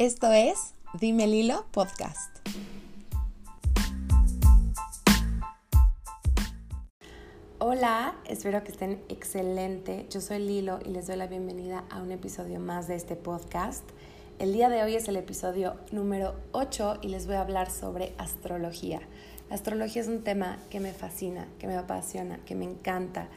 Esto 0.00 0.32
es 0.32 0.72
Dime 0.98 1.26
Lilo 1.26 1.66
Podcast. 1.72 2.34
Hola, 7.58 8.14
espero 8.26 8.64
que 8.64 8.72
estén 8.72 9.02
excelente. 9.10 10.06
Yo 10.08 10.22
soy 10.22 10.38
Lilo 10.38 10.78
y 10.82 10.88
les 10.88 11.06
doy 11.06 11.16
la 11.16 11.26
bienvenida 11.26 11.84
a 11.90 12.00
un 12.00 12.12
episodio 12.12 12.60
más 12.60 12.88
de 12.88 12.94
este 12.94 13.14
podcast. 13.14 13.84
El 14.38 14.54
día 14.54 14.70
de 14.70 14.82
hoy 14.82 14.94
es 14.94 15.06
el 15.08 15.16
episodio 15.18 15.76
número 15.92 16.34
8 16.52 17.00
y 17.02 17.08
les 17.08 17.26
voy 17.26 17.36
a 17.36 17.42
hablar 17.42 17.70
sobre 17.70 18.14
astrología. 18.16 19.02
La 19.50 19.56
astrología 19.56 20.00
es 20.00 20.08
un 20.08 20.24
tema 20.24 20.56
que 20.70 20.80
me 20.80 20.94
fascina, 20.94 21.46
que 21.58 21.66
me 21.66 21.76
apasiona, 21.76 22.38
que 22.46 22.54
me 22.54 22.64
encanta. 22.64 23.28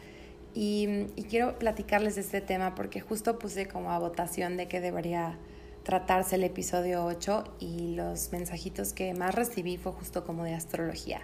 Y, 0.54 1.08
y 1.18 1.24
quiero 1.24 1.60
platicarles 1.60 2.16
de 2.16 2.22
este 2.22 2.40
tema 2.40 2.74
porque 2.74 3.02
justo 3.02 3.38
puse 3.38 3.68
como 3.68 3.92
a 3.92 4.00
votación 4.00 4.56
de 4.56 4.70
que 4.70 4.80
debería 4.80 5.38
tratarse 5.84 6.36
el 6.36 6.44
episodio 6.44 7.06
8 7.06 7.56
y 7.60 7.96
los 7.96 8.32
mensajitos 8.32 8.94
que 8.94 9.14
más 9.14 9.36
recibí 9.36 9.78
fue 9.78 9.92
justo 9.92 10.24
como 10.24 10.44
de 10.44 10.54
astrología. 10.54 11.22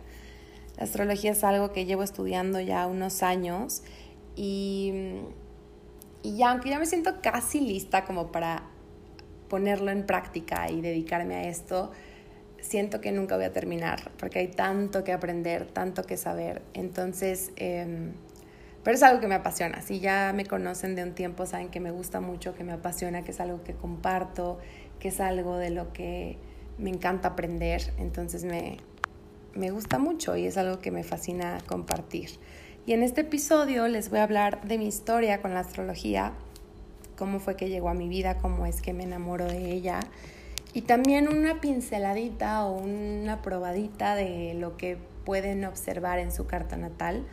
La 0.77 0.83
astrología 0.83 1.31
es 1.31 1.43
algo 1.43 1.71
que 1.71 1.85
llevo 1.85 2.03
estudiando 2.03 2.59
ya 2.59 2.85
unos 2.87 3.23
años 3.23 3.83
y, 4.35 4.93
y 6.23 6.41
aunque 6.43 6.69
ya 6.69 6.79
me 6.79 6.85
siento 6.85 7.21
casi 7.21 7.61
lista 7.61 8.05
como 8.05 8.31
para 8.31 8.63
ponerlo 9.49 9.91
en 9.91 10.05
práctica 10.05 10.69
y 10.69 10.81
dedicarme 10.81 11.35
a 11.35 11.49
esto, 11.49 11.91
siento 12.61 13.01
que 13.01 13.11
nunca 13.11 13.35
voy 13.35 13.45
a 13.45 13.53
terminar 13.53 14.11
porque 14.19 14.39
hay 14.39 14.47
tanto 14.49 15.03
que 15.03 15.13
aprender, 15.13 15.67
tanto 15.67 16.03
que 16.03 16.17
saber. 16.17 16.61
Entonces, 16.73 17.51
eh, 17.55 18.11
pero 18.83 18.95
es 18.95 19.03
algo 19.03 19.19
que 19.19 19.27
me 19.27 19.35
apasiona. 19.35 19.81
Si 19.81 19.99
ya 19.99 20.31
me 20.33 20.45
conocen 20.45 20.95
de 20.95 21.03
un 21.03 21.13
tiempo, 21.13 21.45
saben 21.45 21.69
que 21.69 21.79
me 21.79 21.91
gusta 21.91 22.21
mucho, 22.21 22.55
que 22.55 22.63
me 22.63 22.73
apasiona, 22.73 23.23
que 23.23 23.31
es 23.31 23.39
algo 23.39 23.63
que 23.63 23.73
comparto, 23.73 24.59
que 24.99 25.09
es 25.09 25.19
algo 25.19 25.57
de 25.57 25.69
lo 25.69 25.91
que 25.91 26.37
me 26.77 26.89
encanta 26.89 27.29
aprender. 27.29 27.93
Entonces 27.97 28.45
me, 28.45 28.77
me 29.53 29.71
gusta 29.71 29.99
mucho 29.99 30.35
y 30.35 30.45
es 30.45 30.57
algo 30.57 30.79
que 30.79 30.91
me 30.91 31.03
fascina 31.03 31.59
compartir. 31.67 32.29
Y 32.85 32.93
en 32.93 33.03
este 33.03 33.21
episodio 33.21 33.87
les 33.87 34.09
voy 34.09 34.19
a 34.19 34.23
hablar 34.23 34.61
de 34.63 34.77
mi 34.77 34.87
historia 34.87 35.41
con 35.41 35.53
la 35.53 35.59
astrología, 35.59 36.33
cómo 37.17 37.39
fue 37.39 37.55
que 37.55 37.69
llegó 37.69 37.89
a 37.89 37.93
mi 37.93 38.07
vida, 38.07 38.37
cómo 38.37 38.65
es 38.65 38.81
que 38.81 38.93
me 38.93 39.03
enamoro 39.03 39.45
de 39.45 39.71
ella. 39.71 39.99
Y 40.73 40.83
también 40.83 41.27
una 41.27 41.59
pinceladita 41.61 42.65
o 42.65 42.77
una 42.77 43.41
probadita 43.41 44.15
de 44.15 44.53
lo 44.53 44.77
que 44.77 44.97
pueden 45.25 45.65
observar 45.65 46.19
en 46.19 46.31
su 46.31 46.47
carta 46.47 46.77
natal 46.77 47.25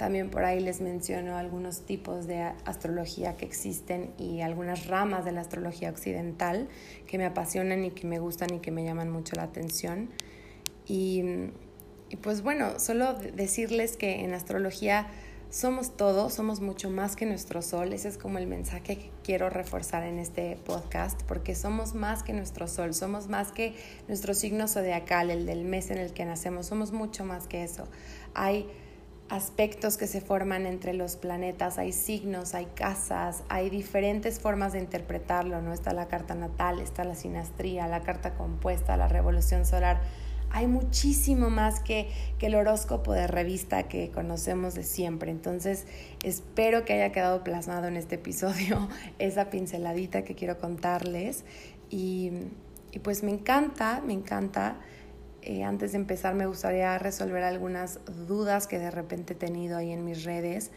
también 0.00 0.30
por 0.30 0.46
ahí 0.46 0.60
les 0.60 0.80
menciono 0.80 1.36
algunos 1.36 1.84
tipos 1.84 2.26
de 2.26 2.40
astrología 2.64 3.36
que 3.36 3.44
existen 3.44 4.14
y 4.16 4.40
algunas 4.40 4.86
ramas 4.86 5.26
de 5.26 5.32
la 5.32 5.42
astrología 5.42 5.90
occidental 5.90 6.70
que 7.06 7.18
me 7.18 7.26
apasionan 7.26 7.84
y 7.84 7.90
que 7.90 8.06
me 8.06 8.18
gustan 8.18 8.54
y 8.54 8.60
que 8.60 8.70
me 8.70 8.82
llaman 8.82 9.10
mucho 9.10 9.36
la 9.36 9.42
atención. 9.42 10.08
Y, 10.86 11.22
y 12.08 12.16
pues 12.16 12.40
bueno, 12.40 12.80
solo 12.80 13.12
decirles 13.12 13.98
que 13.98 14.24
en 14.24 14.32
astrología 14.32 15.06
somos 15.50 15.94
todo, 15.98 16.30
somos 16.30 16.62
mucho 16.62 16.88
más 16.88 17.14
que 17.14 17.26
nuestro 17.26 17.60
sol. 17.60 17.92
Ese 17.92 18.08
es 18.08 18.16
como 18.16 18.38
el 18.38 18.46
mensaje 18.46 18.96
que 18.96 19.10
quiero 19.22 19.50
reforzar 19.50 20.04
en 20.04 20.18
este 20.18 20.56
podcast, 20.64 21.20
porque 21.24 21.54
somos 21.54 21.92
más 21.92 22.22
que 22.22 22.32
nuestro 22.32 22.68
sol, 22.68 22.94
somos 22.94 23.28
más 23.28 23.52
que 23.52 23.74
nuestro 24.08 24.32
signo 24.32 24.66
zodiacal, 24.66 25.30
el 25.30 25.44
del 25.44 25.64
mes 25.64 25.90
en 25.90 25.98
el 25.98 26.14
que 26.14 26.24
nacemos, 26.24 26.64
somos 26.64 26.90
mucho 26.90 27.26
más 27.26 27.46
que 27.48 27.64
eso. 27.64 27.86
Hay 28.32 28.66
aspectos 29.30 29.96
que 29.96 30.08
se 30.08 30.20
forman 30.20 30.66
entre 30.66 30.92
los 30.92 31.14
planetas, 31.14 31.78
hay 31.78 31.92
signos, 31.92 32.54
hay 32.54 32.66
casas, 32.66 33.44
hay 33.48 33.70
diferentes 33.70 34.40
formas 34.40 34.72
de 34.72 34.80
interpretarlo, 34.80 35.62
¿no? 35.62 35.72
Está 35.72 35.94
la 35.94 36.08
carta 36.08 36.34
natal, 36.34 36.80
está 36.80 37.04
la 37.04 37.14
sinastría, 37.14 37.86
la 37.86 38.02
carta 38.02 38.34
compuesta, 38.34 38.96
la 38.96 39.06
revolución 39.06 39.64
solar. 39.64 40.00
Hay 40.50 40.66
muchísimo 40.66 41.48
más 41.48 41.78
que, 41.78 42.10
que 42.40 42.46
el 42.46 42.56
horóscopo 42.56 43.12
de 43.12 43.28
revista 43.28 43.84
que 43.84 44.10
conocemos 44.10 44.74
de 44.74 44.82
siempre. 44.82 45.30
Entonces, 45.30 45.86
espero 46.24 46.84
que 46.84 46.94
haya 46.94 47.12
quedado 47.12 47.44
plasmado 47.44 47.86
en 47.86 47.96
este 47.96 48.16
episodio 48.16 48.88
esa 49.20 49.48
pinceladita 49.48 50.24
que 50.24 50.34
quiero 50.34 50.58
contarles. 50.58 51.44
Y, 51.88 52.32
y 52.90 52.98
pues 52.98 53.22
me 53.22 53.30
encanta, 53.30 54.02
me 54.04 54.12
encanta 54.12 54.80
eh, 55.50 55.64
antes 55.64 55.90
de 55.90 55.98
empezar 55.98 56.36
me 56.36 56.46
gustaría 56.46 56.96
resolver 56.98 57.42
algunas 57.42 57.98
dudas 58.28 58.68
que 58.68 58.78
de 58.78 58.88
repente 58.88 59.32
he 59.32 59.36
tenido 59.36 59.78
ahí 59.78 59.90
en 59.90 60.04
mis 60.04 60.22
redes. 60.22 60.70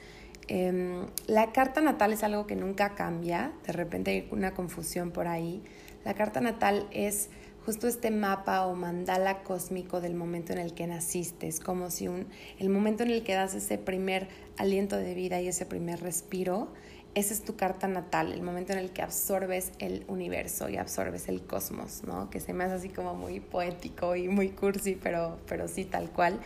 Em, 0.47 1.05
la 1.27 1.51
carta 1.51 1.79
natal 1.79 2.11
es 2.11 2.23
algo 2.23 2.47
que 2.47 2.55
nunca 2.55 2.95
cambia, 2.95 3.51
de 3.67 3.73
repente 3.73 4.09
hay 4.09 4.27
una 4.31 4.55
confusión 4.55 5.11
por 5.11 5.27
ahí. 5.27 5.61
La 6.03 6.15
carta 6.15 6.41
natal 6.41 6.87
es 6.89 7.29
justo 7.63 7.87
este 7.87 8.09
mapa 8.09 8.65
o 8.65 8.73
mandala 8.73 9.43
cósmico 9.43 10.01
del 10.01 10.15
momento 10.15 10.53
en 10.53 10.57
el 10.57 10.73
que 10.73 10.87
naciste. 10.87 11.47
Es 11.47 11.59
como 11.59 11.91
si 11.91 12.07
un, 12.07 12.25
el 12.57 12.69
momento 12.69 13.03
en 13.03 13.11
el 13.11 13.23
que 13.23 13.35
das 13.35 13.53
ese 13.53 13.77
primer 13.77 14.27
aliento 14.57 14.97
de 14.97 15.13
vida 15.13 15.39
y 15.39 15.49
ese 15.49 15.67
primer 15.67 16.01
respiro 16.01 16.73
esa 17.15 17.33
es 17.33 17.43
tu 17.43 17.55
carta 17.55 17.87
natal, 17.87 18.31
el 18.31 18.41
momento 18.41 18.73
en 18.73 18.79
el 18.79 18.91
que 18.91 19.01
absorbes 19.01 19.71
el 19.79 20.03
universo 20.07 20.69
y 20.69 20.77
absorbes 20.77 21.29
el 21.29 21.41
cosmos, 21.43 22.03
¿no? 22.05 22.29
Que 22.29 22.39
se 22.39 22.53
me 22.53 22.63
hace 22.63 22.75
así 22.75 22.89
como 22.89 23.13
muy 23.13 23.39
poético 23.39 24.15
y 24.15 24.29
muy 24.29 24.49
cursi, 24.49 24.97
pero, 25.01 25.39
pero 25.47 25.67
sí 25.67 25.85
tal 25.85 26.09
cual. 26.09 26.39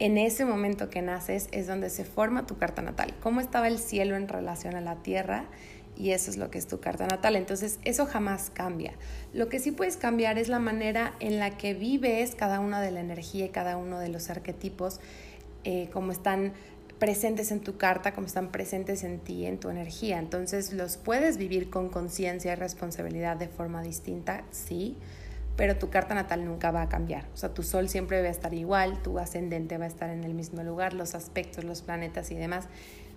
En 0.00 0.18
ese 0.18 0.44
momento 0.44 0.90
que 0.90 1.02
naces 1.02 1.48
es 1.52 1.66
donde 1.66 1.90
se 1.90 2.04
forma 2.04 2.46
tu 2.46 2.56
carta 2.56 2.82
natal. 2.82 3.14
¿Cómo 3.22 3.40
estaba 3.40 3.68
el 3.68 3.78
cielo 3.78 4.16
en 4.16 4.28
relación 4.28 4.74
a 4.74 4.80
la 4.80 4.96
tierra? 4.96 5.44
Y 5.96 6.12
eso 6.12 6.30
es 6.30 6.38
lo 6.38 6.50
que 6.50 6.58
es 6.58 6.66
tu 6.66 6.80
carta 6.80 7.06
natal. 7.06 7.36
Entonces, 7.36 7.78
eso 7.84 8.06
jamás 8.06 8.50
cambia. 8.50 8.94
Lo 9.34 9.48
que 9.50 9.58
sí 9.58 9.70
puedes 9.70 9.98
cambiar 9.98 10.38
es 10.38 10.48
la 10.48 10.58
manera 10.58 11.14
en 11.20 11.38
la 11.38 11.56
que 11.56 11.74
vives 11.74 12.34
cada 12.34 12.60
una 12.60 12.80
de 12.80 12.90
la 12.90 13.00
energía 13.00 13.44
y 13.44 13.48
cada 13.50 13.76
uno 13.76 13.98
de 13.98 14.08
los 14.08 14.30
arquetipos, 14.30 15.00
eh, 15.64 15.90
como 15.92 16.10
están 16.12 16.54
presentes 17.00 17.50
en 17.50 17.60
tu 17.60 17.78
carta 17.78 18.12
como 18.12 18.28
están 18.28 18.52
presentes 18.52 19.02
en 19.02 19.18
ti, 19.18 19.46
en 19.46 19.58
tu 19.58 19.70
energía. 19.70 20.18
Entonces 20.18 20.72
los 20.72 20.98
puedes 20.98 21.38
vivir 21.38 21.70
con 21.70 21.88
conciencia 21.88 22.52
y 22.52 22.54
responsabilidad 22.54 23.36
de 23.36 23.48
forma 23.48 23.82
distinta, 23.82 24.44
sí, 24.52 24.96
pero 25.56 25.76
tu 25.76 25.90
carta 25.90 26.14
natal 26.14 26.44
nunca 26.44 26.70
va 26.70 26.82
a 26.82 26.88
cambiar. 26.88 27.26
O 27.34 27.36
sea, 27.36 27.52
tu 27.52 27.62
sol 27.62 27.88
siempre 27.88 28.20
va 28.20 28.28
a 28.28 28.30
estar 28.30 28.54
igual, 28.54 29.02
tu 29.02 29.18
ascendente 29.18 29.78
va 29.78 29.86
a 29.86 29.88
estar 29.88 30.10
en 30.10 30.22
el 30.22 30.34
mismo 30.34 30.62
lugar, 30.62 30.92
los 30.92 31.14
aspectos, 31.14 31.64
los 31.64 31.82
planetas 31.82 32.30
y 32.30 32.34
demás, 32.34 32.68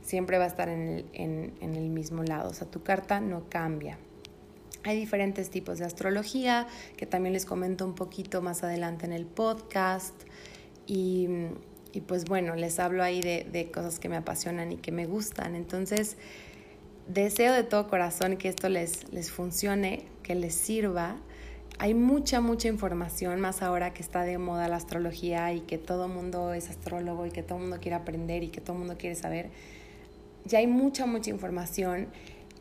siempre 0.02 0.38
va 0.38 0.46
a 0.46 0.48
estar 0.48 0.70
en 0.70 1.06
el, 1.14 1.54
en 1.60 1.76
el 1.76 1.90
mismo 1.90 2.24
lado. 2.24 2.50
O 2.50 2.54
sea, 2.54 2.68
tu 2.68 2.84
carta 2.84 3.20
no 3.20 3.50
cambia. 3.50 4.00
Hay 4.86 4.98
diferentes 4.98 5.50
tipos 5.50 5.80
de 5.80 5.86
astrología 5.86 6.68
que 6.98 7.06
también 7.06 7.34
les 7.34 7.46
comento 7.46 7.86
un 7.86 7.96
poquito 7.96 8.42
más 8.42 8.64
adelante 8.64 9.06
en 9.06 9.14
el 9.14 9.26
podcast. 9.26 10.16
Y 10.86 11.30
y 11.94 12.02
pues 12.02 12.26
bueno, 12.26 12.56
les 12.56 12.80
hablo 12.80 13.04
ahí 13.04 13.22
de, 13.22 13.48
de, 13.52 13.72
cosas 13.72 14.00
que 14.00 14.10
me 14.10 14.18
apasionan 14.18 14.72
y 14.72 14.78
que 14.78 14.92
me 14.92 15.06
gustan. 15.06 15.56
Entonces, 15.56 16.18
deseo 17.08 17.54
de 17.54 17.64
todo 17.64 17.88
corazón 17.88 18.36
que 18.38 18.50
esto 18.50 18.68
les, 18.68 19.12
les 19.14 19.32
funcione, 19.32 20.06
que 20.24 20.34
les 20.34 20.56
sirva. 20.56 21.18
Hay 21.78 21.94
mucha, 21.94 22.42
mucha 22.42 22.68
información, 22.68 23.40
más 23.40 23.62
ahora 23.62 23.94
que 23.94 24.02
está 24.02 24.24
de 24.24 24.40
moda 24.40 24.68
la 24.68 24.78
astrología 24.78 25.54
y 25.54 25.62
que 25.62 25.78
todo 25.78 26.08
mundo 26.08 26.54
es 26.54 26.70
astrólogo 26.70 27.28
y 27.28 27.32
que 27.32 27.44
todo 27.44 27.60
mundo 27.60 27.78
quiere 27.80 27.96
aprender 27.96 28.44
y 28.44 28.50
que 28.50 28.60
todo 28.60 28.76
mundo 28.76 28.98
quiere 28.98 29.16
saber. 29.16 29.50
Ya 30.46 30.60
hay 30.60 30.68
mucha, 30.68 31.06
mucha 31.06 31.30
información 31.30 32.08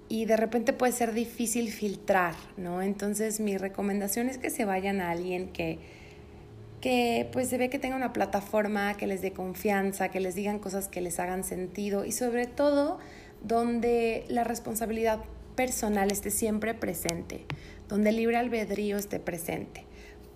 y 0.09 0.26
de 0.26 0.37
repente 0.37 0.75
puede 0.75 0.93
ser 0.93 1.14
difícil 1.14 1.70
filtrar, 1.70 2.34
¿no? 2.59 2.82
Entonces 2.82 3.41
mi 3.41 3.56
recomendación 3.56 4.28
es 4.28 4.37
que 4.37 4.50
se 4.50 4.66
vayan 4.66 5.00
a 5.00 5.10
alguien 5.10 5.49
que 5.49 5.78
que 6.82 7.28
pues 7.32 7.48
se 7.48 7.59
ve 7.59 7.70
que 7.70 7.78
tenga 7.78 7.94
una 7.94 8.12
plataforma 8.12 8.97
que 8.97 9.06
les 9.06 9.22
dé 9.22 9.32
confianza, 9.32 10.10
que 10.10 10.19
les 10.19 10.34
digan 10.34 10.59
cosas 10.59 10.88
que 10.88 11.00
les 11.00 11.20
hagan 11.20 11.44
sentido 11.44 12.04
y 12.04 12.10
sobre 12.10 12.47
todo 12.47 12.98
donde 13.41 14.25
la 14.28 14.43
responsabilidad 14.43 15.20
personal 15.54 16.10
esté 16.10 16.31
siempre 16.31 16.75
presente, 16.75 17.47
donde 17.88 18.11
el 18.11 18.17
libre 18.17 18.37
albedrío 18.37 18.99
esté 18.99 19.20
presente. 19.20 19.84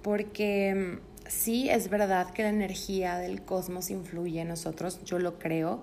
Porque 0.02 0.72
mm, 0.74 1.28
sí 1.28 1.68
es 1.68 1.90
verdad 1.90 2.30
que 2.30 2.44
la 2.44 2.50
energía 2.50 3.18
del 3.18 3.42
cosmos 3.42 3.90
influye 3.90 4.40
en 4.40 4.48
nosotros, 4.48 5.02
yo 5.04 5.18
lo 5.18 5.40
creo, 5.40 5.82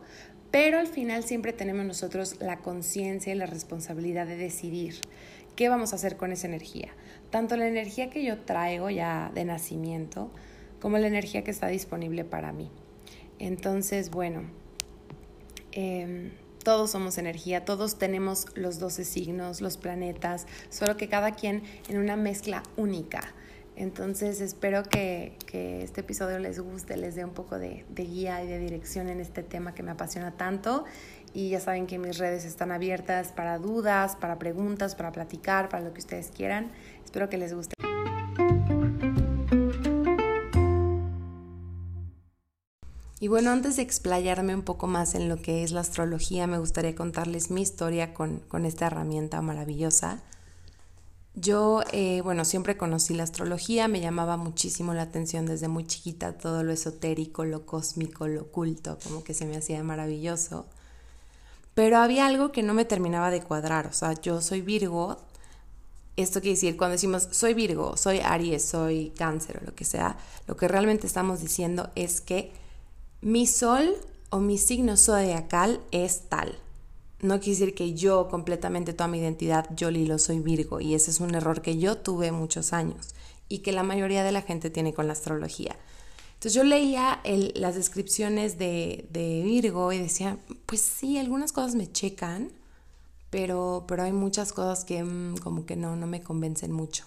pero 0.50 0.80
al 0.80 0.88
final 0.88 1.26
siempre 1.26 1.52
tenemos 1.52 1.86
nosotros 1.86 2.38
la 2.40 2.60
conciencia 2.60 3.34
y 3.34 3.36
la 3.36 3.48
responsabilidad 3.48 4.28
de 4.28 4.38
decidir 4.38 5.02
qué 5.58 5.68
vamos 5.68 5.92
a 5.92 5.98
hacer 5.98 6.16
con 6.16 6.32
esa 6.32 6.48
energía. 6.48 6.90
Tanto 7.32 7.58
la 7.58 7.68
energía 7.68 8.10
que 8.10 8.24
yo 8.24 8.40
traigo 8.40 8.90
ya 8.90 9.30
de 9.34 9.44
nacimiento, 9.44 10.32
como 10.84 10.98
la 10.98 11.08
energía 11.08 11.46
que 11.46 11.52
está 11.52 11.68
disponible 11.68 12.26
para 12.26 12.52
mí. 12.52 12.70
Entonces, 13.40 14.12
bueno, 14.12 14.42
em, 15.72 16.32
todos 16.62 16.92
somos 16.92 17.18
energía, 17.18 17.64
todos 17.64 17.98
tenemos 17.98 18.48
los 18.56 18.80
12 18.80 19.06
signos, 19.06 19.62
los 19.62 19.78
planetas, 19.78 20.46
solo 20.70 20.98
que 20.98 21.08
cada 21.08 21.32
quien 21.32 21.64
en 21.88 22.00
una 22.00 22.18
mezcla 22.18 22.64
única. 22.76 23.34
Entonces 23.78 24.42
espero 24.42 24.84
que, 24.84 25.38
este 25.54 26.02
episodio 26.02 26.38
les 26.38 26.60
guste, 26.60 26.98
les 26.98 27.16
dé 27.16 27.24
un 27.24 27.34
poco 27.34 27.58
de, 27.58 27.86
de, 27.90 28.04
guía 28.04 28.44
y 28.44 28.48
de 28.48 28.60
dirección 28.60 29.08
en 29.08 29.22
este 29.22 29.42
tema 29.42 29.74
que 29.74 29.84
me 29.84 29.92
apasiona 29.92 30.32
tanto 30.36 30.84
y 31.34 31.50
ya 31.50 31.62
saben 31.62 31.88
que 31.88 31.98
mis 31.98 32.18
redes 32.18 32.44
están 32.44 32.74
abiertas 32.74 33.32
para 33.32 33.58
dudas, 33.58 34.18
para 34.18 34.38
preguntas, 34.38 34.96
para 34.96 35.14
platicar, 35.14 35.70
para 35.70 35.82
lo 35.82 35.94
que 35.94 36.02
ustedes 36.02 36.30
quieran. 36.36 36.72
Espero 37.06 37.30
que 37.30 37.38
les 37.38 37.54
guste. 37.54 37.93
Y 43.24 43.30
bueno, 43.30 43.52
antes 43.52 43.78
de 43.78 43.84
explayarme 43.84 44.54
un 44.54 44.64
poco 44.64 44.86
más 44.86 45.16
en 45.16 45.30
lo 45.30 45.42
que 45.42 45.64
es 45.64 45.72
la 45.72 45.80
astrología, 45.80 46.46
me 46.46 46.58
gustaría 46.58 46.94
contarles 46.94 47.52
mi 47.52 47.62
historia 47.62 48.14
con, 48.14 48.40
con 48.50 48.66
esta 48.66 48.88
herramienta 48.88 49.42
maravillosa. 49.42 50.22
Yo, 51.34 51.84
eh, 51.94 52.20
bueno, 52.22 52.44
siempre 52.44 52.76
conocí 52.76 53.14
la 53.14 53.24
astrología, 53.24 53.88
me 53.88 54.02
llamaba 54.02 54.36
muchísimo 54.36 54.94
la 54.94 55.04
atención 55.04 55.46
desde 55.46 55.70
muy 55.70 55.88
chiquita 55.88 56.38
todo 56.38 56.64
lo 56.64 56.74
esotérico, 56.74 57.46
lo 57.46 57.66
cósmico, 57.66 58.28
lo 58.28 58.42
oculto, 58.42 58.98
como 59.02 59.24
que 59.24 59.34
se 59.34 59.46
me 59.46 59.56
hacía 59.56 59.82
maravilloso. 59.84 60.66
Pero 61.76 62.00
había 62.00 62.26
algo 62.26 62.52
que 62.52 62.62
no 62.62 62.74
me 62.74 62.84
terminaba 62.84 63.32
de 63.32 63.42
cuadrar, 63.42 63.88
o 63.88 63.94
sea, 63.94 64.20
yo 64.20 64.42
soy 64.42 64.60
Virgo, 64.62 65.16
esto 66.18 66.42
quiere 66.42 66.56
decir, 66.56 66.76
cuando 66.76 66.96
decimos 66.96 67.30
soy 67.32 67.54
Virgo, 67.54 67.96
soy 67.96 68.20
Aries, 68.20 68.66
soy 68.66 69.14
Cáncer 69.16 69.62
o 69.62 69.66
lo 69.68 69.76
que 69.76 69.86
sea, 69.86 70.18
lo 70.46 70.58
que 70.58 70.68
realmente 70.68 71.08
estamos 71.08 71.40
diciendo 71.40 71.90
es 71.96 72.20
que 72.20 72.62
mi 73.24 73.48
sol 73.48 73.96
o 74.32 74.40
mi 74.40 74.58
signo 74.58 74.98
zodiacal 74.98 75.80
es 75.92 76.28
tal. 76.28 76.60
No 77.22 77.40
quiere 77.40 77.58
decir 77.58 77.74
que 77.74 77.94
yo 77.94 78.28
completamente 78.28 78.92
toda 78.92 79.08
mi 79.08 79.20
identidad, 79.20 79.70
yo 79.74 79.90
Lilo 79.92 80.20
soy 80.20 80.40
Virgo 80.40 80.82
y 80.82 80.94
ese 80.94 81.10
es 81.12 81.22
un 81.22 81.34
error 81.34 81.62
que 81.62 81.78
yo 81.78 81.98
tuve 81.98 82.34
muchos 82.34 82.74
años 82.74 83.16
y 83.48 83.60
que 83.60 83.72
la 83.72 83.84
mayoría 83.84 84.26
de 84.26 84.34
la 84.34 84.42
gente 84.42 84.70
tiene 84.70 84.94
con 84.94 85.08
la 85.08 85.14
astrología. 85.14 85.78
Entonces 86.34 86.54
yo 86.54 86.66
leía 86.66 87.22
las 87.56 87.76
descripciones 87.76 88.58
de, 88.58 89.08
Virgo 89.46 89.94
y 89.94 90.00
decía, 90.00 90.38
pues 90.66 90.82
sí, 90.82 91.18
algunas 91.18 91.54
cosas 91.54 91.76
me 91.76 91.90
checan, 91.90 92.52
pero, 93.30 93.86
pero 93.88 94.04
hay 94.04 94.12
muchas 94.12 94.52
cosas 94.52 94.84
que 94.84 95.02
mm, 95.02 95.38
como 95.38 95.66
que 95.66 95.78
no, 95.78 95.96
no 95.96 96.08
me 96.08 96.22
convencen 96.22 96.74
mucho. 96.74 97.06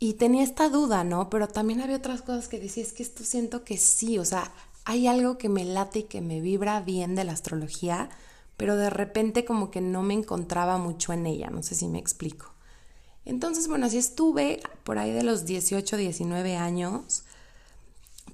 Y 0.00 0.14
tenía 0.14 0.42
esta 0.42 0.70
duda, 0.70 1.04
¿no? 1.04 1.30
Pero 1.30 1.46
también 1.46 1.82
había 1.82 1.96
otras 1.98 2.22
cosas 2.22 2.48
que 2.48 2.58
decía, 2.58 2.82
es 2.82 2.92
que 2.92 3.04
esto 3.04 3.22
siento 3.22 3.62
que 3.62 3.76
sí, 3.76 4.18
o 4.18 4.24
sea, 4.24 4.50
hay 4.84 5.06
algo 5.06 5.38
que 5.38 5.48
me 5.48 5.64
late 5.64 6.00
y 6.00 6.02
que 6.04 6.20
me 6.20 6.40
vibra 6.40 6.80
bien 6.80 7.14
de 7.14 7.24
la 7.24 7.32
astrología, 7.32 8.08
pero 8.56 8.76
de 8.76 8.90
repente 8.90 9.44
como 9.44 9.70
que 9.70 9.80
no 9.80 10.02
me 10.02 10.14
encontraba 10.14 10.78
mucho 10.78 11.12
en 11.12 11.26
ella, 11.26 11.50
no 11.50 11.62
sé 11.62 11.74
si 11.74 11.88
me 11.88 11.98
explico. 11.98 12.52
Entonces, 13.24 13.68
bueno, 13.68 13.86
así 13.86 13.98
estuve 13.98 14.60
por 14.84 14.98
ahí 14.98 15.12
de 15.12 15.22
los 15.22 15.44
18, 15.44 15.96
19 15.96 16.56
años, 16.56 17.24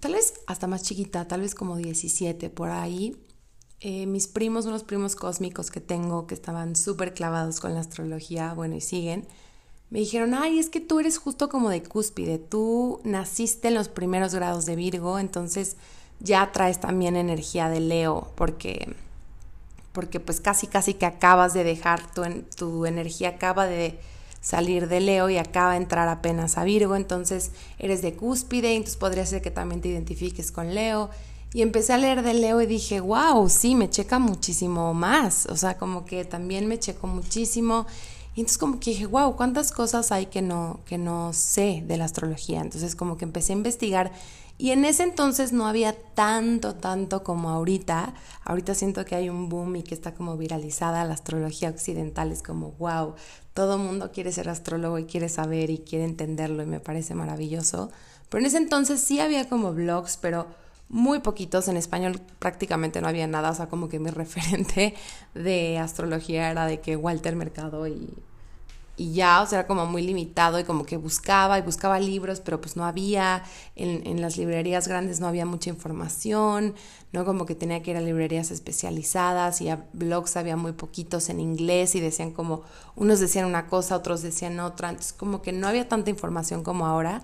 tal 0.00 0.12
vez 0.12 0.34
hasta 0.46 0.66
más 0.66 0.82
chiquita, 0.82 1.26
tal 1.28 1.40
vez 1.40 1.54
como 1.54 1.76
17 1.76 2.50
por 2.50 2.70
ahí. 2.70 3.16
Eh, 3.80 4.06
mis 4.06 4.26
primos, 4.26 4.64
unos 4.64 4.84
primos 4.84 5.16
cósmicos 5.16 5.70
que 5.70 5.80
tengo 5.80 6.26
que 6.26 6.34
estaban 6.34 6.76
súper 6.76 7.12
clavados 7.12 7.60
con 7.60 7.74
la 7.74 7.80
astrología, 7.80 8.54
bueno, 8.54 8.76
y 8.76 8.80
siguen, 8.80 9.26
me 9.90 10.00
dijeron, 10.00 10.34
ay, 10.34 10.58
es 10.58 10.70
que 10.70 10.80
tú 10.80 10.98
eres 10.98 11.18
justo 11.18 11.48
como 11.48 11.70
de 11.70 11.82
cúspide, 11.82 12.38
tú 12.38 13.00
naciste 13.04 13.68
en 13.68 13.74
los 13.74 13.88
primeros 13.88 14.34
grados 14.34 14.66
de 14.66 14.76
Virgo, 14.76 15.18
entonces 15.18 15.76
ya 16.20 16.50
traes 16.52 16.80
también 16.80 17.16
energía 17.16 17.68
de 17.68 17.80
Leo, 17.80 18.32
porque, 18.34 18.94
porque 19.92 20.20
pues 20.20 20.40
casi 20.40 20.66
casi 20.66 20.94
que 20.94 21.06
acabas 21.06 21.54
de 21.54 21.64
dejar 21.64 22.00
tu, 22.12 22.22
tu 22.56 22.86
energía, 22.86 23.30
acaba 23.30 23.66
de 23.66 23.98
salir 24.40 24.88
de 24.88 25.00
Leo 25.00 25.28
y 25.28 25.38
acaba 25.38 25.72
de 25.72 25.78
entrar 25.78 26.08
apenas 26.08 26.56
a 26.56 26.64
Virgo, 26.64 26.94
entonces 26.94 27.50
eres 27.78 28.00
de 28.00 28.14
cúspide, 28.14 28.74
entonces 28.74 28.96
podría 28.96 29.26
ser 29.26 29.42
que 29.42 29.50
también 29.50 29.80
te 29.80 29.88
identifiques 29.88 30.52
con 30.52 30.74
Leo. 30.74 31.10
Y 31.52 31.62
empecé 31.62 31.94
a 31.94 31.98
leer 31.98 32.22
de 32.22 32.34
Leo 32.34 32.60
y 32.60 32.66
dije, 32.66 33.00
wow, 33.00 33.48
sí, 33.48 33.74
me 33.74 33.88
checa 33.88 34.18
muchísimo 34.18 34.92
más, 34.94 35.46
o 35.46 35.56
sea, 35.56 35.78
como 35.78 36.04
que 36.04 36.24
también 36.24 36.66
me 36.68 36.78
checo 36.78 37.06
muchísimo. 37.06 37.86
Y 38.36 38.40
entonces 38.40 38.58
como 38.58 38.78
que 38.78 38.90
dije, 38.90 39.06
wow, 39.06 39.34
cuántas 39.34 39.72
cosas 39.72 40.12
hay 40.12 40.26
que 40.26 40.42
no, 40.42 40.80
que 40.84 40.98
no 40.98 41.32
sé 41.32 41.82
de 41.86 41.96
la 41.96 42.04
astrología. 42.04 42.60
Entonces 42.60 42.94
como 42.94 43.16
que 43.16 43.24
empecé 43.24 43.52
a 43.52 43.56
investigar 43.56 44.12
y 44.58 44.70
en 44.70 44.84
ese 44.86 45.02
entonces 45.02 45.52
no 45.52 45.66
había 45.66 45.94
tanto, 46.14 46.74
tanto 46.74 47.22
como 47.22 47.50
ahorita. 47.50 48.14
Ahorita 48.44 48.74
siento 48.74 49.04
que 49.04 49.14
hay 49.14 49.28
un 49.28 49.50
boom 49.50 49.76
y 49.76 49.82
que 49.82 49.94
está 49.94 50.14
como 50.14 50.36
viralizada 50.38 51.04
la 51.04 51.14
astrología 51.14 51.68
occidental. 51.68 52.32
Es 52.32 52.42
como, 52.42 52.72
wow, 52.72 53.14
todo 53.52 53.76
mundo 53.76 54.12
quiere 54.12 54.32
ser 54.32 54.48
astrólogo 54.48 54.98
y 54.98 55.04
quiere 55.04 55.28
saber 55.28 55.68
y 55.68 55.78
quiere 55.78 56.06
entenderlo 56.06 56.62
y 56.62 56.66
me 56.66 56.80
parece 56.80 57.14
maravilloso. 57.14 57.90
Pero 58.30 58.40
en 58.40 58.46
ese 58.46 58.56
entonces 58.56 59.00
sí 59.00 59.20
había 59.20 59.46
como 59.48 59.74
blogs, 59.74 60.16
pero 60.16 60.46
muy 60.88 61.18
poquitos. 61.18 61.68
En 61.68 61.76
español 61.76 62.20
prácticamente 62.38 63.02
no 63.02 63.08
había 63.08 63.26
nada. 63.26 63.50
O 63.50 63.54
sea, 63.54 63.68
como 63.68 63.90
que 63.90 63.98
mi 63.98 64.08
referente 64.10 64.94
de 65.34 65.78
astrología 65.78 66.50
era 66.50 66.64
de 66.64 66.80
que 66.80 66.96
Walter 66.96 67.36
Mercado 67.36 67.86
y 67.88 68.08
y 68.96 69.12
ya, 69.12 69.42
o 69.42 69.46
sea, 69.46 69.60
era 69.60 69.68
como 69.68 69.84
muy 69.86 70.02
limitado 70.02 70.58
y 70.58 70.64
como 70.64 70.84
que 70.86 70.96
buscaba 70.96 71.58
y 71.58 71.62
buscaba 71.62 72.00
libros, 72.00 72.40
pero 72.40 72.60
pues 72.60 72.76
no 72.76 72.84
había, 72.86 73.44
en, 73.74 74.06
en, 74.06 74.22
las 74.22 74.38
librerías 74.38 74.88
grandes 74.88 75.20
no 75.20 75.26
había 75.26 75.44
mucha 75.44 75.68
información, 75.68 76.74
¿no? 77.12 77.26
Como 77.26 77.44
que 77.44 77.54
tenía 77.54 77.82
que 77.82 77.90
ir 77.90 77.96
a 77.98 78.00
librerías 78.00 78.50
especializadas 78.50 79.60
y 79.60 79.68
a 79.68 79.86
blogs 79.92 80.36
había 80.36 80.56
muy 80.56 80.72
poquitos 80.72 81.28
en 81.28 81.40
inglés 81.40 81.94
y 81.94 82.00
decían 82.00 82.30
como, 82.30 82.62
unos 82.94 83.20
decían 83.20 83.44
una 83.44 83.66
cosa, 83.66 83.96
otros 83.96 84.22
decían 84.22 84.58
otra, 84.60 84.88
entonces 84.88 85.12
como 85.12 85.42
que 85.42 85.52
no 85.52 85.68
había 85.68 85.88
tanta 85.88 86.10
información 86.10 86.62
como 86.62 86.86
ahora. 86.86 87.22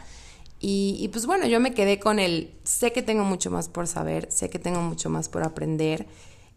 Y, 0.64 1.08
pues 1.08 1.26
bueno, 1.26 1.44
yo 1.48 1.58
me 1.58 1.74
quedé 1.74 1.98
con 1.98 2.20
el, 2.20 2.54
sé 2.62 2.92
que 2.92 3.02
tengo 3.02 3.24
mucho 3.24 3.50
más 3.50 3.68
por 3.68 3.88
saber, 3.88 4.30
sé 4.30 4.48
que 4.48 4.60
tengo 4.60 4.80
mucho 4.80 5.10
más 5.10 5.28
por 5.28 5.42
aprender 5.42 6.06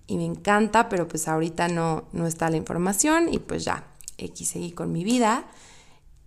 y 0.05 0.17
me 0.17 0.25
encanta, 0.25 0.89
pero 0.89 1.07
pues 1.07 1.27
ahorita 1.27 1.69
no, 1.69 2.03
no 2.13 2.27
está 2.27 2.51
la 2.51 2.57
información 2.57 3.33
y 3.33 3.39
pues 3.39 3.65
ya, 3.65 3.83
X 4.17 4.49
seguí 4.49 4.71
con 4.71 4.91
mi 4.91 5.03
vida. 5.03 5.47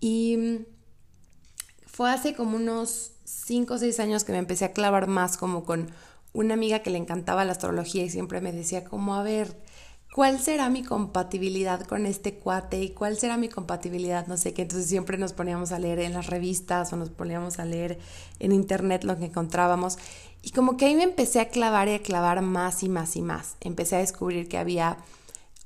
Y 0.01 0.37
mm, 0.37 0.57
fue 1.87 2.11
hace 2.11 2.35
como 2.35 2.57
unos 2.57 3.13
5 3.25 3.75
o 3.75 3.79
6 3.79 4.01
años 4.01 4.25
que 4.25 4.33
me 4.33 4.39
empecé 4.39 4.65
a 4.65 4.73
clavar 4.73 5.07
más 5.07 5.37
como 5.37 5.65
con 5.65 5.91
una 6.33 6.55
amiga 6.55 6.81
que 6.81 6.91
le 6.91 6.99
encantaba 6.99 7.45
la 7.45 7.53
astrología 7.53 8.05
y 8.05 8.11
siempre 8.11 8.41
me 8.41 8.53
decía 8.53 8.85
como, 8.85 9.15
a 9.15 9.23
ver, 9.23 9.57
¿cuál 10.15 10.41
será 10.41 10.69
mi 10.69 10.83
compatibilidad 10.83 11.85
con 11.87 12.07
este 12.07 12.35
cuate? 12.35 12.81
¿Y 12.83 12.91
cuál 12.91 13.17
será 13.17 13.37
mi 13.37 13.49
compatibilidad? 13.49 14.27
No 14.27 14.37
sé 14.37 14.55
qué. 14.55 14.63
Entonces 14.63 14.89
siempre 14.89 15.19
nos 15.19 15.33
poníamos 15.33 15.73
a 15.73 15.79
leer 15.79 16.01
en 16.01 16.13
las 16.13 16.27
revistas 16.27 16.93
o 16.93 16.97
nos 16.97 17.11
poníamos 17.11 17.59
a 17.59 17.65
leer 17.65 17.99
en 18.39 18.53
internet 18.53 19.05
lo 19.05 19.19
que 19.19 19.27
encontrábamos. 19.27 19.99
Y 20.43 20.51
como 20.51 20.77
que 20.77 20.87
ahí 20.87 20.95
me 20.95 21.03
empecé 21.03 21.41
a 21.41 21.49
clavar 21.49 21.89
y 21.89 21.95
a 21.95 22.03
clavar 22.03 22.43
más 22.43 22.83
y 22.83 22.89
más 22.89 23.17
y 23.17 23.23
más. 23.23 23.57
Empecé 23.61 23.97
a 23.97 24.01
descubrir 24.01 24.49
que 24.49 24.59
había 24.59 24.99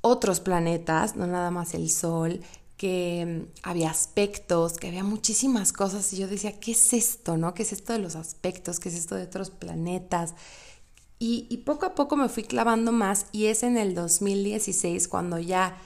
otros 0.03 0.41
planetas, 0.41 1.15
no 1.15 1.25
nada 1.27 1.49
más 1.49 1.73
el 1.73 1.89
Sol, 1.89 2.41
que 2.77 3.25
mm, 3.25 3.59
había 3.63 3.89
aspectos, 3.89 4.73
que 4.73 4.89
había 4.89 5.03
muchísimas 5.03 5.71
cosas 5.71 6.11
y 6.11 6.17
yo 6.17 6.27
decía, 6.27 6.59
¿qué 6.59 6.73
es 6.73 6.91
esto? 6.91 7.37
¿No? 7.37 7.53
¿Qué 7.53 7.63
es 7.63 7.71
esto 7.71 7.93
de 7.93 7.99
los 7.99 8.17
aspectos? 8.17 8.81
¿Qué 8.81 8.89
es 8.89 8.95
esto 8.95 9.15
de 9.15 9.23
otros 9.23 9.49
planetas? 9.49 10.35
Y, 11.19 11.55
poco 11.65 11.85
a 11.85 11.95
poco 11.95 12.17
me 12.17 12.27
fui 12.27 12.43
clavando 12.43 12.91
más 12.91 13.27
y 13.31 13.45
es 13.45 13.63
en 13.63 13.77
el 13.77 13.95
2016 13.95 15.07
cuando 15.07 15.39
ya 15.39 15.77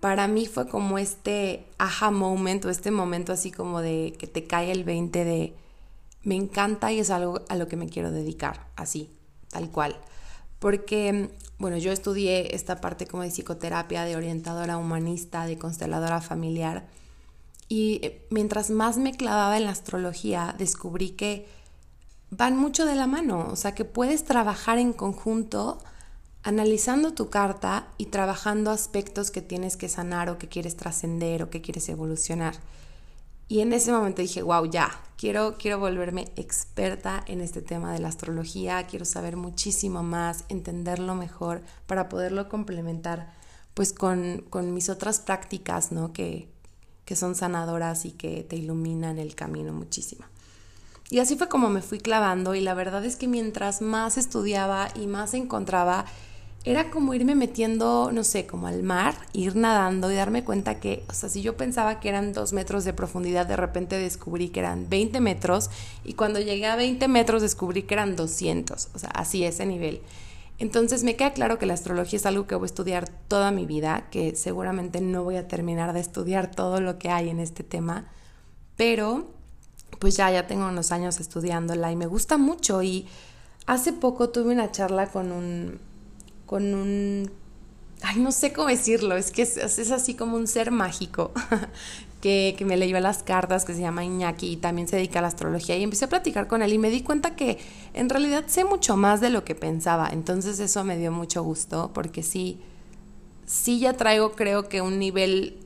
para 0.00 0.26
mí 0.26 0.46
fue 0.46 0.66
como 0.66 0.98
este 0.98 1.64
aha 1.78 2.10
moment 2.10 2.64
o 2.64 2.70
este 2.70 2.90
momento 2.90 3.32
así 3.32 3.52
como 3.52 3.80
de 3.80 4.16
que 4.18 4.26
te 4.26 4.48
cae 4.48 4.72
el 4.72 4.82
20 4.82 5.24
de 5.24 5.54
me 6.24 6.34
encanta 6.34 6.90
y 6.90 6.98
es 6.98 7.10
algo 7.10 7.42
a 7.48 7.54
lo 7.54 7.68
que 7.68 7.76
me 7.76 7.88
quiero 7.88 8.10
dedicar, 8.10 8.66
así, 8.74 9.10
tal 9.48 9.70
cual 9.70 9.96
porque, 10.60 11.30
bueno, 11.58 11.78
yo 11.78 11.90
estudié 11.90 12.54
esta 12.54 12.80
parte 12.80 13.06
como 13.06 13.24
de 13.24 13.30
psicoterapia, 13.30 14.04
de 14.04 14.14
orientadora 14.14 14.76
humanista, 14.76 15.46
de 15.46 15.58
consteladora 15.58 16.20
familiar, 16.20 16.86
y 17.68 18.00
eh, 18.02 18.26
mientras 18.30 18.70
más 18.70 18.98
me 18.98 19.12
clavaba 19.12 19.56
en 19.56 19.64
la 19.64 19.70
astrología, 19.70 20.54
descubrí 20.58 21.10
que 21.10 21.46
van 22.30 22.56
mucho 22.56 22.84
de 22.84 22.94
la 22.94 23.06
mano, 23.06 23.48
o 23.50 23.56
sea, 23.56 23.74
que 23.74 23.84
puedes 23.84 24.24
trabajar 24.24 24.78
en 24.78 24.92
conjunto 24.92 25.82
analizando 26.42 27.12
tu 27.12 27.28
carta 27.28 27.88
y 27.98 28.06
trabajando 28.06 28.70
aspectos 28.70 29.30
que 29.30 29.42
tienes 29.42 29.76
que 29.76 29.88
sanar 29.88 30.30
o 30.30 30.38
que 30.38 30.48
quieres 30.48 30.76
trascender 30.76 31.42
o 31.42 31.50
que 31.50 31.60
quieres 31.60 31.88
evolucionar. 31.88 32.54
Y 33.50 33.62
en 33.62 33.72
ese 33.72 33.90
momento 33.90 34.22
dije, 34.22 34.44
wow, 34.44 34.64
ya, 34.64 35.02
quiero, 35.16 35.56
quiero 35.58 35.80
volverme 35.80 36.30
experta 36.36 37.24
en 37.26 37.40
este 37.40 37.60
tema 37.62 37.92
de 37.92 37.98
la 37.98 38.06
astrología, 38.06 38.86
quiero 38.86 39.04
saber 39.04 39.36
muchísimo 39.36 40.04
más, 40.04 40.44
entenderlo 40.48 41.16
mejor 41.16 41.60
para 41.88 42.08
poderlo 42.08 42.48
complementar 42.48 43.34
pues 43.74 43.92
con, 43.92 44.44
con 44.50 44.72
mis 44.72 44.88
otras 44.88 45.18
prácticas, 45.18 45.90
¿no? 45.90 46.12
Que, 46.12 46.48
que 47.04 47.16
son 47.16 47.34
sanadoras 47.34 48.04
y 48.04 48.12
que 48.12 48.44
te 48.44 48.54
iluminan 48.54 49.18
el 49.18 49.34
camino 49.34 49.72
muchísimo. 49.72 50.24
Y 51.08 51.18
así 51.18 51.34
fue 51.34 51.48
como 51.48 51.70
me 51.70 51.82
fui 51.82 51.98
clavando 51.98 52.54
y 52.54 52.60
la 52.60 52.74
verdad 52.74 53.04
es 53.04 53.16
que 53.16 53.26
mientras 53.26 53.82
más 53.82 54.16
estudiaba 54.16 54.90
y 54.94 55.08
más 55.08 55.34
encontraba, 55.34 56.04
era 56.64 56.90
como 56.90 57.14
irme 57.14 57.34
metiendo, 57.34 58.10
no 58.12 58.22
sé, 58.22 58.46
como 58.46 58.66
al 58.66 58.82
mar, 58.82 59.14
ir 59.32 59.56
nadando 59.56 60.10
y 60.12 60.14
darme 60.14 60.44
cuenta 60.44 60.78
que, 60.78 61.04
o 61.08 61.14
sea, 61.14 61.30
si 61.30 61.40
yo 61.40 61.56
pensaba 61.56 62.00
que 62.00 62.10
eran 62.10 62.34
dos 62.34 62.52
metros 62.52 62.84
de 62.84 62.92
profundidad, 62.92 63.46
de 63.46 63.56
repente 63.56 63.96
descubrí 63.96 64.50
que 64.50 64.60
eran 64.60 64.88
20 64.90 65.20
metros 65.20 65.70
y 66.04 66.12
cuando 66.14 66.38
llegué 66.38 66.66
a 66.66 66.76
20 66.76 67.08
metros 67.08 67.40
descubrí 67.40 67.84
que 67.84 67.94
eran 67.94 68.14
200, 68.14 68.88
o 68.94 68.98
sea, 68.98 69.08
así 69.10 69.44
ese 69.44 69.64
nivel. 69.64 70.02
Entonces 70.58 71.02
me 71.02 71.16
queda 71.16 71.32
claro 71.32 71.58
que 71.58 71.64
la 71.64 71.72
astrología 71.72 72.18
es 72.18 72.26
algo 72.26 72.46
que 72.46 72.54
voy 72.54 72.64
a 72.64 72.66
estudiar 72.66 73.08
toda 73.08 73.50
mi 73.50 73.64
vida, 73.64 74.08
que 74.10 74.36
seguramente 74.36 75.00
no 75.00 75.24
voy 75.24 75.36
a 75.36 75.48
terminar 75.48 75.94
de 75.94 76.00
estudiar 76.00 76.50
todo 76.50 76.82
lo 76.82 76.98
que 76.98 77.08
hay 77.08 77.30
en 77.30 77.40
este 77.40 77.64
tema, 77.64 78.10
pero 78.76 79.24
pues 79.98 80.14
ya, 80.18 80.30
ya 80.30 80.46
tengo 80.46 80.68
unos 80.68 80.92
años 80.92 81.20
estudiándola 81.20 81.90
y 81.90 81.96
me 81.96 82.06
gusta 82.06 82.36
mucho 82.36 82.82
y 82.82 83.08
hace 83.64 83.94
poco 83.94 84.28
tuve 84.28 84.52
una 84.52 84.70
charla 84.70 85.06
con 85.06 85.32
un, 85.32 85.80
con 86.50 86.74
un, 86.74 87.30
ay, 88.02 88.18
no 88.18 88.32
sé 88.32 88.52
cómo 88.52 88.66
decirlo, 88.66 89.16
es 89.16 89.30
que 89.30 89.42
es, 89.42 89.56
es 89.56 89.92
así 89.92 90.14
como 90.14 90.36
un 90.36 90.48
ser 90.48 90.72
mágico 90.72 91.30
que, 92.20 92.56
que, 92.58 92.64
me 92.64 92.76
leyó 92.76 92.98
las 92.98 93.22
cartas, 93.22 93.64
que 93.64 93.72
se 93.72 93.80
llama 93.80 94.04
Iñaki 94.04 94.50
y 94.50 94.56
también 94.56 94.88
se 94.88 94.96
dedica 94.96 95.20
a 95.20 95.22
la 95.22 95.28
astrología. 95.28 95.76
Y 95.76 95.84
empecé 95.84 96.06
a 96.06 96.08
platicar 96.08 96.48
con 96.48 96.62
él 96.62 96.72
y 96.72 96.78
me 96.78 96.90
di 96.90 97.02
cuenta 97.02 97.36
que 97.36 97.60
en 97.94 98.08
realidad 98.08 98.46
sé 98.48 98.64
mucho 98.64 98.96
más 98.96 99.20
de 99.20 99.30
lo 99.30 99.44
que 99.44 99.54
pensaba. 99.54 100.08
Entonces 100.10 100.58
eso 100.58 100.82
me 100.82 100.98
dio 100.98 101.12
mucho 101.12 101.44
gusto 101.44 101.92
porque 101.94 102.24
sí, 102.24 102.60
sí 103.46 103.78
ya 103.78 103.92
traigo 103.92 104.32
creo 104.32 104.68
que 104.68 104.80
un 104.80 104.98
nivel 104.98 105.56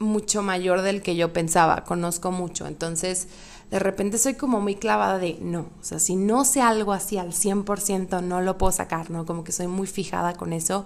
mucho 0.00 0.42
mayor 0.42 0.82
del 0.82 1.00
que 1.00 1.14
yo 1.14 1.32
pensaba, 1.32 1.84
conozco 1.84 2.32
mucho. 2.32 2.66
Entonces 2.66 3.28
de 3.70 3.78
repente 3.78 4.18
soy 4.18 4.34
como 4.34 4.60
muy 4.60 4.76
clavada 4.76 5.18
de 5.18 5.38
no, 5.40 5.66
o 5.80 5.84
sea, 5.84 5.98
si 5.98 6.16
no 6.16 6.44
sé 6.44 6.60
algo 6.60 6.92
así 6.92 7.18
al 7.18 7.32
100% 7.32 8.22
no 8.22 8.40
lo 8.40 8.58
puedo 8.58 8.72
sacar, 8.72 9.10
¿no? 9.10 9.26
Como 9.26 9.42
que 9.42 9.52
soy 9.52 9.66
muy 9.66 9.86
fijada 9.86 10.34
con 10.34 10.52
eso. 10.52 10.84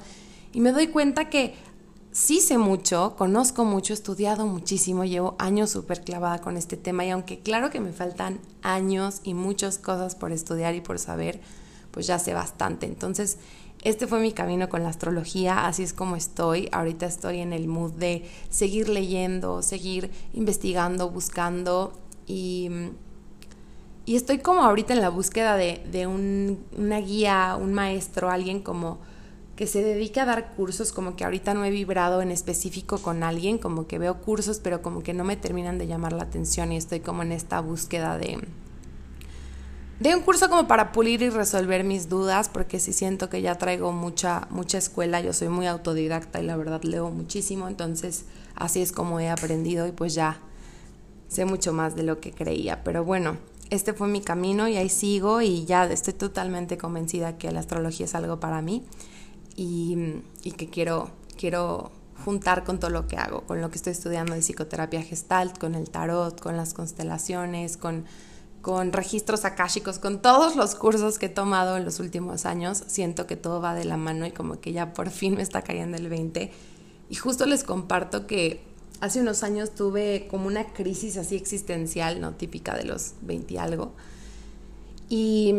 Y 0.52 0.60
me 0.60 0.72
doy 0.72 0.88
cuenta 0.88 1.28
que 1.28 1.54
sí 2.10 2.40
sé 2.40 2.58
mucho, 2.58 3.14
conozco 3.16 3.64
mucho, 3.64 3.92
he 3.92 3.94
estudiado 3.94 4.46
muchísimo, 4.46 5.04
llevo 5.04 5.37
años 5.38 5.70
súper 5.70 6.02
clavada 6.02 6.40
con 6.40 6.56
este 6.56 6.76
tema 6.76 7.04
y 7.04 7.10
aunque 7.10 7.40
claro 7.40 7.70
que 7.70 7.80
me 7.80 7.92
faltan 7.92 8.40
años 8.62 9.20
y 9.25 9.34
muchas 9.34 9.78
cosas 9.78 10.14
por 10.14 10.32
estudiar 10.32 10.75
y 10.75 10.80
por 10.80 10.99
saber, 10.99 11.40
pues 11.90 12.06
ya 12.06 12.18
sé 12.18 12.34
bastante. 12.34 12.87
Entonces, 12.87 13.38
este 13.82 14.06
fue 14.06 14.20
mi 14.20 14.32
camino 14.32 14.68
con 14.68 14.82
la 14.82 14.90
astrología, 14.90 15.66
así 15.66 15.82
es 15.82 15.92
como 15.92 16.16
estoy. 16.16 16.68
Ahorita 16.72 17.06
estoy 17.06 17.40
en 17.40 17.52
el 17.52 17.66
mood 17.66 17.92
de 17.92 18.28
seguir 18.50 18.88
leyendo, 18.88 19.62
seguir 19.62 20.10
investigando, 20.34 21.10
buscando 21.10 21.92
y, 22.30 22.70
y 24.06 24.16
estoy 24.16 24.38
como 24.38 24.62
ahorita 24.62 24.94
en 24.94 25.00
la 25.00 25.08
búsqueda 25.08 25.56
de, 25.56 25.82
de 25.90 26.06
un, 26.06 26.64
una 26.78 26.99
guía, 26.99 27.56
un 27.60 27.75
maestro, 27.75 28.30
alguien 28.30 28.60
como 28.60 28.99
que 29.56 29.66
se 29.66 29.82
dedica 29.82 30.22
a 30.22 30.26
dar 30.26 30.52
cursos, 30.54 30.92
como 30.92 31.16
que 31.16 31.25
ahorita 31.25 31.52
no 31.52 31.64
he 31.64 31.70
vibrado 31.70 32.22
en 32.22 32.30
específico 32.30 32.99
con 32.99 33.22
alguien, 33.22 33.58
como 33.58 33.87
que 33.87 33.99
veo 33.99 34.22
cursos, 34.22 34.60
pero 34.60 34.80
como 34.80 35.02
que 35.02 35.12
no 35.12 35.25
me 35.25 35.37
terminan 35.37 35.76
de 35.76 35.87
llamar 35.87 36.12
la 36.12 36.22
atención 36.22 36.72
y 36.72 36.76
estoy 36.76 37.00
como 37.00 37.22
en 37.22 37.32
esta 37.32 37.60
búsqueda 37.60 38.16
de, 38.16 38.38
de 39.99 40.14
un 40.14 40.22
curso 40.22 40.49
como 40.49 40.66
para 40.66 40.92
pulir 40.92 41.20
y 41.20 41.28
resolver 41.28 41.84
mis 41.84 42.08
dudas, 42.08 42.49
porque 42.49 42.78
sí 42.78 42.92
siento 42.92 43.28
que 43.28 43.42
ya 43.42 43.56
traigo 43.56 43.92
mucha, 43.92 44.46
mucha 44.50 44.78
escuela, 44.78 45.20
yo 45.20 45.34
soy 45.34 45.49
muy 45.49 45.66
autodidacta 45.66 46.40
y 46.40 46.46
la 46.46 46.56
verdad 46.56 46.82
leo 46.84 47.10
muchísimo, 47.10 47.68
entonces 47.68 48.25
así 48.54 48.80
es 48.80 48.92
como 48.92 49.20
he 49.20 49.28
aprendido 49.28 49.87
y 49.87 49.92
pues 49.92 50.14
ya 50.14 50.40
sé 51.30 51.44
mucho 51.44 51.72
más 51.72 51.94
de 51.94 52.02
lo 52.02 52.20
que 52.20 52.32
creía, 52.32 52.82
pero 52.82 53.04
bueno, 53.04 53.38
este 53.70 53.92
fue 53.92 54.08
mi 54.08 54.20
camino 54.20 54.66
y 54.68 54.76
ahí 54.76 54.88
sigo 54.88 55.40
y 55.40 55.64
ya 55.64 55.84
estoy 55.87 56.12
totalmente 56.12 56.76
convencida 56.76 57.38
que 57.38 57.50
la 57.52 57.60
astrología 57.60 58.06
es 58.06 58.14
algo 58.16 58.40
para 58.40 58.60
mí 58.60 58.84
y, 59.56 60.22
que 60.56 60.68
quiero, 60.68 61.10
quiero 61.38 61.92
juntar 62.25 62.64
con 62.64 62.80
todo 62.80 62.90
lo 62.90 63.06
que 63.06 63.16
hago, 63.16 63.42
con 63.42 63.60
lo 63.60 63.70
que 63.70 63.76
estoy 63.76 63.92
estudiando 63.92 64.34
de 64.34 64.40
psicoterapia 64.40 65.02
gestalt, 65.02 65.56
con 65.56 65.76
el 65.76 65.88
tarot, 65.88 66.40
con 66.40 66.56
las 66.56 66.75
constelaciones, 66.75 67.76
con, 67.76 68.06
con 68.60 68.92
registros 68.92 69.44
akáshicos, 69.44 70.00
con 70.00 70.20
todos 70.20 70.56
los 70.56 70.75
cursos 70.75 71.18
que 71.18 71.26
he 71.26 71.30
tomado 71.30 71.76
en 71.76 71.84
los 71.84 72.00
últimos 72.00 72.46
años. 72.46 72.82
Siento 72.88 73.28
que 73.28 73.37
todo 73.37 73.60
va 73.60 73.75
de 73.75 73.84
la 73.84 73.96
mano 73.96 74.26
y 74.26 74.32
como 74.32 74.60
que 74.60 74.72
ya 74.72 74.92
por 74.92 75.10
fin 75.10 75.37
me 75.37 75.42
está 75.42 75.62
cayendo 75.62 75.96
el 75.96 76.08
20. 76.08 76.50
Y 77.08 77.14
justo 77.14 77.46
les 77.46 77.62
comparto 77.62 78.26
que 78.26 78.69
hace 79.00 79.21
unos 79.21 79.42
años 79.42 79.75
tuve 79.75 80.26
como 80.30 80.47
una 80.47 80.73
crisis 80.73 81.16
así 81.16 81.37
existencial, 81.37 82.21
no 82.21 82.35
típica 82.35 82.75
de 82.75 82.85
los 82.85 83.14
20 83.23 83.54
y 83.54 83.57
algo. 83.57 83.92
Y 85.09 85.54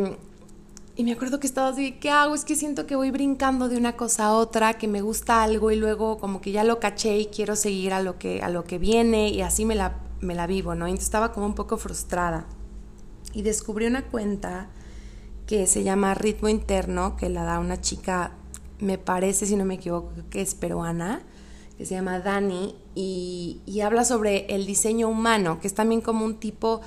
y 0.95 1.03
me 1.03 1.13
acuerdo 1.13 1.39
que 1.39 1.47
estaba 1.47 1.69
así, 1.69 1.93
¿qué 1.93 2.09
hago? 2.09 2.35
Es 2.35 2.43
que 2.43 2.55
siento 2.55 2.85
que 2.85 2.95
voy 2.95 3.11
brincando 3.11 3.69
de 3.69 3.77
una 3.77 3.95
cosa 3.95 4.25
a 4.25 4.33
otra, 4.33 4.73
que 4.73 4.87
me 4.87 5.01
gusta 5.01 5.41
algo 5.41 5.71
y 5.71 5.75
luego 5.75 6.17
como 6.17 6.41
que 6.41 6.51
ya 6.51 6.63
lo 6.63 6.79
caché 6.79 7.17
y 7.17 7.25
quiero 7.27 7.55
seguir 7.55 7.93
a 7.93 8.01
lo 8.01 8.19
que, 8.19 8.41
a 8.41 8.49
lo 8.49 8.65
que 8.65 8.77
viene 8.77 9.29
y 9.29 9.41
así 9.41 9.65
me 9.65 9.73
la, 9.73 9.95
me 10.19 10.35
la 10.35 10.47
vivo, 10.47 10.75
¿no? 10.75 10.85
Entonces 10.87 11.05
estaba 11.05 11.31
como 11.31 11.45
un 11.45 11.55
poco 11.55 11.77
frustrada. 11.77 12.45
Y 13.33 13.41
descubrí 13.41 13.87
una 13.87 14.03
cuenta 14.03 14.69
que 15.47 15.65
se 15.65 15.83
llama 15.83 16.13
Ritmo 16.13 16.49
Interno, 16.49 17.15
que 17.15 17.29
la 17.29 17.45
da 17.45 17.59
una 17.59 17.79
chica, 17.79 18.33
me 18.79 18.97
parece, 18.97 19.45
si 19.45 19.55
no 19.55 19.63
me 19.63 19.75
equivoco, 19.75 20.11
que 20.29 20.41
es 20.41 20.55
peruana, 20.55 21.23
que 21.77 21.85
se 21.85 21.95
llama 21.95 22.19
Dani, 22.19 22.75
y, 22.95 23.61
habla 23.83 24.05
sobre 24.05 24.45
el 24.53 24.65
diseño 24.65 25.09
humano, 25.09 25.59
que 25.59 25.67
es 25.67 25.73
también 25.73 26.01
como 26.01 26.25
un 26.25 26.35
tipo 26.35 26.81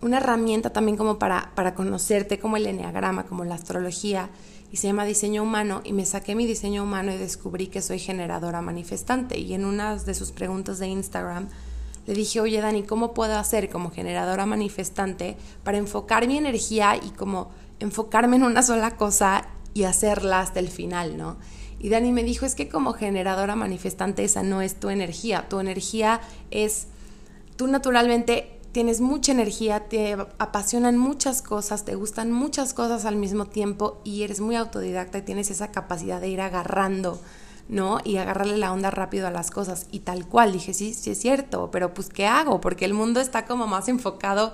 una 0.00 0.16
herramienta 0.16 0.70
también 0.70 0.96
como 0.96 1.18
para, 1.20 1.52
para 1.54 1.74
conocerte, 1.74 2.40
como 2.40 2.56
el 2.56 2.66
enneagrama, 2.66 3.24
como 3.24 3.44
la 3.44 3.54
astrología, 3.54 4.30
y 4.72 4.78
se 4.78 4.88
llama 4.88 5.04
diseño 5.04 5.44
humano, 5.44 5.80
y 5.84 5.92
me 5.92 6.04
saqué 6.04 6.34
mi 6.34 6.44
diseño 6.44 6.82
humano 6.82 7.12
y 7.12 7.18
descubrí 7.18 7.68
que 7.68 7.82
soy 7.82 8.00
generadora 8.00 8.62
manifestante. 8.62 9.38
Y 9.38 9.54
en 9.54 9.64
una 9.64 9.94
de 9.96 10.14
sus 10.14 10.32
preguntas 10.32 10.80
de 10.80 10.88
Instagram 10.88 11.48
le 12.06 12.14
dije, 12.14 12.40
oye 12.40 12.60
Dani, 12.60 12.82
¿cómo 12.82 13.14
puedo 13.14 13.36
hacer 13.38 13.70
como 13.70 13.92
generadora 13.92 14.44
manifestante 14.44 15.36
para 15.62 15.78
enfocar 15.78 16.26
mi 16.26 16.36
energía 16.36 16.96
y 16.96 17.10
como 17.10 17.50
enfocarme 17.78 18.36
en 18.36 18.42
una 18.42 18.62
sola 18.62 18.96
cosa 18.96 19.46
y 19.72 19.84
hacerla 19.84 20.40
hasta 20.40 20.58
el 20.58 20.68
final, 20.68 21.16
¿no? 21.16 21.36
Y 21.82 21.88
Dani 21.88 22.12
me 22.12 22.22
dijo, 22.22 22.46
es 22.46 22.54
que 22.54 22.68
como 22.68 22.92
generadora 22.92 23.56
manifestante 23.56 24.22
esa 24.22 24.44
no 24.44 24.62
es 24.62 24.76
tu 24.76 24.88
energía, 24.88 25.48
tu 25.48 25.58
energía 25.58 26.20
es, 26.52 26.86
tú 27.56 27.66
naturalmente 27.66 28.60
tienes 28.70 29.00
mucha 29.00 29.32
energía, 29.32 29.88
te 29.88 30.16
apasionan 30.38 30.96
muchas 30.96 31.42
cosas, 31.42 31.84
te 31.84 31.96
gustan 31.96 32.30
muchas 32.30 32.72
cosas 32.72 33.04
al 33.04 33.16
mismo 33.16 33.46
tiempo 33.46 34.00
y 34.04 34.22
eres 34.22 34.40
muy 34.40 34.54
autodidacta 34.54 35.18
y 35.18 35.22
tienes 35.22 35.50
esa 35.50 35.72
capacidad 35.72 36.20
de 36.20 36.28
ir 36.28 36.40
agarrando, 36.40 37.20
¿no? 37.68 37.98
Y 38.04 38.16
agarrarle 38.16 38.58
la 38.58 38.72
onda 38.72 38.92
rápido 38.92 39.26
a 39.26 39.30
las 39.32 39.50
cosas. 39.50 39.88
Y 39.90 40.00
tal 40.00 40.26
cual, 40.26 40.52
dije, 40.52 40.74
sí, 40.74 40.94
sí 40.94 41.10
es 41.10 41.18
cierto, 41.18 41.70
pero 41.72 41.92
pues 41.94 42.08
¿qué 42.08 42.26
hago? 42.26 42.60
Porque 42.60 42.84
el 42.84 42.94
mundo 42.94 43.20
está 43.20 43.44
como 43.44 43.66
más 43.66 43.88
enfocado 43.88 44.52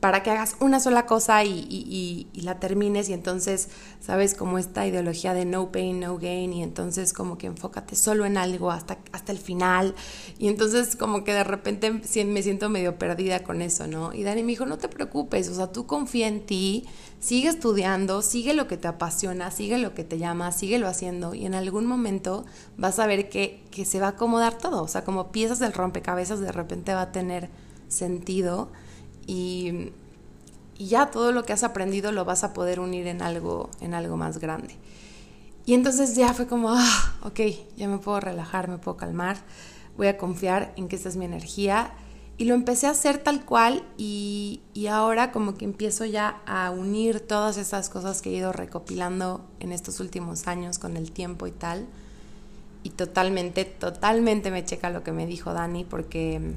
para 0.00 0.22
que 0.22 0.30
hagas 0.30 0.56
una 0.60 0.78
sola 0.78 1.06
cosa 1.06 1.42
y, 1.44 2.28
la 2.34 2.60
termines 2.60 3.08
y 3.08 3.12
entonces, 3.12 3.68
¿sabes? 4.00 4.34
Como 4.34 4.58
esta 4.58 4.86
ideología 4.86 5.34
de 5.34 5.44
no 5.44 5.72
pain, 5.72 5.98
no 6.00 6.18
gain 6.18 6.52
y 6.52 6.62
entonces 6.62 7.12
como 7.12 7.36
que 7.36 7.48
enfócate 7.48 7.96
solo 7.96 8.24
en 8.24 8.36
algo 8.36 8.70
hasta, 8.70 8.98
hasta 9.12 9.32
el 9.32 9.38
final 9.38 9.94
y 10.38 10.48
entonces 10.48 10.94
como 10.94 11.24
que 11.24 11.32
de 11.32 11.42
repente 11.42 11.90
me 11.90 12.42
siento 12.42 12.68
medio 12.68 12.96
perdida 12.96 13.42
con 13.42 13.60
eso, 13.60 13.88
¿no? 13.88 14.14
Y 14.14 14.22
Dani 14.22 14.42
me 14.42 14.52
dijo, 14.52 14.66
no 14.66 14.78
te 14.78 14.88
preocupes, 14.88 15.48
o 15.48 15.54
sea, 15.54 15.72
tú 15.72 15.86
confía 15.86 16.28
en 16.28 16.46
ti, 16.46 16.86
sigue 17.18 17.48
estudiando, 17.48 18.22
sigue 18.22 18.54
lo 18.54 18.68
que 18.68 18.76
te 18.76 18.86
apasiona, 18.86 19.50
sigue 19.50 19.78
lo 19.78 19.94
que 19.94 20.04
te 20.04 20.18
llama, 20.18 20.52
síguelo 20.52 20.86
haciendo 20.86 21.34
y 21.34 21.44
en 21.44 21.54
algún 21.54 21.86
momento 21.86 22.46
vas 22.76 23.00
a 23.00 23.06
ver 23.06 23.28
que, 23.28 23.64
que 23.72 23.84
se 23.84 23.98
va 23.98 24.06
a 24.06 24.10
acomodar 24.10 24.58
todo, 24.58 24.82
o 24.82 24.88
sea, 24.88 25.02
como 25.02 25.32
piezas 25.32 25.58
del 25.58 25.72
rompecabezas 25.72 26.38
de 26.38 26.52
repente 26.52 26.94
va 26.94 27.02
a 27.02 27.12
tener 27.12 27.50
sentido 27.88 28.70
y, 29.28 29.92
ya 30.78 31.10
todo 31.10 31.32
lo 31.32 31.44
que 31.44 31.52
has 31.52 31.64
aprendido 31.64 32.12
lo 32.12 32.24
vas 32.24 32.44
a 32.44 32.52
poder 32.52 32.78
unir 32.78 33.08
en 33.08 33.20
algo, 33.20 33.68
en 33.80 33.94
algo 33.94 34.16
más 34.16 34.38
grande. 34.38 34.76
Y 35.66 35.74
entonces 35.74 36.14
ya 36.14 36.32
fue 36.34 36.46
como, 36.46 36.70
ah, 36.70 37.16
ok, 37.24 37.40
ya 37.76 37.88
me 37.88 37.98
puedo 37.98 38.20
relajar, 38.20 38.68
me 38.68 38.78
puedo 38.78 38.96
calmar, 38.96 39.38
voy 39.96 40.06
a 40.06 40.16
confiar 40.16 40.72
en 40.76 40.86
que 40.86 40.94
esta 40.94 41.08
es 41.08 41.16
mi 41.16 41.24
energía. 41.24 41.92
Y 42.36 42.44
lo 42.44 42.54
empecé 42.54 42.86
a 42.86 42.90
hacer 42.90 43.18
tal 43.18 43.44
cual 43.44 43.82
y, 43.96 44.60
y, 44.72 44.86
ahora 44.86 45.32
como 45.32 45.56
que 45.56 45.64
empiezo 45.64 46.04
ya 46.04 46.40
a 46.46 46.70
unir 46.70 47.18
todas 47.18 47.56
esas 47.56 47.90
cosas 47.90 48.22
que 48.22 48.30
he 48.30 48.34
ido 48.34 48.52
recopilando 48.52 49.44
en 49.58 49.72
estos 49.72 49.98
últimos 49.98 50.46
años 50.46 50.78
con 50.78 50.96
el 50.96 51.10
tiempo 51.10 51.48
y 51.48 51.50
tal. 51.50 51.86
Y 52.84 52.90
totalmente, 52.90 53.64
totalmente 53.64 54.52
me 54.52 54.64
checa 54.64 54.90
lo 54.90 55.02
que 55.02 55.10
me 55.10 55.26
dijo 55.26 55.52
Dani 55.52 55.84
porque 55.84 56.54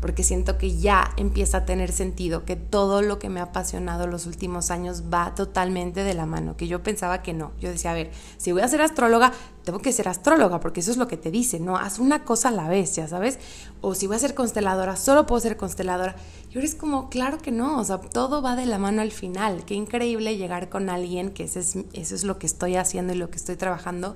porque 0.00 0.22
siento 0.22 0.58
que 0.58 0.76
ya 0.76 1.12
empieza 1.16 1.58
a 1.58 1.64
tener 1.64 1.90
sentido, 1.92 2.44
que 2.44 2.56
todo 2.56 3.02
lo 3.02 3.18
que 3.18 3.28
me 3.28 3.40
ha 3.40 3.44
apasionado 3.44 4.06
los 4.06 4.26
últimos 4.26 4.70
años 4.70 5.04
va 5.12 5.34
totalmente 5.34 6.04
de 6.04 6.14
la 6.14 6.26
mano, 6.26 6.56
que 6.56 6.68
yo 6.68 6.82
pensaba 6.82 7.22
que 7.22 7.32
no. 7.32 7.52
Yo 7.60 7.68
decía, 7.68 7.90
a 7.90 7.94
ver, 7.94 8.10
si 8.36 8.52
voy 8.52 8.62
a 8.62 8.68
ser 8.68 8.80
astróloga, 8.80 9.32
tengo 9.64 9.80
que 9.80 9.92
ser 9.92 10.08
astróloga, 10.08 10.60
porque 10.60 10.80
eso 10.80 10.90
es 10.90 10.96
lo 10.96 11.08
que 11.08 11.16
te 11.16 11.30
dice, 11.30 11.58
¿no? 11.58 11.76
Haz 11.76 11.98
una 11.98 12.24
cosa 12.24 12.48
a 12.48 12.52
la 12.52 12.68
vez, 12.68 12.94
ya 12.94 13.08
sabes. 13.08 13.38
O 13.80 13.94
si 13.94 14.06
voy 14.06 14.16
a 14.16 14.20
ser 14.20 14.34
consteladora, 14.34 14.96
solo 14.96 15.26
puedo 15.26 15.40
ser 15.40 15.56
consteladora. 15.56 16.16
Y 16.50 16.54
ahora 16.54 16.66
es 16.66 16.74
como, 16.74 17.10
claro 17.10 17.38
que 17.38 17.50
no, 17.50 17.78
o 17.78 17.84
sea, 17.84 17.98
todo 17.98 18.40
va 18.40 18.56
de 18.56 18.66
la 18.66 18.78
mano 18.78 19.02
al 19.02 19.12
final. 19.12 19.64
Qué 19.66 19.74
increíble 19.74 20.36
llegar 20.36 20.68
con 20.68 20.88
alguien, 20.90 21.30
que 21.30 21.44
eso 21.44 21.58
es, 21.58 21.76
eso 21.92 22.14
es 22.14 22.24
lo 22.24 22.38
que 22.38 22.46
estoy 22.46 22.76
haciendo 22.76 23.12
y 23.12 23.16
lo 23.16 23.30
que 23.30 23.36
estoy 23.36 23.56
trabajando, 23.56 24.14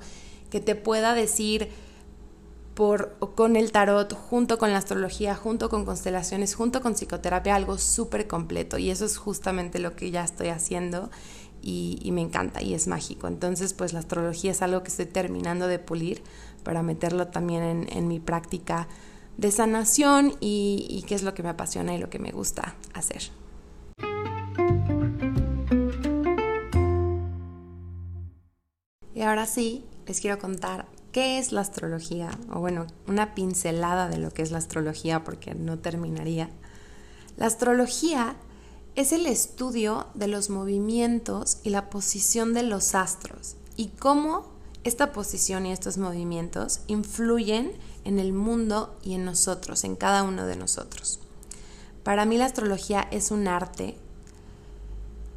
que 0.49 0.61
te 0.61 0.75
pueda 0.75 1.15
decir 1.15 1.71
por, 2.75 3.17
con 3.35 3.57
el 3.57 3.73
tarot, 3.73 4.13
junto 4.15 4.59
con 4.59 4.73
la 4.73 4.79
astrología, 4.79 5.35
junto 5.35 5.69
con 5.69 5.85
constelaciones, 5.85 6.55
junto 6.55 6.81
con 6.81 6.95
psicoterapia, 6.95 7.55
algo 7.55 7.79
súper 7.79 8.27
completo. 8.27 8.79
Y 8.79 8.91
eso 8.91 9.05
es 9.05 9.17
justamente 9.17 9.79
lo 9.79 9.95
que 9.95 10.11
ya 10.11 10.25
estoy 10.25 10.49
haciendo. 10.49 11.11
y, 11.65 12.11
me 12.13 12.23
encanta 12.23 12.61
y 12.61 12.75
es 12.75 12.89
mágico. 12.89 13.29
Entonces, 13.29 13.73
pues 13.73 13.93
la 13.93 14.01
astrología 14.01 14.51
es 14.51 14.63
algo 14.63 14.83
que 14.83 14.89
estoy 14.89 15.07
terminando 15.07 15.69
de 15.69 15.79
pulir 15.79 16.23
para 16.65 16.83
meterlo 16.83 17.29
también 17.29 17.87
en, 17.89 18.09
mi 18.09 18.19
práctica 18.19 18.89
de 19.37 19.51
sanación 19.53 20.35
y, 20.41 20.87
y 20.91 21.03
qué 21.03 21.15
es 21.15 21.23
lo 21.23 21.35
que 21.35 21.43
me 21.43 21.51
apasiona 21.51 21.95
y 21.95 21.99
lo 21.99 22.11
que 22.11 22.19
me 22.19 22.33
gusta 22.33 22.75
hacer. 22.95 23.31
Y 29.15 29.21
ahora 29.21 29.47
sí, 29.47 29.85
les 30.07 30.21
quiero 30.21 30.39
contar 30.39 30.87
qué 31.13 31.39
es 31.39 31.53
la 31.53 31.61
astrología, 31.61 32.31
o 32.51 32.61
bueno, 32.61 32.87
una 33.07 33.35
pincelada 33.35 34.09
de 34.09 34.19
lo 34.19 34.31
que 34.31 34.43
es 34.43 34.51
la 34.51 34.59
astrología 34.59 35.23
porque 35.25 35.55
no 35.55 35.79
terminaría. 35.79 36.51
La 37.37 37.47
astrología 37.47 38.37
es 38.95 39.13
el 39.13 39.27
estudio 39.27 40.07
de 40.15 40.29
los 40.29 40.51
movimientos 40.51 41.59
y 41.63 41.71
la 41.71 41.89
posición 41.91 42.55
de 42.55 42.63
los 42.63 42.95
astros 42.95 43.57
y 43.77 43.89
cómo 43.89 44.51
esta 44.85 45.13
posición 45.13 45.67
y 45.67 45.73
estos 45.73 45.97
movimientos 45.97 46.81
influyen 46.89 47.73
en 48.05 48.19
el 48.19 48.33
mundo 48.33 48.99
y 49.03 49.15
en 49.15 49.25
nosotros, 49.25 49.85
en 49.85 49.97
cada 49.97 50.25
uno 50.25 50.47
de 50.47 50.57
nosotros. 50.57 51.21
Para 52.03 52.25
mí 52.25 52.37
la 52.37 52.47
astrología 52.47 53.07
es 53.11 53.31
un 53.31 53.47
arte, 53.47 53.97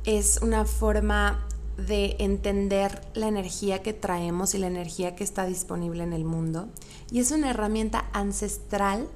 es 0.03 0.39
una 0.41 0.65
forma 0.65 1.45
de 1.77 2.15
entender 2.19 3.01
la 3.13 3.27
energía 3.27 3.81
que 3.81 3.93
traemos 3.93 4.55
y 4.55 4.57
la 4.57 4.67
energía 4.67 5.15
que 5.15 5.23
está 5.23 5.45
disponible 5.45 6.03
en 6.03 6.13
el 6.13 6.23
mundo 6.23 6.69
y 7.11 7.19
es 7.19 7.31
una 7.31 7.49
herramienta 7.49 8.09
ancestral 8.13 9.07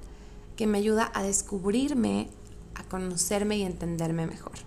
que 0.56 0.68
me 0.68 0.78
ayuda 0.78 1.10
a 1.13 1.24
descubrirme, 1.24 2.28
a 2.75 2.84
conocerme 2.84 3.58
y 3.58 3.63
entenderme 3.63 4.28
mejor. 4.28 4.58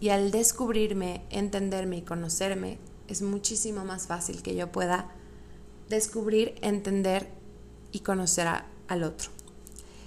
Y 0.00 0.10
al 0.10 0.30
descubrirme, 0.30 1.22
entenderme 1.30 1.96
y 1.96 2.02
conocerme, 2.02 2.78
es 3.08 3.22
muchísimo 3.22 3.84
más 3.84 4.06
fácil 4.06 4.42
que 4.42 4.54
yo 4.54 4.70
pueda 4.70 5.10
descubrir, 5.88 6.54
entender 6.62 7.28
y 7.90 8.00
conocer 8.00 8.46
al 8.46 9.02
otro. 9.02 9.30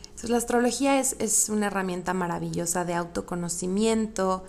Entonces, 0.03 0.30
la 0.30 0.38
astrología 0.38 1.00
es, 1.00 1.15
es 1.20 1.50
una 1.50 1.68
herramienta 1.68 2.13
maravillosa 2.13 2.86
de 2.86 2.94
autoconocimiento, 2.94 4.46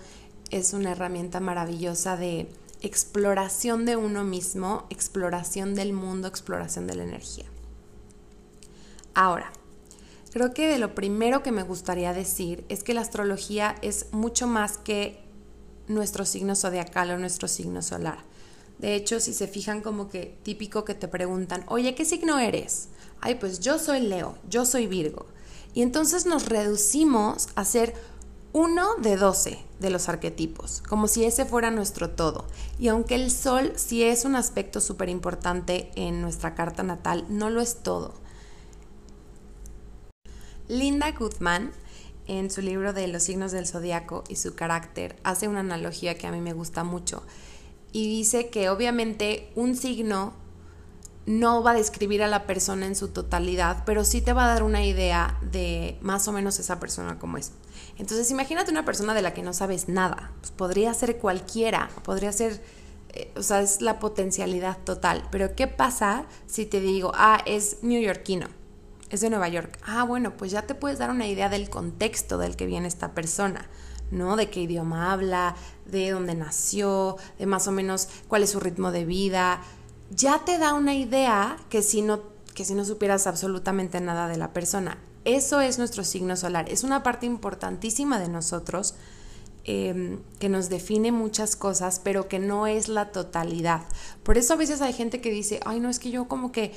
es 0.52 0.72
una 0.72 0.92
herramienta 0.92 1.40
maravillosa 1.40 2.16
de 2.16 2.48
exploración 2.80 3.84
de 3.84 3.96
uno 3.96 4.22
mismo, 4.22 4.86
exploración 4.90 5.74
del 5.74 5.92
mundo, 5.92 6.28
exploración 6.28 6.86
de 6.86 6.94
la 6.94 7.04
energía. 7.04 7.46
Ahora, 9.14 9.52
Creo 10.32 10.54
que 10.54 10.66
de 10.66 10.78
lo 10.78 10.94
primero 10.94 11.42
que 11.42 11.52
me 11.52 11.62
gustaría 11.62 12.14
decir 12.14 12.64
es 12.70 12.82
que 12.82 12.94
la 12.94 13.02
astrología 13.02 13.76
es 13.82 14.06
mucho 14.12 14.46
más 14.46 14.78
que 14.78 15.20
nuestro 15.88 16.24
signo 16.24 16.56
zodiacal 16.56 17.10
o 17.10 17.18
nuestro 17.18 17.48
signo 17.48 17.82
solar. 17.82 18.18
De 18.78 18.94
hecho, 18.94 19.20
si 19.20 19.34
se 19.34 19.46
fijan 19.46 19.82
como 19.82 20.08
que 20.08 20.34
típico 20.42 20.86
que 20.86 20.94
te 20.94 21.06
preguntan, 21.06 21.64
oye, 21.68 21.94
¿qué 21.94 22.06
signo 22.06 22.38
eres? 22.38 22.88
Ay, 23.20 23.34
pues 23.34 23.60
yo 23.60 23.78
soy 23.78 24.00
Leo, 24.00 24.38
yo 24.48 24.64
soy 24.64 24.86
Virgo. 24.86 25.26
Y 25.74 25.82
entonces 25.82 26.24
nos 26.24 26.46
reducimos 26.48 27.48
a 27.54 27.66
ser 27.66 27.94
uno 28.52 28.96
de 28.96 29.16
doce 29.16 29.58
de 29.80 29.90
los 29.90 30.08
arquetipos, 30.08 30.82
como 30.88 31.08
si 31.08 31.24
ese 31.24 31.44
fuera 31.44 31.70
nuestro 31.70 32.10
todo. 32.10 32.46
Y 32.78 32.88
aunque 32.88 33.14
el 33.14 33.30
sol 33.30 33.72
sí 33.76 34.02
es 34.02 34.24
un 34.24 34.36
aspecto 34.36 34.80
súper 34.80 35.08
importante 35.08 35.90
en 35.94 36.20
nuestra 36.20 36.54
carta 36.54 36.82
natal, 36.82 37.24
no 37.28 37.50
lo 37.50 37.60
es 37.60 37.82
todo. 37.82 38.14
Linda 40.68 41.12
Guzmán, 41.12 41.72
en 42.26 42.50
su 42.50 42.62
libro 42.62 42.92
de 42.92 43.08
Los 43.08 43.24
signos 43.24 43.52
del 43.52 43.66
zodiaco 43.66 44.24
y 44.28 44.36
su 44.36 44.54
carácter, 44.54 45.16
hace 45.24 45.48
una 45.48 45.60
analogía 45.60 46.16
que 46.16 46.26
a 46.26 46.32
mí 46.32 46.40
me 46.40 46.52
gusta 46.52 46.84
mucho 46.84 47.22
y 47.92 48.08
dice 48.08 48.48
que 48.48 48.70
obviamente 48.70 49.50
un 49.54 49.76
signo 49.76 50.34
no 51.26 51.62
va 51.62 51.72
a 51.72 51.74
describir 51.74 52.22
a 52.22 52.28
la 52.28 52.46
persona 52.46 52.86
en 52.86 52.96
su 52.96 53.08
totalidad, 53.08 53.84
pero 53.86 54.04
sí 54.04 54.22
te 54.22 54.32
va 54.32 54.44
a 54.44 54.48
dar 54.48 54.62
una 54.62 54.84
idea 54.84 55.38
de 55.42 55.98
más 56.00 56.26
o 56.26 56.32
menos 56.32 56.58
esa 56.58 56.80
persona 56.80 57.18
como 57.18 57.38
es. 57.38 57.52
Entonces, 58.02 58.32
imagínate 58.32 58.72
una 58.72 58.84
persona 58.84 59.14
de 59.14 59.22
la 59.22 59.32
que 59.32 59.44
no 59.44 59.52
sabes 59.52 59.88
nada. 59.88 60.32
Pues 60.40 60.50
podría 60.50 60.92
ser 60.92 61.18
cualquiera, 61.18 61.88
podría 62.02 62.32
ser, 62.32 62.60
eh, 63.10 63.32
o 63.36 63.42
sea, 63.42 63.60
es 63.60 63.80
la 63.80 64.00
potencialidad 64.00 64.76
total. 64.78 65.22
Pero 65.30 65.54
¿qué 65.54 65.68
pasa 65.68 66.26
si 66.48 66.66
te 66.66 66.80
digo, 66.80 67.12
ah, 67.14 67.40
es 67.46 67.78
neoyorquino? 67.82 68.48
es 69.12 69.20
de 69.20 69.30
Nueva 69.30 69.48
York. 69.48 69.78
Ah, 69.84 70.04
bueno, 70.04 70.36
pues 70.36 70.50
ya 70.50 70.62
te 70.62 70.74
puedes 70.74 70.98
dar 70.98 71.10
una 71.10 71.28
idea 71.28 71.48
del 71.50 71.68
contexto 71.68 72.38
del 72.38 72.56
que 72.56 72.66
viene 72.66 72.88
esta 72.88 73.12
persona, 73.12 73.68
¿no? 74.10 74.36
De 74.36 74.48
qué 74.48 74.62
idioma 74.62 75.12
habla, 75.12 75.54
de 75.84 76.10
dónde 76.10 76.34
nació, 76.34 77.18
de 77.38 77.46
más 77.46 77.68
o 77.68 77.72
menos 77.72 78.08
cuál 78.26 78.42
es 78.42 78.50
su 78.50 78.58
ritmo 78.58 78.90
de 78.90 79.04
vida. 79.04 79.60
Ya 80.10 80.46
te 80.46 80.56
da 80.56 80.72
una 80.72 80.94
idea 80.94 81.58
que 81.68 81.82
si 81.82 82.00
no, 82.00 82.22
que 82.54 82.64
si 82.64 82.74
no 82.74 82.86
supieras 82.86 83.26
absolutamente 83.26 84.00
nada 84.00 84.28
de 84.28 84.38
la 84.38 84.54
persona. 84.54 84.96
Eso 85.24 85.60
es 85.60 85.78
nuestro 85.78 86.04
signo 86.04 86.36
solar. 86.36 86.68
Es 86.68 86.84
una 86.84 87.02
parte 87.02 87.26
importantísima 87.26 88.18
de 88.18 88.28
nosotros. 88.28 88.94
Em, 89.64 90.18
que 90.40 90.48
nos 90.48 90.68
define 90.70 91.12
muchas 91.12 91.54
cosas, 91.54 92.00
pero 92.02 92.26
que 92.26 92.40
no 92.40 92.66
es 92.66 92.88
la 92.88 93.12
totalidad. 93.12 93.82
Por 94.24 94.36
eso 94.36 94.54
a 94.54 94.56
veces 94.56 94.80
hay 94.80 94.92
gente 94.92 95.20
que 95.20 95.30
dice, 95.30 95.60
ay, 95.64 95.78
no, 95.78 95.88
es 95.88 96.00
que 96.00 96.10
yo 96.10 96.26
como 96.26 96.50
que 96.50 96.72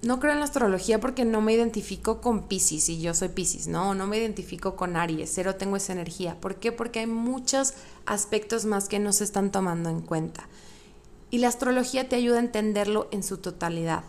no 0.00 0.18
creo 0.18 0.32
en 0.32 0.38
la 0.38 0.46
astrología 0.46 0.98
porque 0.98 1.26
no 1.26 1.42
me 1.42 1.52
identifico 1.52 2.22
con 2.22 2.48
Pisces 2.48 2.88
y 2.88 3.02
yo 3.02 3.12
soy 3.12 3.28
Pisces, 3.28 3.68
no, 3.68 3.94
no 3.94 4.06
me 4.06 4.16
identifico 4.16 4.76
con 4.76 4.96
Aries, 4.96 5.30
cero 5.32 5.56
tengo 5.56 5.76
esa 5.76 5.92
energía. 5.92 6.40
¿Por 6.40 6.56
qué? 6.56 6.72
Porque 6.72 7.00
hay 7.00 7.06
muchos 7.06 7.74
aspectos 8.06 8.64
más 8.64 8.88
que 8.88 8.98
no 8.98 9.12
se 9.12 9.24
están 9.24 9.52
tomando 9.52 9.90
en 9.90 10.00
cuenta. 10.00 10.48
Y 11.30 11.38
la 11.38 11.48
astrología 11.48 12.08
te 12.08 12.16
ayuda 12.16 12.38
a 12.38 12.40
entenderlo 12.40 13.08
en 13.12 13.22
su 13.22 13.36
totalidad. 13.38 14.04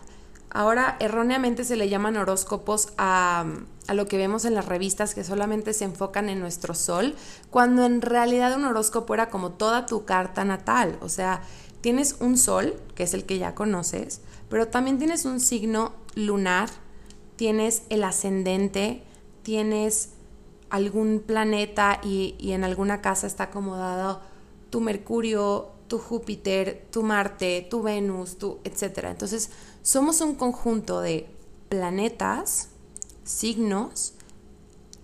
Ahora, 0.50 0.98
erróneamente 1.00 1.64
se 1.64 1.76
le 1.76 1.90
llaman 1.90 2.16
horóscopos 2.16 2.94
a, 2.98 3.46
a, 3.88 3.94
lo 3.94 4.06
que 4.08 4.18
vemos 4.18 4.46
en 4.46 4.54
las 4.54 4.66
revistas 4.66 5.14
que 5.16 5.24
solamente 5.24 5.74
se 5.74 5.86
enfocan 5.86 6.30
en 6.30 6.40
nuestro 6.40 6.74
sol, 6.74 7.16
cuando 7.50 7.86
en 7.86 8.02
realidad 8.02 8.56
un 8.56 8.66
horóscopo 8.66 9.14
era 9.14 9.30
como 9.30 9.52
toda 9.52 9.86
tu 9.86 10.06
carta 10.06 10.46
natal. 10.46 10.98
O 11.02 11.10
sea, 11.10 11.42
tienes 11.82 12.18
un 12.20 12.38
sol, 12.38 12.76
que 12.96 13.04
es 13.04 13.14
el 13.14 13.26
que 13.26 13.38
ya 13.38 13.56
conoces, 13.56 14.22
pero 14.50 14.68
también 14.68 14.98
tienes 14.98 15.26
un 15.26 15.40
signo 15.40 15.94
lunar, 16.16 16.70
tienes 17.36 17.84
el 17.90 18.04
ascendente, 18.04 19.04
tienes 19.42 20.10
algún 20.70 21.20
planeta 21.20 22.00
y, 22.04 22.36
en 22.40 22.64
alguna 22.64 23.02
casa 23.02 23.28
está 23.28 23.44
acomodado 23.44 24.22
tu 24.70 24.82
Mercurio, 24.82 25.70
tu 25.88 26.00
Júpiter, 26.00 26.88
tu 26.90 27.04
Marte, 27.04 27.68
tu 27.70 27.84
Venus, 27.84 28.40
tu 28.40 28.60
etcétera. 28.64 29.12
Entonces, 29.12 29.52
somos 29.84 30.20
un 30.22 30.34
conjunto 30.34 31.02
de 31.02 31.30
planetas, 31.70 32.70
signos, 33.24 34.14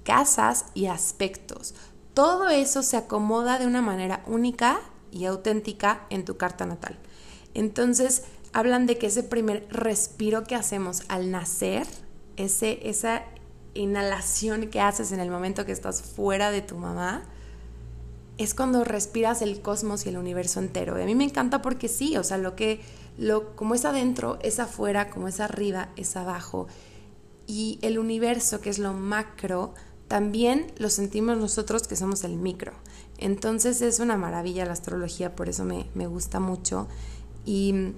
casas 0.04 0.66
y 0.74 0.88
aspectos. 0.88 1.76
Todo 2.14 2.50
eso 2.50 2.84
se 2.84 2.98
acomoda 2.98 3.60
de 3.60 3.68
una 3.68 3.82
manera 3.82 4.24
única 4.28 4.82
y 5.12 5.26
auténtica 5.26 6.06
en 6.10 6.26
tu 6.26 6.38
carta 6.38 6.66
natal. 6.66 6.98
Entonces, 7.54 8.24
hablan 8.54 8.86
de 8.86 8.98
que 8.98 9.08
ese 9.08 9.24
primer 9.24 9.68
respiro 9.70 10.44
que 10.44 10.56
hacemos 10.56 11.04
al 11.08 11.32
nacer, 11.32 11.88
ese, 12.36 12.88
esa 12.90 13.24
inhalación 13.74 14.70
que 14.70 14.82
haces 14.82 15.12
en 15.12 15.20
el 15.20 15.30
momento 15.30 15.66
que 15.66 15.72
estás 15.72 16.02
fuera 16.02 16.52
de 16.52 16.62
tu 16.62 16.76
mamá, 16.76 17.24
es 18.38 18.54
cuando 18.54 18.84
respiras 18.86 19.42
el 19.42 19.62
cosmos 19.62 20.06
y 20.06 20.10
el 20.10 20.18
universo 20.18 20.60
entero. 20.60 20.98
Y 20.98 21.04
a 21.04 21.06
mí 21.06 21.14
me 21.14 21.26
encanta 21.26 21.62
porque 21.62 21.90
sí, 21.90 22.16
o 22.18 22.24
sea, 22.24 22.38
lo 22.38 22.56
que, 22.56 22.80
lo, 23.18 23.56
como 23.56 23.76
es 23.76 23.84
adentro, 23.84 24.40
es 24.42 24.60
afuera, 24.60 25.10
como 25.10 25.28
es 25.28 25.42
arriba, 25.42 25.90
es 25.98 26.16
abajo. 26.16 26.68
Y 27.50 27.80
el 27.82 27.98
universo, 27.98 28.62
que 28.62 28.70
es 28.70 28.78
lo 28.78 28.94
macro, 28.94 29.74
también 30.08 30.72
lo 30.78 30.90
sentimos 30.90 31.38
nosotros 31.38 31.88
que 31.88 31.96
somos 31.96 32.24
el 32.24 32.36
micro. 32.36 32.74
Entonces 33.18 33.82
es 33.82 34.00
una 34.00 34.18
maravilla 34.18 34.66
la 34.66 34.74
astrología, 34.74 35.36
por 35.36 35.50
eso 35.50 35.66
me, 35.66 35.88
me 35.96 36.06
gusta 36.06 36.40
mucho. 36.40 36.88
Y 37.46 37.94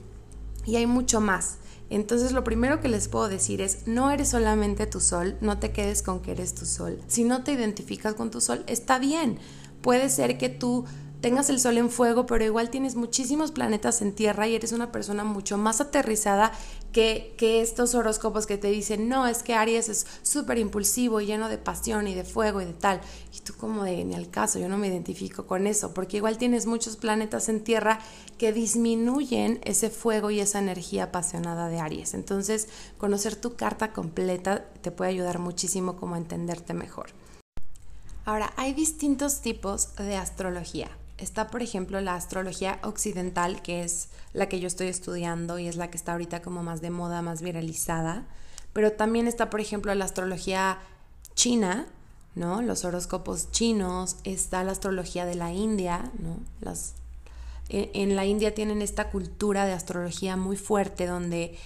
y 0.65 0.75
hay 0.75 0.85
mucho 0.85 1.21
más. 1.21 1.57
Entonces 1.89 2.31
lo 2.31 2.43
primero 2.43 2.79
que 2.79 2.87
les 2.87 3.07
puedo 3.07 3.27
decir 3.27 3.61
es, 3.61 3.85
no 3.87 4.11
eres 4.11 4.29
solamente 4.29 4.85
tu 4.85 5.01
sol, 5.01 5.37
no 5.41 5.59
te 5.59 5.71
quedes 5.71 6.01
con 6.01 6.21
que 6.21 6.31
eres 6.31 6.55
tu 6.55 6.65
sol. 6.65 7.01
Si 7.07 7.23
no 7.23 7.43
te 7.43 7.51
identificas 7.51 8.13
con 8.13 8.31
tu 8.31 8.39
sol, 8.39 8.63
está 8.67 8.97
bien. 8.97 9.39
Puede 9.81 10.09
ser 10.09 10.37
que 10.37 10.47
tú 10.47 10.85
tengas 11.19 11.49
el 11.49 11.59
sol 11.59 11.77
en 11.77 11.89
fuego, 11.89 12.25
pero 12.25 12.45
igual 12.45 12.69
tienes 12.69 12.95
muchísimos 12.95 13.51
planetas 13.51 14.01
en 14.01 14.13
tierra 14.13 14.47
y 14.47 14.55
eres 14.55 14.71
una 14.71 14.91
persona 14.91 15.23
mucho 15.23 15.57
más 15.57 15.81
aterrizada 15.81 16.53
que, 16.91 17.35
estos 17.61 17.95
horóscopos 17.95 18.45
que 18.45 18.57
te 18.57 18.69
dicen, 18.69 19.07
no, 19.07 19.27
es 19.27 19.43
que 19.43 19.53
Aries 19.53 19.89
es 19.89 20.05
súper 20.23 20.57
impulsivo 20.57 21.21
y 21.21 21.25
lleno 21.25 21.49
de 21.49 21.57
pasión 21.57 22.07
y 22.07 22.13
de 22.13 22.23
fuego 22.23 22.61
y 22.61 22.65
de 22.65 22.73
tal. 22.73 23.01
Y 23.35 23.39
tú 23.39 23.53
como 23.53 23.83
de, 23.83 24.03
ni 24.03 24.15
al 24.15 24.29
caso, 24.29 24.59
yo 24.59 24.69
no 24.69 24.77
me 24.77 24.87
identifico 24.87 25.47
con 25.47 25.67
eso, 25.67 25.93
porque 25.93 26.17
igual 26.17 26.37
tienes 26.37 26.65
muchos 26.65 26.97
planetas 26.97 27.49
en 27.49 27.63
tierra 27.63 27.99
que 28.37 28.53
disminuyen 28.53 29.59
ese 29.63 29.89
fuego 29.89 30.31
y 30.31 30.39
esa 30.39 30.59
energía 30.59 31.05
apasionada 31.05 31.69
de 31.69 31.79
Aries. 31.79 32.13
Entonces, 32.13 32.67
conocer 32.97 33.35
tu 33.35 33.55
carta 33.55 33.93
completa 33.93 34.65
te 34.81 34.91
puede 34.91 35.11
ayudar 35.11 35.39
muchísimo 35.39 35.95
como 35.95 36.15
a 36.15 36.19
entenderte 36.19 36.73
mejor. 36.73 37.09
Ahora, 38.25 38.53
hay 38.55 38.73
distintos 38.73 39.41
tipos 39.41 39.95
de 39.95 40.15
astrología 40.15 40.91
está 41.21 41.47
por 41.47 41.61
ejemplo 41.61 42.01
la 42.01 42.15
astrología 42.15 42.79
occidental, 42.83 43.61
que 43.61 43.83
es 43.83 44.09
la 44.33 44.49
que 44.49 44.59
yo 44.59 44.67
estoy 44.67 44.87
estudiando 44.87 45.59
y 45.59 45.67
es 45.67 45.75
la 45.75 45.89
que 45.89 45.97
está 45.97 46.13
ahorita 46.13 46.41
como 46.41 46.63
más 46.63 46.81
de 46.81 46.89
moda, 46.89 47.21
más 47.21 47.41
viralizada, 47.41 48.25
pero 48.73 48.91
también 48.93 49.27
está 49.27 49.49
por 49.49 49.61
ejemplo 49.61 49.93
la 49.95 50.05
astrología 50.05 50.79
china, 51.35 51.87
¿no? 52.35 52.61
Los 52.61 52.85
horóscopos 52.85 53.51
chinos, 53.51 54.17
está 54.23 54.63
la 54.63 54.71
astrología 54.71 55.25
de 55.25 55.35
la 55.35 55.51
India, 55.51 56.11
¿no? 56.19 56.37
Las, 56.59 56.93
e, 57.69 57.91
en 57.93 58.15
la 58.15 58.25
India 58.25 58.53
tienen 58.53 58.81
esta 58.81 59.09
cultura 59.09 59.65
de 59.65 59.73
astrología 59.73 60.37
muy 60.37 60.57
fuerte 60.57 61.05
donde 61.05 61.57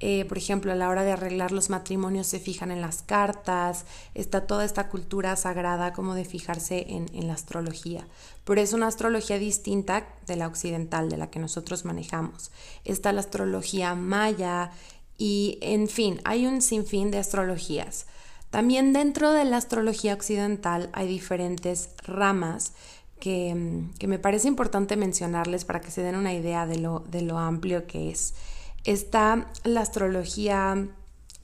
eh, 0.00 0.24
por 0.24 0.38
ejemplo, 0.38 0.72
a 0.72 0.76
la 0.76 0.88
hora 0.88 1.04
de 1.04 1.12
arreglar 1.12 1.52
los 1.52 1.68
matrimonios 1.68 2.26
se 2.26 2.40
fijan 2.40 2.70
en 2.70 2.80
las 2.80 3.02
cartas, 3.02 3.84
está 4.14 4.46
toda 4.46 4.64
esta 4.64 4.88
cultura 4.88 5.36
sagrada 5.36 5.92
como 5.92 6.14
de 6.14 6.24
fijarse 6.24 6.86
en, 6.88 7.06
en, 7.12 7.28
la 7.28 7.34
astrología. 7.34 8.08
Pero 8.44 8.62
es 8.62 8.72
una 8.72 8.86
astrología 8.86 9.38
distinta 9.38 10.06
de 10.26 10.36
la 10.36 10.46
occidental, 10.46 11.10
de 11.10 11.18
la 11.18 11.30
que 11.30 11.38
nosotros 11.38 11.84
manejamos. 11.84 12.50
Está 12.86 13.12
la 13.12 13.20
astrología 13.20 13.94
maya 13.94 14.70
y, 15.18 15.58
en 15.60 15.86
fin, 15.86 16.18
hay 16.24 16.46
un 16.46 16.62
sinfín 16.62 17.10
de 17.10 17.18
astrologías. 17.18 18.06
También 18.48 18.94
dentro 18.94 19.32
de 19.32 19.44
la 19.44 19.58
astrología 19.58 20.14
occidental 20.14 20.88
hay 20.94 21.08
diferentes 21.08 21.90
ramas 22.04 22.72
que, 23.20 23.84
que 23.98 24.06
me 24.06 24.18
parece 24.18 24.48
importante 24.48 24.96
mencionarles 24.96 25.66
para 25.66 25.82
que 25.82 25.90
se 25.90 26.02
den 26.02 26.16
una 26.16 26.32
idea 26.32 26.66
de 26.66 26.78
lo, 26.78 27.00
de 27.00 27.20
lo 27.20 27.38
amplio 27.38 27.86
que 27.86 28.10
es. 28.10 28.32
Está 28.84 29.46
la 29.64 29.80
astrología 29.80 30.88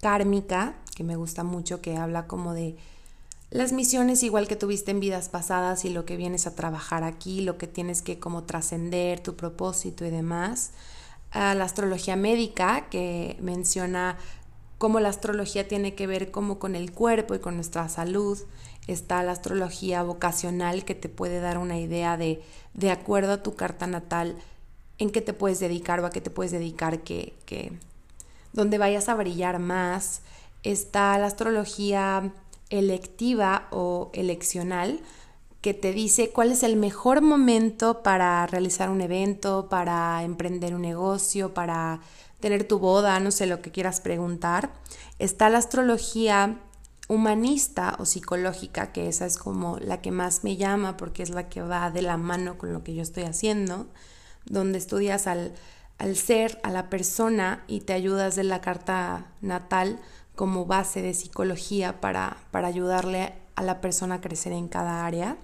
kármica, 0.00 0.74
que 0.94 1.04
me 1.04 1.16
gusta 1.16 1.44
mucho, 1.44 1.80
que 1.80 1.96
habla 1.96 2.26
como 2.26 2.54
de 2.54 2.76
las 3.50 3.72
misiones 3.72 4.22
igual 4.22 4.48
que 4.48 4.56
tuviste 4.56 4.90
en 4.90 5.00
vidas 5.00 5.28
pasadas 5.28 5.84
y 5.84 5.90
lo 5.90 6.04
que 6.04 6.16
vienes 6.16 6.46
a 6.46 6.54
trabajar 6.54 7.04
aquí, 7.04 7.42
lo 7.42 7.58
que 7.58 7.66
tienes 7.66 8.02
que 8.02 8.18
como 8.18 8.44
trascender, 8.44 9.20
tu 9.20 9.36
propósito 9.36 10.04
y 10.04 10.10
demás. 10.10 10.72
la 11.32 11.64
astrología 11.64 12.16
médica, 12.16 12.88
que 12.88 13.36
menciona 13.40 14.16
cómo 14.78 15.00
la 15.00 15.10
astrología 15.10 15.68
tiene 15.68 15.94
que 15.94 16.06
ver 16.06 16.30
como 16.30 16.58
con 16.58 16.74
el 16.74 16.92
cuerpo 16.92 17.34
y 17.34 17.38
con 17.38 17.54
nuestra 17.54 17.88
salud. 17.88 18.38
Está 18.86 19.22
la 19.22 19.32
astrología 19.32 20.02
vocacional, 20.02 20.84
que 20.84 20.94
te 20.94 21.08
puede 21.08 21.40
dar 21.40 21.58
una 21.58 21.78
idea 21.78 22.16
de, 22.16 22.42
de 22.74 22.90
acuerdo 22.90 23.32
a 23.32 23.42
tu 23.42 23.54
carta 23.54 23.86
natal, 23.86 24.36
en 24.98 25.10
qué 25.10 25.20
te 25.20 25.32
puedes 25.32 25.60
dedicar 25.60 26.00
o 26.00 26.06
a 26.06 26.10
qué 26.10 26.20
te 26.20 26.30
puedes 26.30 26.52
dedicar 26.52 27.00
que, 27.00 27.34
que 27.44 27.72
donde 28.52 28.78
vayas 28.78 29.08
a 29.08 29.14
brillar 29.14 29.58
más. 29.58 30.22
Está 30.62 31.16
la 31.18 31.26
astrología 31.26 32.32
electiva 32.70 33.68
o 33.70 34.10
eleccional 34.12 35.00
que 35.60 35.74
te 35.74 35.92
dice 35.92 36.30
cuál 36.30 36.52
es 36.52 36.62
el 36.62 36.76
mejor 36.76 37.22
momento 37.22 38.02
para 38.02 38.46
realizar 38.46 38.88
un 38.88 39.00
evento, 39.00 39.68
para 39.68 40.22
emprender 40.22 40.74
un 40.74 40.82
negocio, 40.82 41.54
para 41.54 42.00
tener 42.40 42.68
tu 42.68 42.78
boda, 42.78 43.18
no 43.20 43.30
sé 43.30 43.46
lo 43.46 43.62
que 43.62 43.72
quieras 43.72 44.00
preguntar. 44.00 44.72
Está 45.18 45.50
la 45.50 45.58
astrología 45.58 46.60
humanista 47.08 47.96
o 47.98 48.04
psicológica, 48.04 48.92
que 48.92 49.08
esa 49.08 49.26
es 49.26 49.38
como 49.38 49.78
la 49.78 50.00
que 50.00 50.10
más 50.10 50.44
me 50.44 50.56
llama 50.56 50.96
porque 50.96 51.22
es 51.22 51.30
la 51.30 51.48
que 51.48 51.62
va 51.62 51.90
de 51.90 52.02
la 52.02 52.16
mano 52.16 52.58
con 52.58 52.72
lo 52.72 52.82
que 52.82 52.94
yo 52.94 53.02
estoy 53.02 53.24
haciendo 53.24 53.86
donde 54.46 54.78
estudias 54.78 55.26
al, 55.26 55.52
ser, 56.14 56.58
a 56.62 56.70
la 56.70 56.88
persona 56.88 57.64
y 57.66 57.80
te 57.80 57.92
ayudas 57.92 58.36
de 58.36 58.44
la 58.44 58.60
carta 58.60 59.26
natal 59.40 60.00
como 60.34 60.66
base 60.66 61.02
de 61.02 61.14
psicología 61.14 62.00
para, 62.00 62.38
para 62.50 62.68
ayudarle 62.68 63.34
a 63.54 63.62
la 63.62 63.80
persona 63.80 64.16
a 64.16 64.20
crecer 64.20 64.52
en 64.52 64.68
cada 64.68 65.06
área. 65.06 65.36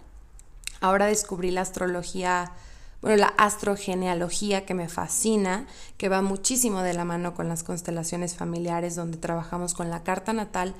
Ahora 0.80 1.06
descubrí 1.06 1.50
la 1.50 1.62
astrología, 1.62 2.52
bueno, 3.00 3.16
la 3.16 3.34
astrogenealogía 3.38 4.66
que 4.66 4.74
me 4.74 4.88
fascina, 4.88 5.66
que 5.96 6.08
va 6.08 6.22
muchísimo 6.22 6.82
de 6.82 6.92
la 6.92 7.04
mano 7.04 7.34
con 7.34 7.48
las 7.48 7.62
constelaciones 7.62 8.36
familiares, 8.36 8.96
donde 8.96 9.16
trabajamos 9.16 9.74
con 9.74 9.90
la 9.90 10.02
carta 10.02 10.32
natal 10.32 10.74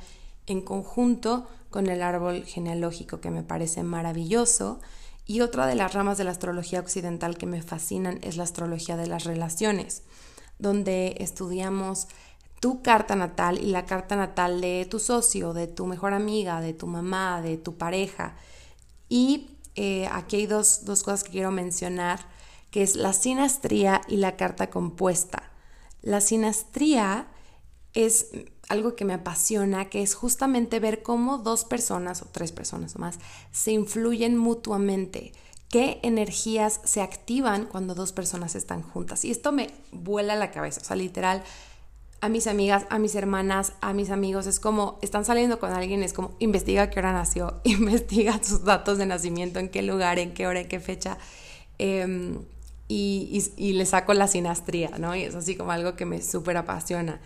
en 0.46 0.60
conjunto 0.60 1.46
con 1.70 1.86
el 1.88 2.02
árbol 2.02 2.44
genealógico, 2.44 3.20
que 3.20 3.30
me 3.30 3.42
parece 3.42 3.82
maravilloso. 3.82 4.80
Y 5.26 5.40
otra 5.40 5.66
de 5.66 5.74
las 5.74 5.94
ramas 5.94 6.18
de 6.18 6.24
la 6.24 6.32
astrología 6.32 6.80
occidental 6.80 7.38
que 7.38 7.46
me 7.46 7.62
fascinan 7.62 8.18
es 8.22 8.36
la 8.36 8.44
astrología 8.44 8.96
de 8.96 9.06
las 9.06 9.24
relaciones, 9.24 10.02
donde 10.58 11.16
estudiamos 11.20 12.08
tu 12.60 12.82
carta 12.82 13.16
natal 13.16 13.58
y 13.60 13.66
la 13.66 13.86
carta 13.86 14.14
natal 14.16 14.60
de 14.60 14.86
tu 14.88 14.98
socio, 14.98 15.52
de 15.52 15.66
tu 15.66 15.86
mejor 15.86 16.12
amiga, 16.14 16.60
de 16.60 16.74
tu 16.74 16.86
mamá, 16.86 17.42
de 17.42 17.56
tu 17.56 17.76
pareja. 17.76 18.36
Y 19.08 19.50
eh, 19.74 20.08
aquí 20.12 20.36
hay 20.36 20.46
dos, 20.46 20.84
dos 20.84 21.02
cosas 21.02 21.24
que 21.24 21.32
quiero 21.32 21.50
mencionar, 21.50 22.20
que 22.70 22.82
es 22.82 22.96
la 22.96 23.12
sinastría 23.12 24.00
y 24.08 24.16
la 24.16 24.36
carta 24.36 24.70
compuesta. 24.70 25.50
La 26.02 26.20
sinastría 26.20 27.28
es 27.94 28.28
algo 28.68 28.94
que 28.94 29.04
me 29.04 29.14
apasiona, 29.14 29.86
que 29.86 30.02
es 30.02 30.14
justamente 30.14 30.80
ver 30.80 31.02
cómo 31.02 31.38
dos 31.38 31.64
personas 31.64 32.22
o 32.22 32.26
tres 32.26 32.52
personas 32.52 32.96
o 32.96 32.98
más 32.98 33.18
se 33.50 33.72
influyen 33.72 34.36
mutuamente, 34.36 35.32
qué 35.68 35.98
energías 36.02 36.80
se 36.84 37.00
activan 37.00 37.66
cuando 37.66 37.94
dos 37.94 38.12
personas 38.12 38.54
están 38.54 38.82
juntas. 38.82 39.24
Y 39.24 39.30
esto 39.30 39.52
me 39.52 39.70
vuela 39.90 40.36
la 40.36 40.50
cabeza, 40.50 40.80
o 40.80 40.84
sea, 40.84 40.96
literal, 40.96 41.42
a 42.20 42.28
mis 42.28 42.46
amigas, 42.46 42.86
a 42.88 43.00
mis 43.00 43.16
hermanas, 43.16 43.72
a 43.80 43.92
mis 43.92 44.10
amigos, 44.10 44.46
es 44.46 44.60
como, 44.60 44.98
están 45.02 45.24
saliendo 45.24 45.58
con 45.58 45.72
alguien, 45.72 46.04
es 46.04 46.12
como, 46.12 46.36
investiga 46.38 46.88
qué 46.88 47.00
hora 47.00 47.12
nació, 47.12 47.60
investiga 47.64 48.42
sus 48.42 48.64
datos 48.64 48.96
de 48.96 49.06
nacimiento, 49.06 49.58
en 49.58 49.68
qué 49.68 49.82
lugar, 49.82 50.20
en 50.20 50.32
qué 50.32 50.46
hora, 50.46 50.60
en 50.60 50.68
qué 50.68 50.78
fecha. 50.78 51.18
Em, 51.78 52.38
y, 52.86 53.28
y, 53.56 53.70
y, 53.70 53.72
le 53.72 53.86
saco 53.86 54.14
la 54.14 54.28
sinastría, 54.28 54.90
¿no? 54.98 55.16
Y 55.16 55.22
es 55.22 55.34
así 55.34 55.56
como 55.56 55.72
algo 55.72 55.96
que 55.96 56.04
me 56.04 56.22
súper 56.22 56.58
apasiona. 56.58 57.20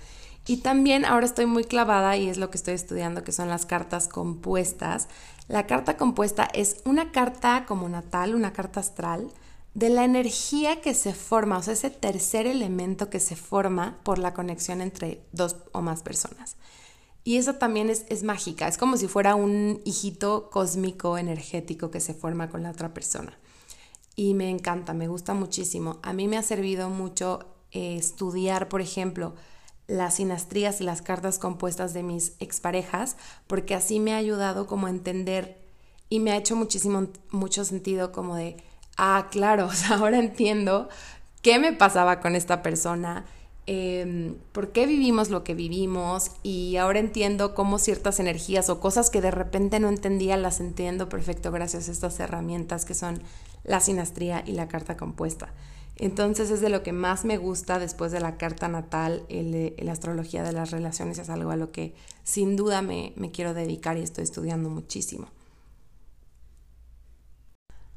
Y 0.47 0.59
también 0.59 1.05
ahora 1.05 1.27
estoy 1.27 1.47
muy 1.47 1.65
clavada 1.65 2.17
y 2.17 2.29
es 2.29 2.39
lo 2.39 2.51
que 2.51 2.57
estoy 2.57 2.75
estudiando, 2.75 3.25
que 3.25 3.33
son 3.33 3.49
las 3.49 3.67
cartas 3.67 4.07
compuestas. 4.07 5.09
La 5.49 5.67
carta 5.67 5.97
compuesta 5.97 6.49
es 6.55 6.81
una 6.85 7.11
carta 7.11 7.65
como 7.67 7.89
natal, 7.89 8.35
una 8.35 8.53
carta 8.53 8.81
astral, 8.81 9.29
de 9.75 9.91
la 9.91 10.05
energía 10.05 10.81
que 10.81 10.95
se 10.95 11.13
forma, 11.13 11.59
o 11.59 11.63
sea, 11.63 11.75
ese 11.75 11.91
tercer 11.91 12.47
elemento 12.47 13.11
que 13.11 13.21
se 13.21 13.37
forma 13.37 13.99
por 14.05 14.19
la 14.19 14.33
conexión 14.33 14.81
entre 14.81 15.21
dos 15.33 15.57
o 15.73 15.83
más 15.83 16.03
personas. 16.03 16.57
Y 17.25 17.39
eso 17.39 17.57
también 17.57 17.91
es, 17.91 18.07
es 18.09 18.23
mágica, 18.23 18.69
es 18.69 18.79
como 18.79 18.97
si 18.97 19.09
fuera 19.09 19.35
un 19.35 19.83
hijito 19.85 20.49
cósmico 20.51 21.19
energético 21.19 21.91
que 21.91 22.01
se 22.01 22.15
forma 22.15 22.49
con 22.49 22.63
la 22.63 22.71
otra 22.71 22.95
persona. 22.95 23.37
Y 24.15 24.33
me 24.35 24.49
encanta, 24.49 24.95
me 24.95 25.09
gusta 25.09 25.35
muchísimo. 25.35 25.99
A 26.03 26.13
mí 26.13 26.29
me 26.29 26.39
ha 26.39 26.43
servido 26.43 26.89
mucho 26.89 27.41
eh, 27.73 27.97
estudiar, 27.97 28.69
por 28.69 28.81
ejemplo, 28.81 29.35
las 29.87 30.15
sinastrías 30.15 30.81
y 30.81 30.85
las 30.85 31.03
cartas 31.03 31.39
compuestas 31.39 31.95
de 31.95 32.03
mis 32.03 32.33
exparejas, 32.41 33.17
porque 33.47 33.75
así 33.75 34.01
me 34.01 34.13
ha 34.13 34.17
ayudado 34.17 34.67
como 34.67 34.87
a 34.87 34.91
entender 34.91 35.59
y 36.09 36.21
me 36.21 36.33
ha 36.33 36.37
hecho 36.37 36.57
muchísimo, 36.57 37.09
mucho 37.31 37.65
sentido 37.65 38.13
como 38.13 38.37
de, 38.37 38.57
ah, 38.97 39.29
claro, 39.31 39.69
ahora 39.91 40.19
entiendo 40.19 40.89
qué 41.43 41.59
me 41.59 41.73
pasaba 41.73 42.21
con 42.21 42.35
esta 42.35 42.63
persona, 42.63 43.25
em, 43.67 44.37
por 44.53 44.73
qué 44.73 44.87
vivimos 44.87 45.31
lo 45.31 45.45
que 45.45 45.55
vivimos 45.55 46.31
y 46.43 46.77
ahora 46.77 46.99
entiendo 46.99 47.55
cómo 47.55 47.79
ciertas 47.79 48.21
energías 48.21 48.69
o 48.71 48.81
cosas 48.81 49.11
que 49.11 49.21
de 49.21 49.31
repente 49.31 49.81
no 49.81 49.89
entendía 49.89 50.37
las 50.37 50.61
entiendo 50.61 51.09
perfecto 51.09 51.51
gracias 51.51 51.89
a 51.89 51.93
estas 51.93 52.19
herramientas 52.21 52.85
que 52.85 52.95
son 52.95 53.23
la 53.65 53.81
sinastría 53.81 54.43
y 54.47 54.53
la 54.53 54.69
carta 54.69 54.97
compuesta. 54.97 55.53
Entonces 55.99 56.51
es 56.51 56.61
de 56.61 56.69
lo 56.69 56.83
que 56.83 56.93
más 56.93 57.25
me 57.25 57.39
gusta 57.39 57.79
después 57.79 58.13
de 58.13 58.21
la 58.21 58.37
carta 58.37 58.69
natal, 58.69 59.27
la 59.29 59.93
astrología 59.93 60.43
de 60.43 60.53
las 60.53 60.71
relaciones 60.71 61.19
es 61.19 61.31
algo 61.31 61.51
a 61.51 61.57
lo 61.57 61.73
que 61.73 61.95
sin 62.23 62.57
duda 62.57 62.83
me, 62.83 63.15
me 63.17 63.31
quiero 63.31 63.55
dedicar 63.55 63.97
y 63.97 64.03
estoy 64.03 64.25
estudiando 64.25 64.69
muchísimo. 64.69 65.29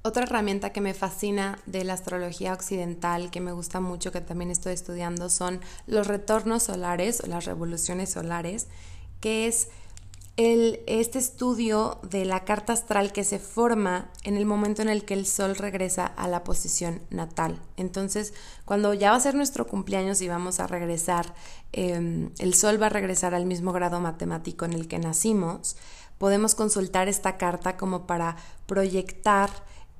Otra 0.01 0.23
herramienta 0.23 0.71
que 0.71 0.79
me 0.79 0.93
fascina 0.93 1.59
de 1.65 1.83
la 1.83 1.93
astrología 1.93 2.53
occidental, 2.53 3.31
que 3.31 3.41
me 3.41 3.51
gusta 3.51 3.81
mucho, 3.81 4.13
que 4.13 4.21
también 4.21 4.49
estoy 4.49 4.71
estudiando, 4.71 5.29
son 5.29 5.59
los 5.87 6.07
retornos 6.07 6.63
solares 6.63 7.21
o 7.21 7.27
las 7.27 7.43
revoluciones 7.43 8.11
solares, 8.11 8.67
que 9.19 9.47
es 9.47 9.67
este 10.41 11.19
estudio 11.19 11.99
de 12.01 12.23
la 12.23 12.45
carta 12.45 12.71
astral 12.71 13.11
que 13.11 13.25
se 13.25 13.39
forma 13.39 14.09
en 14.23 14.37
el 14.37 14.45
momento 14.45 14.81
en 14.81 14.87
el 14.87 15.03
que 15.03 15.13
el 15.13 15.25
Sol 15.25 15.57
regresa 15.57 16.05
a 16.05 16.29
la 16.29 16.45
posición 16.45 17.01
natal. 17.09 17.59
Entonces, 17.75 18.33
cuando 18.63 18.93
ya 18.93 19.11
va 19.11 19.17
a 19.17 19.19
ser 19.19 19.35
nuestro 19.35 19.67
cumpleaños 19.67 20.21
y 20.21 20.29
vamos 20.29 20.61
a 20.61 20.67
regresar, 20.67 21.33
em, 21.73 22.31
el 22.39 22.53
Sol 22.53 22.81
va 22.81 22.85
a 22.85 22.89
regresar 22.89 23.35
al 23.35 23.45
mismo 23.45 23.73
grado 23.73 23.99
matemático 23.99 24.63
en 24.63 24.71
el 24.71 24.87
que 24.87 24.97
nacimos, 24.97 25.75
podemos 26.17 26.55
consultar 26.55 27.09
esta 27.09 27.35
carta 27.37 27.75
como 27.75 28.07
para 28.07 28.37
proyectar 28.65 29.49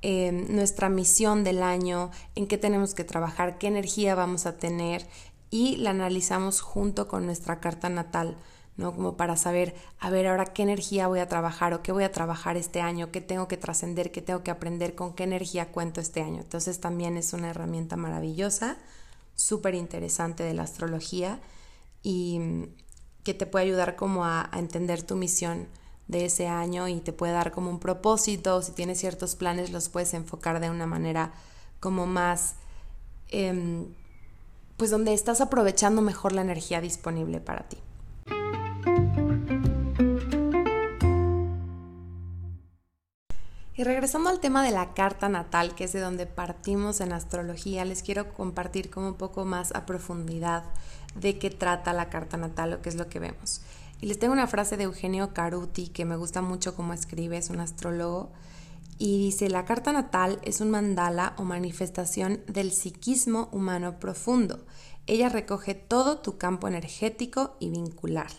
em, 0.02 0.46
nuestra 0.48 0.88
misión 0.88 1.44
del 1.44 1.62
año, 1.62 2.10
en 2.34 2.46
qué 2.46 2.56
tenemos 2.56 2.94
que 2.94 3.04
trabajar, 3.04 3.58
qué 3.58 3.66
energía 3.66 4.14
vamos 4.14 4.46
a 4.46 4.56
tener 4.56 5.06
y 5.50 5.76
la 5.76 5.90
analizamos 5.90 6.62
junto 6.62 7.08
con 7.08 7.26
nuestra 7.26 7.60
carta 7.60 7.90
natal 7.90 8.38
¿no? 8.76 8.94
Como 8.94 9.16
para 9.16 9.36
saber, 9.36 9.74
a 9.98 10.10
ver, 10.10 10.26
ahora 10.26 10.46
qué 10.46 10.62
energía 10.62 11.08
voy 11.08 11.20
a 11.20 11.28
trabajar 11.28 11.74
o 11.74 11.82
qué 11.82 11.92
voy 11.92 12.04
a 12.04 12.12
trabajar 12.12 12.56
este 12.56 12.80
año, 12.80 13.10
qué 13.10 13.20
tengo 13.20 13.48
que 13.48 13.56
trascender, 13.56 14.10
qué 14.10 14.22
tengo 14.22 14.42
que 14.42 14.50
aprender, 14.50 14.94
con 14.94 15.14
qué 15.14 15.24
energía 15.24 15.72
cuento 15.72 16.00
este 16.00 16.22
año. 16.22 16.40
Entonces 16.40 16.80
también 16.80 17.16
es 17.16 17.32
una 17.32 17.50
herramienta 17.50 17.96
maravillosa, 17.96 18.78
súper 19.34 19.74
interesante 19.74 20.42
de 20.42 20.54
la 20.54 20.62
astrología 20.62 21.40
y 22.02 22.38
mm, 22.38 22.64
que 23.24 23.34
te 23.34 23.46
puede 23.46 23.66
ayudar 23.66 23.96
como 23.96 24.24
a, 24.24 24.50
entender 24.54 25.02
tu 25.02 25.16
misión 25.16 25.68
de 26.08 26.24
ese 26.24 26.48
año 26.48 26.88
y 26.88 27.00
te 27.00 27.12
puede 27.12 27.32
dar 27.32 27.52
como 27.52 27.70
un 27.70 27.78
propósito, 27.78 28.62
si 28.62 28.72
tienes 28.72 28.98
ciertos 28.98 29.36
planes 29.36 29.70
los 29.70 29.88
puedes 29.88 30.14
enfocar 30.14 30.60
de 30.60 30.70
una 30.70 30.86
manera 30.86 31.32
como 31.78 32.06
más, 32.06 32.56
em, 33.28 33.94
pues 34.76 34.90
donde 34.90 35.14
estás 35.14 35.40
aprovechando 35.40 36.02
mejor 36.02 36.32
la 36.32 36.40
energía 36.40 36.80
disponible 36.80 37.40
para 37.40 37.68
ti. 37.68 37.78
Y 43.80 43.82
regresando 43.82 44.28
al 44.28 44.40
tema 44.40 44.62
de 44.62 44.72
la 44.72 44.92
carta 44.92 45.30
natal, 45.30 45.74
que 45.74 45.84
es 45.84 45.94
de 45.94 46.00
donde 46.00 46.26
partimos 46.26 47.00
en 47.00 47.14
astrología, 47.14 47.86
les 47.86 48.02
quiero 48.02 48.34
compartir 48.34 48.90
como 48.90 49.08
un 49.08 49.14
poco 49.14 49.46
más 49.46 49.74
a 49.74 49.86
profundidad 49.86 50.64
de 51.14 51.38
qué 51.38 51.48
trata 51.48 51.94
la 51.94 52.10
carta 52.10 52.36
natal 52.36 52.74
o 52.74 52.82
qué 52.82 52.90
es 52.90 52.96
lo 52.96 53.08
que 53.08 53.20
vemos. 53.20 53.62
Y 54.02 54.04
les 54.04 54.18
tengo 54.18 54.34
una 54.34 54.46
frase 54.48 54.76
de 54.76 54.84
Eugenio 54.84 55.32
Caruti 55.32 55.88
que 55.88 56.04
me 56.04 56.16
gusta 56.16 56.42
mucho 56.42 56.76
cómo 56.76 56.92
escribe, 56.92 57.38
es 57.38 57.48
un 57.48 57.60
astrólogo, 57.60 58.30
y 58.98 59.16
dice, 59.16 59.48
la 59.48 59.64
carta 59.64 59.94
natal 59.94 60.40
es 60.42 60.60
un 60.60 60.68
mandala 60.68 61.32
o 61.38 61.44
manifestación 61.44 62.42
del 62.48 62.72
psiquismo 62.72 63.48
humano 63.50 63.98
profundo. 63.98 64.66
Ella 65.06 65.30
recoge 65.30 65.74
todo 65.74 66.18
tu 66.18 66.36
campo 66.36 66.68
energético 66.68 67.56
y 67.60 67.70
vincular. 67.70 68.30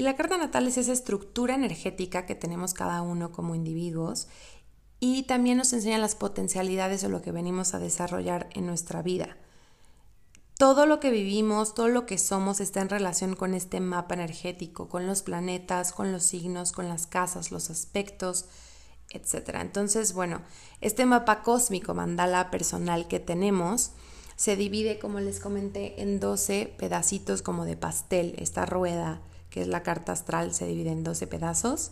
Y 0.00 0.02
la 0.02 0.16
carta 0.16 0.38
natal 0.38 0.66
es 0.66 0.78
esa 0.78 0.94
estructura 0.94 1.54
energética 1.54 2.24
que 2.24 2.34
tenemos 2.34 2.72
cada 2.72 3.02
uno 3.02 3.32
como 3.32 3.54
individuos 3.54 4.28
y 4.98 5.24
también 5.24 5.58
nos 5.58 5.74
enseña 5.74 5.98
las 5.98 6.14
potencialidades 6.14 7.04
o 7.04 7.10
lo 7.10 7.20
que 7.20 7.32
venimos 7.32 7.74
a 7.74 7.80
desarrollar 7.80 8.48
en 8.54 8.64
nuestra 8.64 9.02
vida. 9.02 9.36
Todo 10.56 10.86
lo 10.86 11.00
que 11.00 11.10
vivimos, 11.10 11.74
todo 11.74 11.88
lo 11.88 12.06
que 12.06 12.16
somos 12.16 12.60
está 12.60 12.80
en 12.80 12.88
relación 12.88 13.36
con 13.36 13.52
este 13.52 13.78
mapa 13.80 14.14
energético, 14.14 14.88
con 14.88 15.06
los 15.06 15.20
planetas, 15.20 15.92
con 15.92 16.12
los 16.12 16.22
signos, 16.22 16.72
con 16.72 16.88
las 16.88 17.06
casas, 17.06 17.50
los 17.50 17.68
aspectos, 17.68 18.46
etc. 19.10 19.50
Entonces, 19.60 20.14
bueno, 20.14 20.40
este 20.80 21.04
mapa 21.04 21.42
cósmico, 21.42 21.92
mandala 21.92 22.50
personal 22.50 23.06
que 23.06 23.20
tenemos, 23.20 23.90
se 24.36 24.56
divide, 24.56 24.98
como 24.98 25.20
les 25.20 25.40
comenté, 25.40 26.00
en 26.00 26.20
12 26.20 26.74
pedacitos 26.78 27.42
como 27.42 27.66
de 27.66 27.76
pastel, 27.76 28.34
esta 28.38 28.64
rueda 28.64 29.20
que 29.50 29.60
es 29.60 29.68
la 29.68 29.82
carta 29.82 30.12
astral, 30.12 30.54
se 30.54 30.66
divide 30.66 30.90
en 30.90 31.04
12 31.04 31.26
pedazos. 31.26 31.90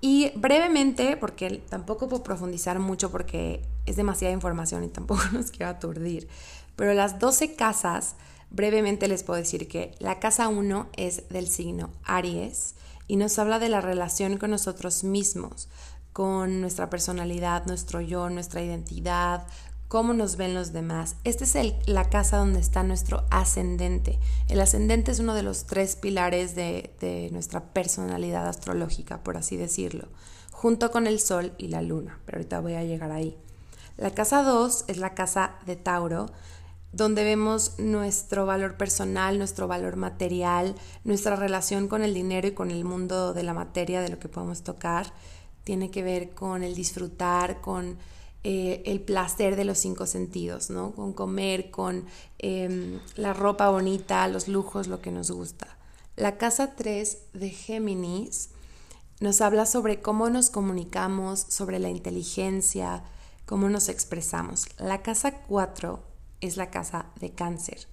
Y 0.00 0.32
brevemente, 0.34 1.16
porque 1.16 1.62
tampoco 1.68 2.08
puedo 2.08 2.24
profundizar 2.24 2.80
mucho 2.80 3.12
porque 3.12 3.62
es 3.86 3.96
demasiada 3.96 4.34
información 4.34 4.82
y 4.84 4.88
tampoco 4.88 5.22
nos 5.32 5.50
quiero 5.50 5.70
aturdir, 5.70 6.28
pero 6.76 6.92
las 6.92 7.18
12 7.18 7.54
casas, 7.54 8.16
brevemente 8.50 9.08
les 9.08 9.22
puedo 9.22 9.38
decir 9.38 9.68
que 9.68 9.94
la 9.98 10.18
casa 10.18 10.48
1 10.48 10.88
es 10.96 11.28
del 11.28 11.48
signo 11.48 11.90
Aries 12.04 12.74
y 13.06 13.16
nos 13.16 13.38
habla 13.38 13.58
de 13.58 13.68
la 13.68 13.80
relación 13.80 14.38
con 14.38 14.50
nosotros 14.50 15.04
mismos, 15.04 15.68
con 16.12 16.60
nuestra 16.60 16.90
personalidad, 16.90 17.64
nuestro 17.66 18.00
yo, 18.00 18.28
nuestra 18.28 18.62
identidad, 18.62 19.46
cómo 19.92 20.14
nos 20.14 20.36
ven 20.36 20.54
los 20.54 20.72
demás. 20.72 21.16
Esta 21.22 21.44
es 21.44 21.54
la 21.86 22.08
casa 22.08 22.38
donde 22.38 22.60
está 22.60 22.82
nuestro 22.82 23.24
ascendente. 23.28 24.18
El 24.48 24.58
ascendente 24.62 25.12
es 25.12 25.20
uno 25.20 25.34
de 25.34 25.42
los 25.42 25.66
tres 25.66 25.96
pilares 25.96 26.54
de, 26.54 26.94
de 26.98 27.28
nuestra 27.30 27.60
personalidad 27.74 28.48
astrológica, 28.48 29.22
por 29.22 29.36
así 29.36 29.58
decirlo, 29.58 30.08
junto 30.50 30.90
con 30.90 31.06
el 31.06 31.20
sol 31.20 31.52
y 31.58 31.68
la 31.68 31.82
luna, 31.82 32.18
pero 32.24 32.38
ahorita 32.38 32.60
voy 32.60 32.72
a 32.72 32.84
llegar 32.84 33.10
ahí. 33.12 33.36
La 33.98 34.12
casa 34.12 34.42
2 34.42 34.86
es 34.88 34.96
la 34.96 35.12
casa 35.12 35.56
de 35.66 35.76
Tauro, 35.76 36.30
donde 36.92 37.22
vemos 37.22 37.78
nuestro 37.78 38.46
valor 38.46 38.78
personal, 38.78 39.36
nuestro 39.36 39.68
valor 39.68 39.96
material, 39.96 40.74
nuestra 41.04 41.36
relación 41.36 41.88
con 41.88 42.02
el 42.02 42.14
dinero 42.14 42.48
y 42.48 42.52
con 42.52 42.70
el 42.70 42.86
mundo 42.86 43.34
de 43.34 43.42
la 43.42 43.52
materia, 43.52 44.00
de 44.00 44.08
lo 44.08 44.18
que 44.18 44.30
podemos 44.30 44.62
tocar. 44.62 45.12
Tiene 45.64 45.90
que 45.90 46.02
ver 46.02 46.30
con 46.30 46.62
el 46.62 46.74
disfrutar, 46.74 47.60
con 47.60 47.98
eh, 48.44 48.82
el 48.86 49.00
placer 49.00 49.54
de 49.54 49.64
los 49.64 49.78
cinco 49.78 50.06
sentidos, 50.06 50.68
¿no? 50.68 50.92
Con 50.92 51.12
comer, 51.12 51.70
con 51.70 52.06
em, 52.38 52.98
la 53.14 53.32
ropa 53.32 53.68
bonita, 53.70 54.26
los 54.26 54.48
lujos, 54.48 54.88
lo 54.88 55.00
que 55.00 55.12
nos 55.12 55.30
gusta. 55.30 55.78
La 56.16 56.36
casa 56.38 56.74
3 56.74 57.18
de 57.34 57.50
Géminis 57.50 58.50
nos 59.20 59.40
habla 59.40 59.64
sobre 59.64 60.00
cómo 60.00 60.28
nos 60.28 60.50
comunicamos, 60.50 61.38
sobre 61.38 61.78
la 61.78 61.88
inteligencia, 61.88 63.04
cómo 63.46 63.68
nos 63.68 63.88
expresamos. 63.88 64.66
La 64.78 65.02
casa 65.02 65.42
4 65.46 66.02
es 66.40 66.56
la 66.56 66.70
casa 66.70 67.06
de 67.20 67.30
cáncer. 67.30 67.86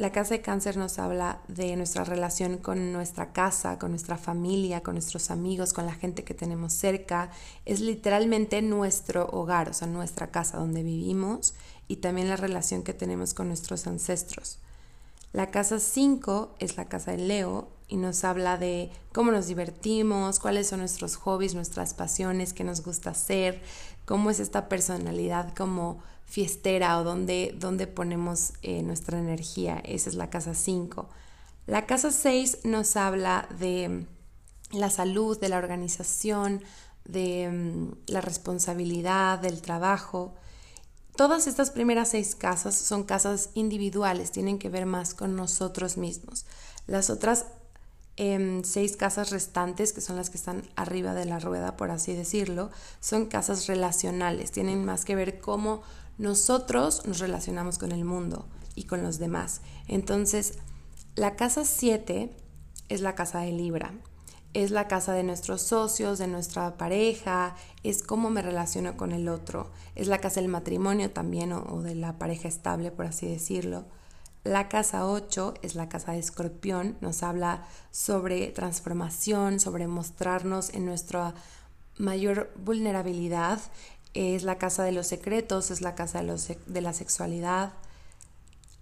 La 0.00 0.12
casa 0.12 0.32
de 0.32 0.40
cáncer 0.40 0.78
nos 0.78 0.98
habla 0.98 1.42
de 1.48 1.76
nuestra 1.76 2.04
relación 2.04 2.56
con 2.56 2.90
nuestra 2.90 3.34
casa, 3.34 3.78
con 3.78 3.90
nuestra 3.90 4.16
familia, 4.16 4.82
con 4.82 4.94
nuestros 4.94 5.30
amigos, 5.30 5.74
con 5.74 5.84
la 5.84 5.92
gente 5.92 6.24
que 6.24 6.32
tenemos 6.32 6.72
cerca. 6.72 7.28
Es 7.66 7.80
literalmente 7.80 8.62
nuestro 8.62 9.28
hogar, 9.28 9.68
o 9.68 9.74
sea, 9.74 9.86
nuestra 9.86 10.30
casa 10.30 10.56
donde 10.56 10.82
vivimos 10.82 11.52
y 11.86 11.96
también 11.96 12.30
la 12.30 12.36
relación 12.36 12.82
que 12.82 12.94
tenemos 12.94 13.34
con 13.34 13.48
nuestros 13.48 13.86
ancestros. 13.86 14.58
La 15.34 15.50
casa 15.50 15.78
5 15.78 16.54
es 16.60 16.78
la 16.78 16.86
casa 16.86 17.10
de 17.10 17.18
Leo 17.18 17.68
y 17.86 17.98
nos 17.98 18.24
habla 18.24 18.56
de 18.56 18.90
cómo 19.12 19.32
nos 19.32 19.48
divertimos, 19.48 20.40
cuáles 20.40 20.68
son 20.68 20.80
nuestros 20.80 21.16
hobbies, 21.16 21.54
nuestras 21.54 21.92
pasiones, 21.92 22.54
qué 22.54 22.64
nos 22.64 22.82
gusta 22.82 23.10
hacer, 23.10 23.60
cómo 24.06 24.30
es 24.30 24.40
esta 24.40 24.66
personalidad 24.66 25.52
como 25.54 26.02
fiestera 26.30 26.96
o 26.98 27.04
dónde, 27.04 27.52
ponemos 27.92 28.52
eh, 28.62 28.82
nuestra 28.82 29.18
energía. 29.18 29.82
Esa 29.84 30.10
es 30.10 30.14
la 30.14 30.30
casa 30.30 30.54
5. 30.54 31.08
La 31.66 31.86
casa 31.86 32.12
6 32.12 32.60
nos 32.64 32.96
habla 32.96 33.48
de 33.58 34.06
la 34.70 34.90
salud, 34.90 35.38
de 35.40 35.48
la 35.48 35.58
organización, 35.58 36.62
de 37.04 37.50
mm, 37.50 38.12
la 38.12 38.20
responsabilidad, 38.20 39.40
del 39.40 39.60
trabajo. 39.60 40.34
Todas 41.16 41.48
estas 41.48 41.72
primeras 41.72 42.10
seis 42.10 42.36
casas 42.36 42.76
son 42.76 43.02
casas 43.02 43.50
individuales, 43.54 44.30
tienen 44.30 44.60
que 44.60 44.68
ver 44.68 44.86
más 44.86 45.14
con 45.14 45.34
nosotros 45.34 45.96
mismos. 45.96 46.46
Las 46.86 47.10
otras 47.10 47.46
em, 48.16 48.62
seis 48.62 48.96
casas 48.96 49.30
restantes, 49.30 49.92
que 49.92 50.00
son 50.00 50.16
las 50.16 50.30
que 50.30 50.38
están 50.38 50.62
arriba 50.76 51.12
de 51.12 51.24
la 51.24 51.40
rueda, 51.40 51.76
por 51.76 51.90
así 51.90 52.14
decirlo, 52.14 52.70
son 53.00 53.26
casas 53.26 53.66
relacionales, 53.66 54.52
tienen 54.52 54.84
más 54.84 55.04
que 55.04 55.16
ver 55.16 55.40
cómo 55.40 55.82
nosotros 56.20 57.06
nos 57.06 57.18
relacionamos 57.18 57.78
con 57.78 57.92
el 57.92 58.04
mundo 58.04 58.46
y 58.74 58.84
con 58.84 59.02
los 59.02 59.18
demás. 59.18 59.62
Entonces, 59.88 60.58
la 61.16 61.34
casa 61.34 61.64
7 61.64 62.30
es 62.90 63.00
la 63.00 63.14
casa 63.14 63.40
de 63.40 63.52
Libra. 63.52 63.94
Es 64.52 64.70
la 64.70 64.86
casa 64.86 65.14
de 65.14 65.22
nuestros 65.22 65.62
socios, 65.62 66.18
de 66.18 66.26
nuestra 66.26 66.76
pareja, 66.76 67.56
es 67.84 68.02
cómo 68.02 68.28
me 68.28 68.42
relaciono 68.42 68.98
con 68.98 69.12
el 69.12 69.28
otro. 69.30 69.70
Es 69.94 70.08
la 70.08 70.18
casa 70.18 70.40
del 70.40 70.50
matrimonio 70.50 71.10
también 71.10 71.54
o, 71.54 71.80
de 71.80 71.94
la 71.94 72.18
pareja 72.18 72.48
estable, 72.48 72.90
por 72.90 73.06
así 73.06 73.26
decirlo. 73.26 73.86
La 74.44 74.68
casa 74.68 75.06
8 75.06 75.54
es 75.62 75.74
la 75.74 75.88
casa 75.88 76.12
de 76.12 76.18
escorpión, 76.18 76.98
nos 77.00 77.22
habla 77.22 77.66
sobre 77.92 78.48
transformación, 78.48 79.58
sobre 79.58 79.86
mostrarnos 79.86 80.74
en 80.74 80.84
nuestra 80.84 81.34
mayor 81.96 82.50
vulnerabilidad, 82.56 83.58
es 84.14 84.42
la 84.42 84.58
casa 84.58 84.82
de 84.82 84.92
los 84.92 85.06
secretos, 85.06 85.70
es 85.70 85.80
la 85.80 85.94
casa 85.94 86.22
de, 86.22 86.80
la 86.80 86.92
sexualidad. 86.92 87.72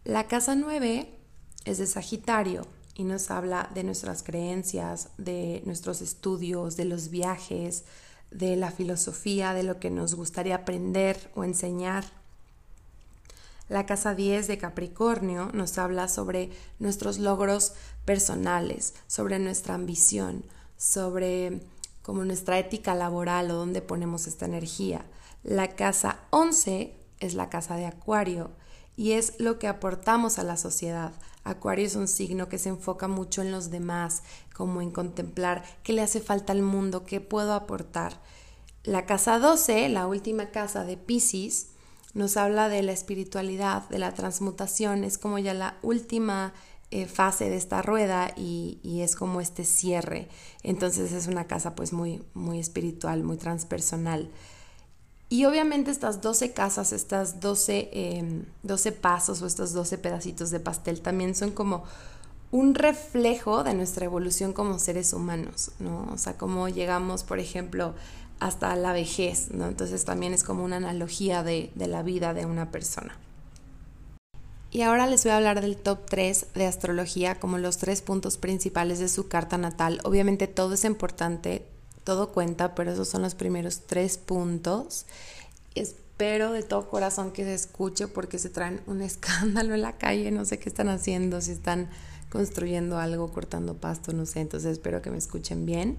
La 0.04 0.26
casa 0.26 0.54
9 0.54 1.08
es 1.64 1.78
de 1.78 1.86
Sagitario 1.86 2.66
y 2.94 3.04
nos 3.04 3.30
habla 3.30 3.70
de 3.74 3.84
nuestras 3.84 4.22
creencias, 4.22 5.10
de 5.18 5.62
nuestros 5.66 6.00
estudios, 6.00 6.76
de 6.76 6.86
los 6.86 7.10
viajes, 7.10 7.84
de 8.30 8.56
la 8.56 8.70
filosofía, 8.70 9.54
de 9.54 9.62
lo 9.62 9.78
que 9.78 9.90
nos 9.90 10.14
gustaría 10.14 10.56
aprender 10.56 11.30
o 11.34 11.44
enseñar. 11.44 12.04
La 13.68 13.84
casa 13.84 14.14
10 14.14 14.48
de 14.48 14.56
Capricornio 14.56 15.50
nos 15.52 15.76
habla 15.76 16.08
sobre 16.08 16.50
nuestros 16.78 17.18
logros 17.18 17.74
personales, 18.06 18.94
sobre 19.06 19.38
nuestra 19.38 19.74
ambición, 19.74 20.42
sobre 20.78 21.60
como 22.02 22.24
nuestra 22.24 22.58
ética 22.58 22.94
laboral 22.94 23.50
o 23.50 23.54
dónde 23.56 23.82
ponemos 23.82 24.26
esta 24.26 24.46
energía. 24.46 25.04
La 25.42 25.68
casa 25.76 26.20
11 26.30 26.94
es 27.20 27.34
la 27.34 27.48
casa 27.48 27.76
de 27.76 27.86
Acuario 27.86 28.50
y 28.96 29.12
es 29.12 29.34
lo 29.38 29.58
que 29.58 29.68
aportamos 29.68 30.38
a 30.38 30.42
la 30.42 30.56
sociedad. 30.56 31.12
Acuario 31.44 31.86
es 31.86 31.94
un 31.94 32.08
signo 32.08 32.48
que 32.48 32.58
se 32.58 32.68
enfoca 32.68 33.08
mucho 33.08 33.42
en 33.42 33.52
los 33.52 33.70
demás, 33.70 34.22
como 34.52 34.82
en 34.82 34.90
contemplar 34.90 35.64
qué 35.82 35.92
le 35.92 36.02
hace 36.02 36.20
falta 36.20 36.52
al 36.52 36.62
mundo, 36.62 37.04
qué 37.04 37.20
puedo 37.20 37.54
aportar. 37.54 38.20
La 38.82 39.06
casa 39.06 39.38
12, 39.38 39.88
la 39.88 40.06
última 40.06 40.50
casa 40.50 40.84
de 40.84 40.96
Pisces, 40.96 41.68
nos 42.14 42.36
habla 42.36 42.68
de 42.68 42.82
la 42.82 42.92
espiritualidad, 42.92 43.88
de 43.88 43.98
la 43.98 44.14
transmutación, 44.14 45.04
es 45.04 45.18
como 45.18 45.38
ya 45.38 45.54
la 45.54 45.78
última 45.82 46.52
eh, 46.90 47.06
fase 47.06 47.50
de 47.50 47.56
esta 47.56 47.82
rueda 47.82 48.32
y, 48.36 48.80
y, 48.82 49.02
es 49.02 49.14
como 49.14 49.40
este 49.40 49.64
cierre. 49.64 50.28
Entonces 50.62 51.12
es 51.12 51.26
una 51.28 51.46
casa 51.46 51.74
pues 51.74 51.92
muy, 51.92 52.24
muy 52.34 52.58
espiritual, 52.58 53.22
muy 53.22 53.36
transpersonal. 53.36 54.30
Y 55.30 55.44
obviamente 55.44 55.90
estas 55.90 56.22
12 56.22 56.52
casas, 56.52 56.92
estas 56.92 57.40
12, 57.40 58.44
12 58.62 58.88
em, 58.88 58.94
pasos 58.94 59.42
o 59.42 59.46
estos 59.46 59.72
12 59.72 59.98
pedacitos 59.98 60.50
de 60.50 60.60
pastel 60.60 61.02
también 61.02 61.34
son 61.34 61.50
como 61.50 61.84
un 62.50 62.74
reflejo 62.74 63.62
de 63.62 63.74
nuestra 63.74 64.06
evolución 64.06 64.54
como 64.54 64.78
seres 64.78 65.12
humanos, 65.12 65.72
¿no? 65.80 66.08
O 66.12 66.16
sea, 66.16 66.38
cómo 66.38 66.68
llegamos, 66.70 67.24
por 67.24 67.40
ejemplo, 67.40 67.94
hasta 68.40 68.74
la 68.76 68.94
vejez, 68.94 69.50
¿no? 69.50 69.66
Entonces 69.66 70.06
también 70.06 70.32
es 70.32 70.44
como 70.44 70.64
una 70.64 70.76
analogía 70.76 71.42
de, 71.42 71.70
de 71.74 71.88
la 71.88 72.02
vida 72.02 72.32
de 72.32 72.46
una 72.46 72.70
persona. 72.70 73.14
Y 74.70 74.82
ahora 74.82 75.06
les 75.06 75.24
voy 75.24 75.32
a 75.32 75.36
hablar 75.36 75.60
del 75.60 75.76
top 75.76 76.06
3 76.08 76.46
de 76.54 76.66
astrología 76.66 77.40
como 77.40 77.58
los 77.58 77.78
tres 77.78 78.02
puntos 78.02 78.36
principales 78.36 78.98
de 78.98 79.08
su 79.08 79.28
carta 79.28 79.56
natal. 79.56 80.00
Obviamente 80.04 80.46
todo 80.46 80.74
es 80.74 80.84
importante, 80.84 81.66
todo 82.08 82.32
cuenta, 82.32 82.74
pero 82.74 82.90
esos 82.90 83.06
son 83.06 83.20
los 83.20 83.34
primeros 83.34 83.80
tres 83.80 84.16
puntos. 84.16 85.04
Espero 85.74 86.52
de 86.52 86.62
todo 86.62 86.88
corazón 86.88 87.32
que 87.32 87.44
se 87.44 87.52
escuche 87.52 88.08
porque 88.08 88.38
se 88.38 88.48
traen 88.48 88.80
un 88.86 89.02
escándalo 89.02 89.74
en 89.74 89.82
la 89.82 89.98
calle, 89.98 90.30
no 90.30 90.46
sé 90.46 90.58
qué 90.58 90.70
están 90.70 90.88
haciendo, 90.88 91.42
si 91.42 91.50
están 91.50 91.90
construyendo 92.30 92.96
algo, 92.98 93.30
cortando 93.30 93.74
pasto, 93.74 94.14
no 94.14 94.24
sé, 94.24 94.40
entonces 94.40 94.72
espero 94.72 95.02
que 95.02 95.10
me 95.10 95.18
escuchen 95.18 95.66
bien. 95.66 95.98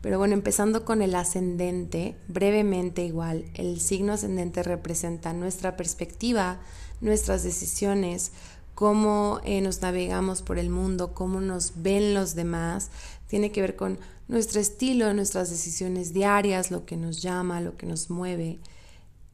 Pero 0.00 0.18
bueno, 0.18 0.34
empezando 0.34 0.84
con 0.84 1.00
el 1.00 1.14
ascendente, 1.14 2.16
brevemente 2.26 3.04
igual, 3.04 3.44
el 3.54 3.78
signo 3.78 4.14
ascendente 4.14 4.64
representa 4.64 5.32
nuestra 5.32 5.76
perspectiva, 5.76 6.58
nuestras 7.00 7.44
decisiones, 7.44 8.32
cómo 8.74 9.40
eh, 9.44 9.60
nos 9.60 9.80
navegamos 9.80 10.42
por 10.42 10.58
el 10.58 10.70
mundo, 10.70 11.14
cómo 11.14 11.40
nos 11.40 11.82
ven 11.82 12.14
los 12.14 12.34
demás, 12.34 12.90
tiene 13.28 13.52
que 13.52 13.60
ver 13.60 13.76
con 13.76 14.00
nuestro 14.28 14.60
estilo, 14.60 15.12
nuestras 15.14 15.50
decisiones 15.50 16.12
diarias, 16.12 16.70
lo 16.70 16.84
que 16.84 16.96
nos 16.96 17.22
llama, 17.22 17.60
lo 17.60 17.76
que 17.76 17.86
nos 17.86 18.10
mueve. 18.10 18.58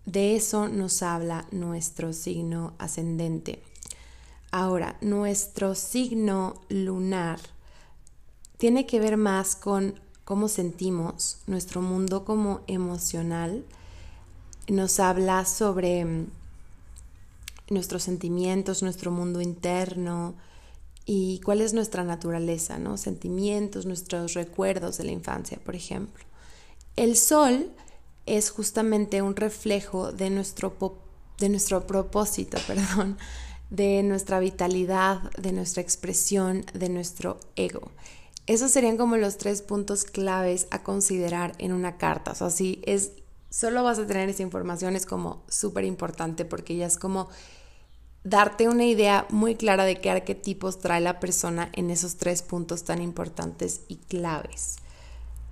De 0.07 0.37
eso 0.37 0.69
nos 0.69 1.03
habla 1.03 1.47
nuestro 1.51 2.13
signo 2.13 2.75
ascendente. 2.79 3.63
Ahora, 4.51 4.99
nuestro 5.01 5.75
signo 5.75 6.61
lunar 6.69 7.41
tiene 8.59 8.87
que 8.87 9.01
ver 9.01 9.17
más 9.17 9.57
con 9.57 9.99
cómo 10.25 10.49
sentimos, 10.49 11.39
nuestro 11.47 11.83
mundo 11.83 12.25
como 12.25 12.61
emocional. 12.67 13.65
Nos 14.69 15.01
habla 15.01 15.45
sobre 15.47 16.05
mm, 16.05 16.27
nuestros 17.71 18.03
sentimientos, 18.03 18.83
nuestro 18.83 19.11
mundo 19.11 19.41
interno, 19.41 20.35
y 21.05 21.41
cuál 21.41 21.61
es 21.61 21.73
nuestra 21.73 22.05
naturaleza, 22.05 22.79
¿no? 22.79 22.97
Sentimientos, 22.97 23.87
nuestros 23.87 24.35
recuerdos 24.35 24.99
de 24.99 25.05
la 25.05 25.13
infancia, 25.13 25.59
por 25.65 25.75
ejemplo. 25.75 26.25
El 26.97 27.17
sol 27.17 27.73
es 28.27 28.51
justamente 28.51 29.23
un 29.23 29.35
reflejo 29.35 30.13
de 30.13 30.31
nuestro, 30.31 30.77
de 31.39 31.49
nuestro 31.49 31.87
propósito, 31.87 32.59
perdón, 32.67 33.19
de 33.71 34.03
nuestra 34.03 34.39
vitalidad, 34.39 35.31
de 35.39 35.53
nuestra 35.53 35.83
expresión, 35.83 36.65
de 36.75 36.89
nuestro 36.89 37.41
ego. 37.57 37.91
Esos 38.47 38.71
serían 38.71 38.97
como 38.97 39.17
los 39.17 39.39
tres 39.39 39.63
puntos 39.63 40.05
claves 40.05 40.67
a 40.71 40.83
considerar 40.83 41.55
en 41.59 41.73
una 41.73 41.97
carta. 41.97 42.33
O 42.33 42.35
sea, 42.35 42.51
si 42.51 42.83
es, 42.85 43.13
solo 43.51 43.83
vas 43.83 43.99
a 43.99 44.07
tener 44.07 44.29
esa 44.29 44.43
información, 44.43 44.97
es 44.97 45.07
como 45.07 45.43
súper 45.49 45.85
importante 45.85 46.45
porque 46.45 46.77
ya 46.77 46.87
es 46.87 46.99
como 46.99 47.29
darte 48.25 48.69
una 48.69 48.85
idea 48.85 49.27
muy 49.31 49.57
clara 49.57 49.85
de 49.85 50.01
qué 50.01 50.11
arquetipos 50.11 50.79
trae 50.79 51.01
la 51.01 51.21
persona 51.21 51.71
en 51.73 51.91
esos 51.91 52.17
tres 52.17 52.43
puntos 52.43 52.85
tan 52.85 53.03
importantes 53.03 53.83
y 53.89 53.97
claves. 53.97 54.77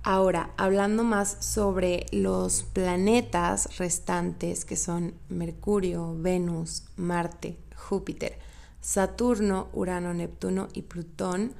Ahora, 0.03 0.51
hablando 0.57 1.03
más 1.03 1.37
sobre 1.41 2.07
los 2.11 2.63
planetas 2.63 3.77
restantes 3.77 4.65
que 4.65 4.75
son 4.75 5.13
Mercurio, 5.29 6.15
Venus, 6.17 6.85
Marte, 6.95 7.57
Júpiter, 7.75 8.39
Saturno, 8.79 9.67
Urano, 9.73 10.13
Neptuno 10.13 10.69
y 10.73 10.83
Plutón. 10.83 11.53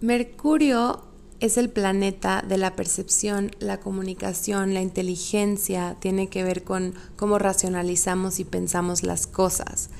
Mercurio 0.00 1.07
es 1.40 1.56
el 1.56 1.70
planeta 1.70 2.42
de 2.46 2.58
la 2.58 2.74
percepción, 2.74 3.52
la 3.60 3.78
comunicación, 3.78 4.74
la 4.74 4.82
inteligencia, 4.82 5.96
tiene 6.00 6.28
que 6.28 6.42
ver 6.42 6.64
con 6.64 6.94
cómo 7.16 7.38
racionalizamos 7.38 8.40
y 8.40 8.44
pensamos 8.44 9.04
las 9.04 9.26
cosas. 9.26 9.90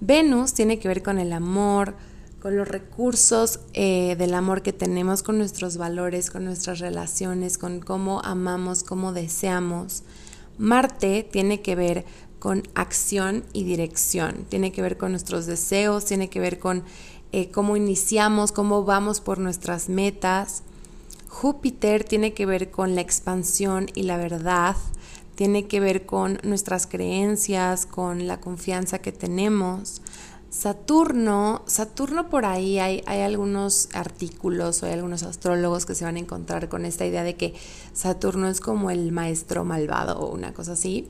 Venus 0.00 0.52
tiene 0.52 0.78
que 0.78 0.88
ver 0.88 1.02
con 1.02 1.18
el 1.18 1.32
amor, 1.32 1.94
con 2.42 2.56
los 2.56 2.68
recursos 2.68 3.60
eh, 3.72 4.16
del 4.18 4.34
amor 4.34 4.62
que 4.62 4.72
tenemos, 4.72 5.22
con 5.22 5.38
nuestros 5.38 5.76
valores, 5.76 6.30
con 6.30 6.44
nuestras 6.44 6.80
relaciones, 6.80 7.56
con 7.56 7.80
cómo 7.80 8.20
amamos, 8.22 8.82
cómo 8.82 9.12
deseamos. 9.12 10.02
Marte 10.58 11.26
tiene 11.30 11.62
que 11.62 11.74
ver 11.74 12.04
con 12.38 12.64
acción 12.74 13.44
y 13.52 13.62
dirección, 13.64 14.44
tiene 14.48 14.72
que 14.72 14.82
ver 14.82 14.98
con 14.98 15.12
nuestros 15.12 15.46
deseos, 15.46 16.04
tiene 16.04 16.28
que 16.28 16.40
ver 16.40 16.58
con 16.58 16.82
eh, 17.30 17.50
cómo 17.50 17.76
iniciamos, 17.76 18.52
cómo 18.52 18.84
vamos 18.84 19.20
por 19.20 19.38
nuestras 19.38 19.88
metas. 19.88 20.64
Júpiter 21.32 22.04
tiene 22.04 22.34
que 22.34 22.44
ver 22.44 22.70
con 22.70 22.94
la 22.94 23.00
expansión 23.00 23.86
y 23.94 24.02
la 24.02 24.18
verdad, 24.18 24.76
tiene 25.34 25.66
que 25.66 25.80
ver 25.80 26.04
con 26.04 26.38
nuestras 26.42 26.86
creencias, 26.86 27.86
con 27.86 28.28
la 28.28 28.38
confianza 28.38 28.98
que 28.98 29.12
tenemos. 29.12 30.02
Saturno, 30.50 31.62
Saturno 31.66 32.28
por 32.28 32.44
ahí 32.44 32.78
hay, 32.78 33.02
hay, 33.06 33.22
algunos 33.22 33.88
artículos 33.94 34.82
o 34.82 34.86
hay 34.86 34.92
algunos 34.92 35.22
astrólogos 35.22 35.86
que 35.86 35.94
se 35.94 36.04
van 36.04 36.16
a 36.16 36.20
encontrar 36.20 36.68
con 36.68 36.84
esta 36.84 37.06
idea 37.06 37.24
de 37.24 37.34
que 37.34 37.54
Saturno 37.94 38.46
es 38.48 38.60
como 38.60 38.90
el 38.90 39.10
maestro 39.10 39.64
malvado 39.64 40.20
o 40.20 40.34
una 40.34 40.52
cosa 40.52 40.72
así 40.72 41.08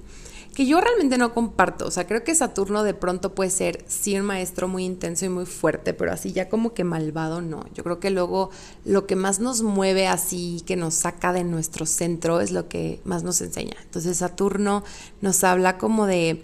que 0.54 0.66
yo 0.66 0.80
realmente 0.80 1.18
no 1.18 1.32
comparto. 1.32 1.86
O 1.86 1.90
sea, 1.90 2.06
creo 2.06 2.24
que 2.24 2.34
Saturno 2.34 2.82
de 2.82 2.94
pronto 2.94 3.34
puede 3.34 3.50
ser 3.50 3.84
sí 3.88 4.18
un 4.18 4.26
maestro 4.26 4.68
muy 4.68 4.84
intenso 4.84 5.24
y 5.24 5.28
muy 5.30 5.46
fuerte, 5.46 5.94
pero 5.94 6.12
así 6.12 6.32
ya 6.32 6.48
como 6.48 6.74
que 6.74 6.84
malvado 6.84 7.40
no. 7.40 7.64
Yo 7.74 7.82
creo 7.84 8.00
que 8.00 8.10
luego 8.10 8.50
lo 8.84 9.06
que 9.06 9.16
más 9.16 9.40
nos 9.40 9.62
mueve 9.62 10.08
así, 10.08 10.62
que 10.66 10.76
nos 10.76 10.94
saca 10.94 11.32
de 11.32 11.44
nuestro 11.44 11.86
centro, 11.86 12.40
es 12.40 12.50
lo 12.50 12.68
que 12.68 13.00
más 13.04 13.22
nos 13.22 13.40
enseña. 13.40 13.76
Entonces 13.82 14.18
Saturno 14.18 14.84
nos 15.20 15.42
habla 15.42 15.78
como 15.78 16.06
de 16.06 16.42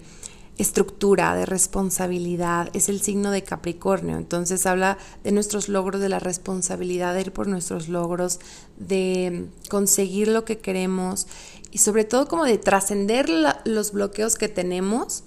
estructura, 0.59 1.35
de 1.35 1.45
responsabilidad, 1.45 2.69
es 2.73 2.89
el 2.89 3.01
signo 3.01 3.31
de 3.31 3.43
Capricornio, 3.43 4.17
entonces 4.17 4.65
habla 4.65 4.97
de 5.23 5.31
nuestros 5.31 5.69
logros, 5.69 6.01
de 6.01 6.09
la 6.09 6.19
responsabilidad 6.19 7.13
de 7.13 7.21
ir 7.21 7.31
por 7.31 7.47
nuestros 7.47 7.87
logros, 7.87 8.41
de 8.77 9.47
conseguir 9.69 10.27
lo 10.27 10.43
que 10.43 10.57
queremos 10.57 11.27
y 11.71 11.79
sobre 11.79 12.03
todo 12.03 12.27
como 12.27 12.45
de 12.45 12.57
trascender 12.57 13.29
los 13.65 13.91
bloqueos 13.91 14.35
que 14.35 14.49
tenemos 14.49 15.23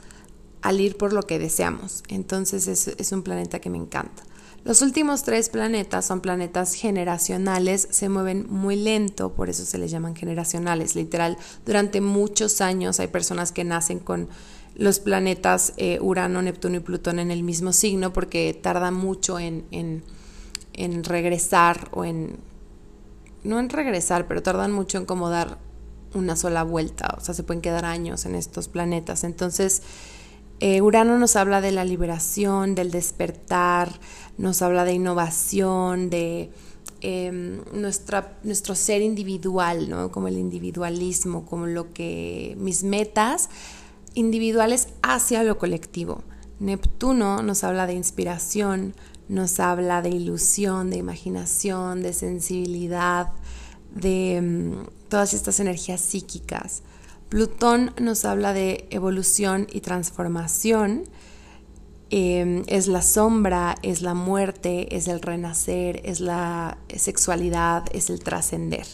al 0.60 0.80
ir 0.80 0.96
por 0.96 1.12
lo 1.12 1.22
que 1.22 1.38
deseamos. 1.38 2.02
Entonces 2.08 2.68
es, 2.68 2.88
es 2.88 3.12
un 3.12 3.22
planeta 3.22 3.60
que 3.60 3.70
me 3.70 3.78
encanta. 3.78 4.22
Los 4.64 4.80
últimos 4.80 5.24
tres 5.24 5.48
planetas 5.48 6.06
son 6.06 6.20
planetas 6.20 6.74
generacionales, 6.74 7.88
se 7.90 8.08
mueven 8.08 8.46
muy 8.48 8.76
lento, 8.76 9.32
por 9.34 9.50
eso 9.50 9.64
se 9.64 9.76
les 9.76 9.90
llaman 9.90 10.14
generacionales. 10.14 10.94
Literal, 10.94 11.36
durante 11.66 12.00
muchos 12.00 12.60
años 12.60 13.00
hay 13.00 13.08
personas 13.08 13.50
que 13.50 13.64
nacen 13.64 13.98
con 13.98 14.28
los 14.76 15.00
planetas 15.00 15.72
eh, 15.78 15.98
Urano, 16.00 16.42
Neptuno 16.42 16.76
y 16.76 16.80
Plutón 16.80 17.18
en 17.18 17.32
el 17.32 17.42
mismo 17.42 17.72
signo 17.72 18.12
porque 18.12 18.54
tarda 18.54 18.92
mucho 18.92 19.40
en, 19.40 19.64
en, 19.70 20.04
en 20.72 21.04
regresar 21.04 21.88
o 21.90 22.04
en... 22.04 22.38
No 23.42 23.58
en 23.58 23.68
regresar, 23.68 24.28
pero 24.28 24.44
tardan 24.44 24.70
mucho 24.70 24.98
en 24.98 25.06
como 25.06 25.28
dar 25.28 25.58
una 26.14 26.36
sola 26.36 26.62
vuelta, 26.62 27.14
o 27.16 27.20
sea, 27.20 27.34
se 27.34 27.42
pueden 27.42 27.60
quedar 27.60 27.84
años 27.84 28.24
en 28.26 28.34
estos 28.34 28.68
planetas. 28.68 29.24
Entonces, 29.24 29.82
eh, 30.60 30.80
Urano 30.80 31.18
nos 31.18 31.34
habla 31.34 31.60
de 31.60 31.72
la 31.72 31.84
liberación, 31.84 32.74
del 32.74 32.90
despertar, 32.90 33.90
nos 34.38 34.62
habla 34.62 34.84
de 34.84 34.92
innovación, 34.92 36.08
de 36.08 36.52
em, 37.00 37.60
nuestra, 37.72 38.38
nuestro 38.44 38.76
ser 38.76 39.02
individual, 39.02 39.90
¿no? 39.90 40.12
como 40.12 40.28
el 40.28 40.38
individualismo, 40.38 41.44
como 41.46 41.66
lo 41.66 41.92
que 41.92 42.54
mis 42.58 42.84
metas 42.84 43.50
individuales 44.14 44.88
hacia 45.02 45.42
lo 45.42 45.58
colectivo. 45.58 46.22
Neptuno 46.60 47.42
nos 47.42 47.64
habla 47.64 47.88
de 47.88 47.94
inspiración, 47.94 48.94
nos 49.28 49.58
habla 49.58 50.00
de 50.00 50.10
ilusión, 50.10 50.90
de 50.90 50.98
imaginación, 50.98 52.02
de 52.02 52.12
sensibilidad, 52.12 53.32
de 53.94 54.36
em, 54.36 54.86
todas 55.08 55.34
estas 55.34 55.60
energías 55.60 56.00
psíquicas. 56.00 56.82
Plutón 57.28 57.92
nos 58.00 58.24
habla 58.24 58.52
de 58.52 58.86
evolución 58.90 59.66
y 59.72 59.80
transformación. 59.80 61.04
Em, 62.10 62.62
es 62.66 62.88
la 62.88 63.00
sombra, 63.00 63.76
es 63.82 64.02
la 64.02 64.14
muerte, 64.14 64.94
es 64.94 65.08
el 65.08 65.20
renacer, 65.20 66.02
es 66.04 66.20
la 66.20 66.76
sexualidad, 66.94 67.84
es 67.92 68.10
el 68.10 68.20
trascender. 68.20 68.86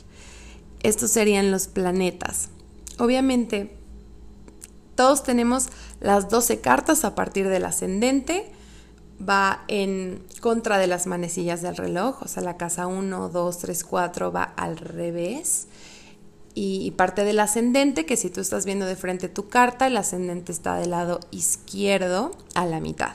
Estos 0.82 1.11
serían 1.11 1.51
los 1.51 1.66
planetas. 1.66 2.51
Obviamente, 2.99 3.76
todos 4.94 5.22
tenemos 5.22 5.68
las 6.01 6.28
12 6.28 6.61
cartas 6.61 7.05
a 7.05 7.14
partir 7.14 7.49
del 7.49 7.64
ascendente, 7.64 8.53
va 9.26 9.64
en 9.68 10.22
contra 10.40 10.78
de 10.78 10.86
las 10.86 11.06
manecillas 11.06 11.62
del 11.62 11.76
reloj, 11.76 12.22
o 12.22 12.28
sea, 12.28 12.42
la 12.42 12.56
casa 12.56 12.86
1, 12.86 13.28
2, 13.28 13.58
3, 13.58 13.84
4 13.84 14.32
va 14.32 14.42
al 14.42 14.76
revés. 14.76 15.66
Y 16.54 16.90
parte 16.92 17.24
del 17.24 17.38
ascendente, 17.38 18.04
que 18.04 18.16
si 18.16 18.30
tú 18.30 18.40
estás 18.40 18.64
viendo 18.64 18.84
de 18.86 18.96
frente 18.96 19.28
tu 19.28 19.48
carta, 19.48 19.86
el 19.86 19.96
ascendente 19.96 20.50
está 20.50 20.76
del 20.76 20.90
lado 20.90 21.20
izquierdo 21.30 22.32
a 22.54 22.66
la 22.66 22.80
mitad. 22.80 23.12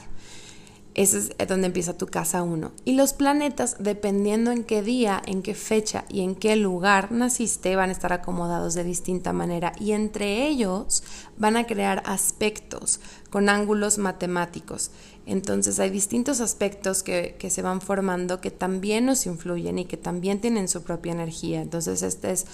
Ese 0.96 1.34
es 1.38 1.48
donde 1.48 1.68
empieza 1.68 1.98
tu 1.98 2.06
casa 2.06 2.44
1. 2.44 2.72
Y 2.86 2.94
los 2.94 3.14
planetas, 3.14 3.78
dependiendo 3.80 4.52
en 4.52 4.64
qué 4.64 4.84
día, 4.84 5.22
en 5.26 5.42
qué 5.42 5.56
fecha 5.56 6.06
y 6.08 6.22
en 6.22 6.36
qué 6.36 6.56
lugar 6.56 7.12
naciste, 7.12 7.76
van 7.76 7.90
a 7.90 7.94
estar 7.94 8.14
acomodados 8.14 8.76
de 8.76 8.84
distinta 8.84 9.34
manera. 9.34 9.74
Y 9.80 9.94
entre 9.94 10.48
ellos 10.48 11.04
van 11.36 11.58
a 11.58 11.66
crear 11.66 12.04
aspectos 12.06 13.00
con 13.32 13.50
ángulos 13.50 13.98
matemáticos. 13.98 14.92
Entonces 15.26 15.80
hay 15.80 15.90
distintos 15.90 16.42
aspectos 16.42 17.02
que, 17.02 17.36
que 17.40 17.50
se 17.50 17.62
van 17.62 17.80
formando 17.80 18.42
que 18.42 18.52
también 18.52 19.06
nos 19.06 19.26
influyen 19.26 19.80
y 19.80 19.86
que 19.86 19.98
también 19.98 20.42
tienen 20.42 20.68
su 20.68 20.84
propia 20.84 21.14
energía. 21.14 21.62
Entonces 21.62 22.02
este 22.02 22.32
es 22.32 22.46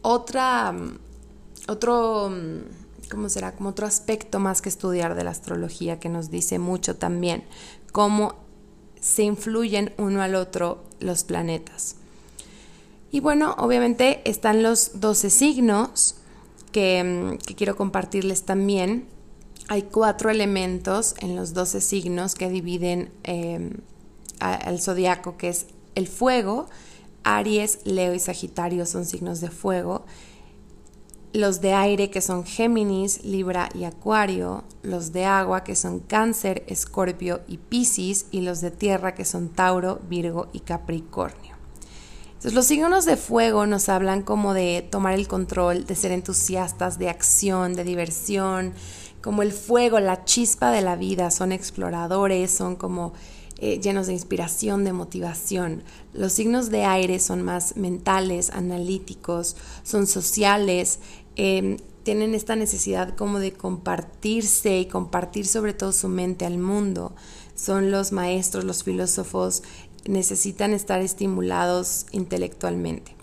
otra, 0.00 0.72
mm, 0.72 0.98
otro 1.68 2.30
mm, 2.30 3.10
¿cómo 3.10 3.28
será? 3.28 3.54
Como 3.54 3.70
otro 3.70 3.86
aspecto 3.86 4.40
más 4.40 4.62
que 4.62 4.68
estudiar 4.68 5.14
de 5.14 5.24
la 5.24 5.30
astrología 5.30 5.98
que 5.98 6.08
nos 6.08 6.30
dice 6.30 6.58
mucho 6.58 6.96
también 6.96 7.44
cómo 7.92 8.36
se 9.00 9.22
influyen 9.22 9.92
uno 9.98 10.22
al 10.22 10.34
otro 10.34 10.84
los 11.00 11.24
planetas. 11.24 11.96
Y 13.10 13.20
bueno, 13.20 13.54
obviamente 13.58 14.28
están 14.28 14.62
los 14.62 15.00
12 15.00 15.30
signos 15.30 16.16
que, 16.72 17.04
mm, 17.04 17.38
que 17.38 17.54
quiero 17.54 17.76
compartirles 17.76 18.44
también. 18.44 19.06
Hay 19.68 19.82
cuatro 19.82 20.30
elementos 20.30 21.14
en 21.20 21.36
los 21.36 21.54
12 21.54 21.80
signos 21.80 22.34
que 22.34 22.48
dividen 22.48 23.12
eh, 23.24 23.70
al 24.40 24.80
zodiaco, 24.80 25.36
que 25.36 25.48
es 25.48 25.66
el 25.94 26.06
fuego. 26.06 26.66
Aries, 27.22 27.78
Leo 27.84 28.14
y 28.14 28.18
Sagitario 28.18 28.84
son 28.84 29.06
signos 29.06 29.40
de 29.40 29.50
fuego 29.50 30.04
los 31.34 31.60
de 31.60 31.74
aire 31.74 32.10
que 32.10 32.20
son 32.20 32.44
Géminis, 32.44 33.24
Libra 33.24 33.68
y 33.74 33.82
Acuario, 33.84 34.62
los 34.82 35.12
de 35.12 35.24
agua 35.24 35.64
que 35.64 35.74
son 35.74 35.98
Cáncer, 35.98 36.62
Escorpio 36.68 37.40
y 37.48 37.58
Piscis 37.58 38.26
y 38.30 38.42
los 38.42 38.60
de 38.60 38.70
tierra 38.70 39.14
que 39.14 39.24
son 39.24 39.48
Tauro, 39.48 40.00
Virgo 40.08 40.46
y 40.52 40.60
Capricornio. 40.60 41.56
Entonces 42.26 42.54
los 42.54 42.66
signos 42.66 43.04
de 43.04 43.16
fuego 43.16 43.66
nos 43.66 43.88
hablan 43.88 44.22
como 44.22 44.54
de 44.54 44.86
tomar 44.88 45.14
el 45.14 45.26
control, 45.26 45.86
de 45.86 45.96
ser 45.96 46.12
entusiastas, 46.12 47.00
de 47.00 47.08
acción, 47.08 47.74
de 47.74 47.82
diversión, 47.82 48.72
como 49.24 49.42
el 49.42 49.52
fuego, 49.52 49.98
la 49.98 50.24
chispa 50.24 50.70
de 50.70 50.82
la 50.82 50.94
vida, 50.94 51.30
son 51.30 51.50
exploradores, 51.50 52.50
son 52.50 52.76
como 52.76 53.14
eh, 53.58 53.80
llenos 53.80 54.06
de 54.06 54.12
inspiración, 54.12 54.84
de 54.84 54.92
motivación. 54.92 55.82
Los 56.12 56.34
signos 56.34 56.68
de 56.68 56.84
aire 56.84 57.18
son 57.18 57.42
más 57.42 57.76
mentales, 57.76 58.50
analíticos, 58.50 59.56
son 59.82 60.06
sociales, 60.06 61.00
Em, 61.36 61.78
tienen 62.04 62.34
esta 62.34 62.54
necesidad 62.54 63.16
como 63.16 63.38
de 63.38 63.52
compartirse 63.52 64.78
y 64.78 64.86
compartir 64.86 65.46
sobre 65.46 65.72
todo 65.72 65.90
su 65.92 66.08
mente 66.08 66.44
al 66.44 66.58
mundo. 66.58 67.12
Son 67.56 67.90
los 67.90 68.12
maestros, 68.12 68.64
los 68.64 68.84
filósofos, 68.84 69.62
necesitan 70.06 70.72
estar 70.72 71.00
estimulados 71.00 72.06
intelectualmente. 72.12 73.16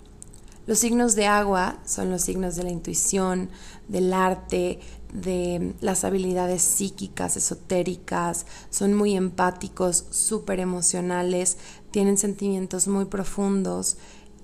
Los 0.66 0.78
signos 0.78 1.14
de 1.14 1.26
agua 1.26 1.78
son 1.86 2.10
los 2.10 2.22
signos 2.22 2.56
de 2.56 2.64
la 2.64 2.70
intuición, 2.70 3.50
del 3.88 4.12
arte, 4.12 4.80
de 5.12 5.74
las 5.80 6.04
habilidades 6.04 6.62
psíquicas, 6.62 7.36
esotéricas, 7.36 8.46
son 8.70 8.94
muy 8.94 9.14
empáticos, 9.14 10.06
súper 10.10 10.60
emocionales, 10.60 11.58
tienen 11.90 12.18
sentimientos 12.18 12.88
muy 12.88 13.04
profundos, 13.04 13.98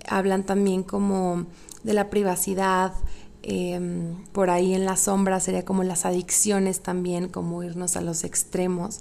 hablan 0.06 0.44
también 0.44 0.82
como 0.82 1.46
de 1.82 1.94
la 1.94 2.10
privacidad, 2.10 2.92
Em, 3.42 4.24
por 4.32 4.50
ahí 4.50 4.74
en 4.74 4.84
la 4.84 4.96
sombra 4.96 5.40
sería 5.40 5.64
como 5.64 5.84
las 5.84 6.04
adicciones 6.04 6.80
también, 6.80 7.28
como 7.28 7.62
irnos 7.62 7.96
a 7.96 8.00
los 8.00 8.24
extremos. 8.24 9.00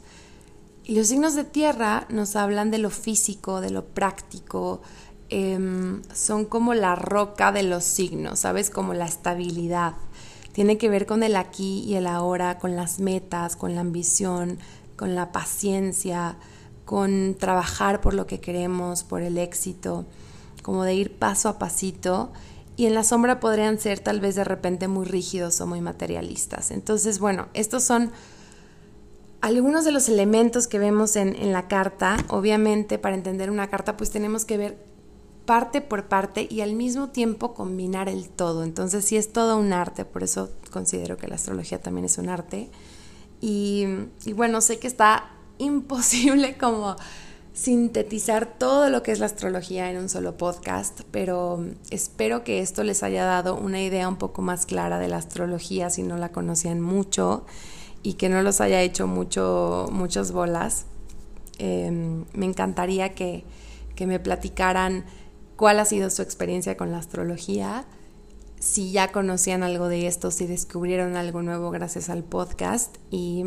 Y 0.83 0.95
los 0.95 1.07
signos 1.07 1.35
de 1.35 1.43
tierra 1.43 2.05
nos 2.09 2.35
hablan 2.35 2.71
de 2.71 2.77
lo 2.77 2.89
físico, 2.89 3.61
de 3.61 3.71
lo 3.71 3.85
práctico, 3.85 4.81
em, 5.29 6.01
son 6.13 6.45
como 6.45 6.73
la 6.73 6.95
roca 6.95 7.51
de 7.51 7.63
los 7.63 7.83
signos, 7.83 8.39
¿sabes? 8.39 8.69
Como 8.69 8.93
la 8.93 9.05
estabilidad. 9.05 9.95
Tiene 10.57 10.79
que 10.79 10.89
ver 10.89 11.05
con 11.05 11.21
el 11.21 11.35
aquí 11.35 11.83
y 11.83 11.97
el 11.97 12.07
ahora, 12.07 12.57
con 12.57 12.75
las 12.75 12.99
metas, 12.99 13.55
con 13.55 13.75
la 13.75 13.81
ambición, 13.81 14.57
con 14.95 15.13
la 15.13 15.31
paciencia, 15.31 16.35
con 16.83 17.35
trabajar 17.37 18.01
por 18.01 18.15
lo 18.15 18.25
que 18.25 18.39
queremos, 18.39 19.03
por 19.03 19.21
el 19.21 19.37
éxito, 19.37 20.07
como 20.63 20.83
de 20.83 20.95
ir 20.95 21.13
paso 21.13 21.47
a 21.47 21.59
pasito 21.59 22.31
y 22.75 22.87
en 22.87 22.95
la 22.95 23.03
sombra 23.03 23.39
podrían 23.39 23.77
ser 23.77 23.99
tal 23.99 24.19
vez 24.19 24.33
de 24.33 24.45
repente 24.45 24.87
muy 24.87 25.05
rígidos 25.05 25.61
o 25.61 25.67
muy 25.67 25.79
materialistas. 25.79 26.71
Entonces, 26.71 27.19
bueno, 27.19 27.49
estos 27.53 27.83
son 27.83 28.11
algunos 29.41 29.85
de 29.85 29.91
los 29.91 30.09
elementos 30.09 30.65
que 30.65 30.79
vemos 30.79 31.17
en, 31.17 31.51
la 31.51 31.67
carta. 31.67 32.17
Obviamente, 32.29 32.97
para 32.97 33.13
entender 33.13 33.51
una 33.51 33.67
carta, 33.67 33.95
pues 33.95 34.09
tenemos 34.09 34.43
que 34.43 34.57
ver 34.57 34.86
parte 35.47 35.81
por 35.81 36.07
parte 36.07 36.47
y 36.47 36.61
al 36.61 36.73
mismo 36.73 37.09
tiempo 37.09 37.55
combinar 37.55 38.09
el 38.09 38.29
todo. 38.29 38.63
Entonces, 38.63 39.03
sí 39.03 39.17
es 39.17 39.33
todo 39.33 39.57
un 39.57 39.73
arte, 39.73 40.05
por 40.05 40.21
eso 40.21 40.51
considero 40.69 41.17
que 41.17 41.27
la 41.27 41.35
astrología 41.35 41.81
también 41.81 42.05
es 42.05 42.19
un 42.19 42.29
arte. 42.29 42.69
y 43.41 43.87
bueno, 44.35 44.61
sé 44.61 44.77
que 44.77 44.85
está 44.85 45.31
imposible 45.57 46.55
como 46.57 46.95
sintetizar 47.57 48.45
todo 48.59 48.91
lo 48.91 49.01
que 49.01 49.11
es 49.11 49.17
la 49.17 49.25
astrología 49.25 49.89
en 49.89 49.97
un 49.97 50.09
solo 50.09 50.37
podcast, 50.37 51.01
pero 51.09 51.65
espero 51.89 52.43
que 52.43 52.59
esto 52.59 52.83
les 52.83 53.01
haya 53.01 53.25
dado 53.25 53.55
una 53.55 53.81
idea 53.81 54.07
un 54.07 54.17
poco 54.17 54.43
más 54.43 54.67
clara 54.67 54.99
de 54.99 55.07
la 55.07 55.17
astrología 55.17 55.89
si 55.89 56.03
no 56.03 56.17
la 56.17 56.31
conocían 56.31 56.81
mucho 56.81 57.47
y 58.03 58.13
que 58.13 58.29
no 58.29 58.43
los 58.43 58.61
haya 58.61 58.83
hecho 58.83 59.07
mucho, 59.07 59.89
muchas 59.91 60.31
bolas. 60.31 60.85
Em, 61.57 62.25
me 62.33 62.45
encantaría 62.45 63.15
que, 63.15 63.43
que 63.95 64.05
me 64.05 64.19
platicaran 64.19 65.05
cuál 65.57 65.79
ha 65.79 65.85
sido 65.85 66.09
su 66.09 66.21
experiencia 66.21 66.77
con 66.77 66.91
la 66.91 66.99
astrología, 66.99 67.85
si 68.59 68.91
ya 68.91 69.11
conocían 69.11 69.61
algo 69.61 69.89
de 69.89 70.07
esto, 70.07 70.31
si 70.31 70.47
descubrieron 70.47 71.17
algo 71.17 71.43
nuevo 71.43 71.69
gracias 71.69 72.09
al 72.09 72.23
podcast 72.23 72.95
y 73.11 73.43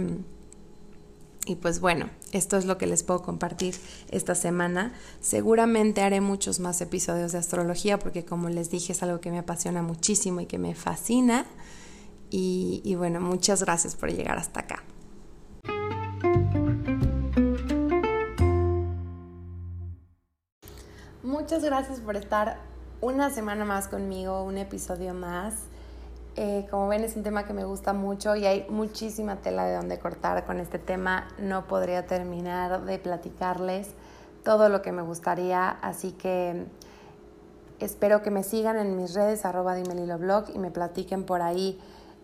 y 1.47 1.57
pues 1.57 1.81
bueno, 1.81 2.11
esto 2.33 2.59
es 2.59 2.67
lo 2.67 2.77
que 2.77 2.87
les 2.87 3.03
puedo 3.03 3.23
compartir 3.23 3.75
esta 4.11 4.35
semana. 4.35 4.93
Seguramente 5.21 6.03
haré 6.03 6.21
muchos 6.21 6.61
más 6.61 6.81
episodios 6.81 7.33
de 7.33 7.39
astrología 7.39 7.99
porque 7.99 8.25
como 8.25 8.51
les 8.51 8.71
dije 8.71 8.93
es 8.93 9.03
algo 9.03 9.21
que 9.21 9.31
me 9.31 9.39
apasiona 9.39 9.83
muchísimo 9.83 10.41
y 10.41 10.47
que 10.47 10.59
me 10.59 10.75
fascina. 10.75 11.47
Y, 12.33 12.95
bueno, 12.95 13.21
muchas 13.21 13.65
gracias 13.65 13.97
por 13.97 14.13
llegar 14.13 14.39
hasta 14.39 14.61
acá. 14.61 14.85
Muchas 21.51 21.65
gracias 21.65 21.99
por 21.99 22.15
estar 22.15 22.59
una 23.01 23.29
semana 23.29 23.65
más 23.65 23.89
conmigo, 23.89 24.45
un 24.45 24.57
episodio 24.57 25.15
más. 25.15 25.55
Eh, 26.37 26.69
como 26.71 26.87
ven 26.87 27.03
es 27.03 27.17
un 27.17 27.25
tema 27.25 27.45
que 27.45 27.53
me 27.53 27.65
gusta 27.65 27.93
mucho 27.93 28.37
y 28.37 28.47
hay 28.47 28.67
muchísima 28.69 29.35
tela 29.35 29.65
de 29.65 29.75
donde 29.75 29.99
cortar 29.99 30.47
con 30.47 30.61
este 30.61 30.79
tema. 30.79 31.27
No 31.41 31.67
podría 31.67 32.07
terminar 32.07 32.85
de 32.85 33.01
platicarles 33.01 33.89
todo 34.45 34.69
lo 34.69 34.81
que 34.81 34.93
me 34.93 35.03
gustaría, 35.03 35.71
así 35.71 36.13
que 36.13 36.67
espero 37.81 38.23
que 38.23 38.31
me 38.31 38.45
sigan 38.45 38.79
en 38.79 38.97
mis 38.97 39.13
redes 39.15 39.45
arroba 39.45 39.75
blog 40.21 40.51
y 40.55 40.59
me 40.61 40.71
platiquen 40.71 41.25
por 41.25 41.43
ahí 41.43 41.81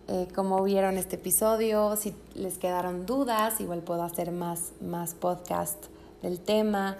eh, 0.07 0.29
cómo 0.33 0.63
vieron 0.63 0.97
este 0.97 1.17
episodio, 1.17 1.97
si 1.97 2.15
les 2.33 2.57
quedaron 2.57 3.05
dudas, 3.05 3.59
igual 3.59 3.81
puedo 3.81 4.03
hacer 4.03 4.31
más, 4.31 4.71
más 4.79 5.15
podcast 5.15 5.87
del 6.21 6.39
tema 6.39 6.95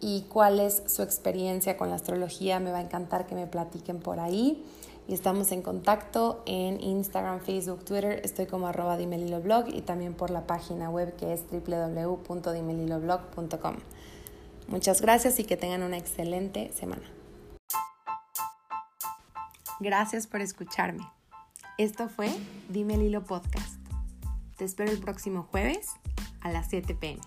y 0.00 0.22
cuál 0.22 0.60
es 0.60 0.82
su 0.86 1.02
experiencia 1.02 1.76
con 1.76 1.90
la 1.90 1.96
astrología. 1.96 2.60
Me 2.60 2.70
va 2.70 2.78
a 2.78 2.82
encantar 2.82 3.26
que 3.26 3.34
me 3.34 3.46
platiquen 3.46 4.00
por 4.00 4.20
ahí 4.20 4.64
y 5.08 5.14
estamos 5.14 5.52
en 5.52 5.62
contacto 5.62 6.42
en 6.46 6.82
Instagram, 6.82 7.40
Facebook, 7.40 7.84
Twitter. 7.84 8.20
Estoy 8.24 8.46
como 8.46 8.66
arroba 8.66 8.96
dimeliloblog 8.96 9.68
y 9.68 9.82
también 9.82 10.14
por 10.14 10.30
la 10.30 10.46
página 10.46 10.90
web 10.90 11.14
que 11.16 11.32
es 11.32 11.44
www.dimeliloblog.com. 11.50 13.76
Muchas 14.68 15.00
gracias 15.00 15.38
y 15.38 15.44
que 15.44 15.56
tengan 15.56 15.82
una 15.82 15.96
excelente 15.96 16.72
semana. 16.72 17.04
Gracias 19.78 20.26
por 20.26 20.40
escucharme. 20.40 21.06
Esto 21.78 22.08
fue 22.08 22.30
Dime 22.68 22.96
Lilo 22.96 23.22
Podcast. 23.22 23.76
Te 24.56 24.64
espero 24.64 24.90
el 24.90 24.98
próximo 24.98 25.46
jueves 25.50 25.90
a 26.40 26.50
las 26.50 26.70
7 26.70 26.94
pm. 26.94 27.20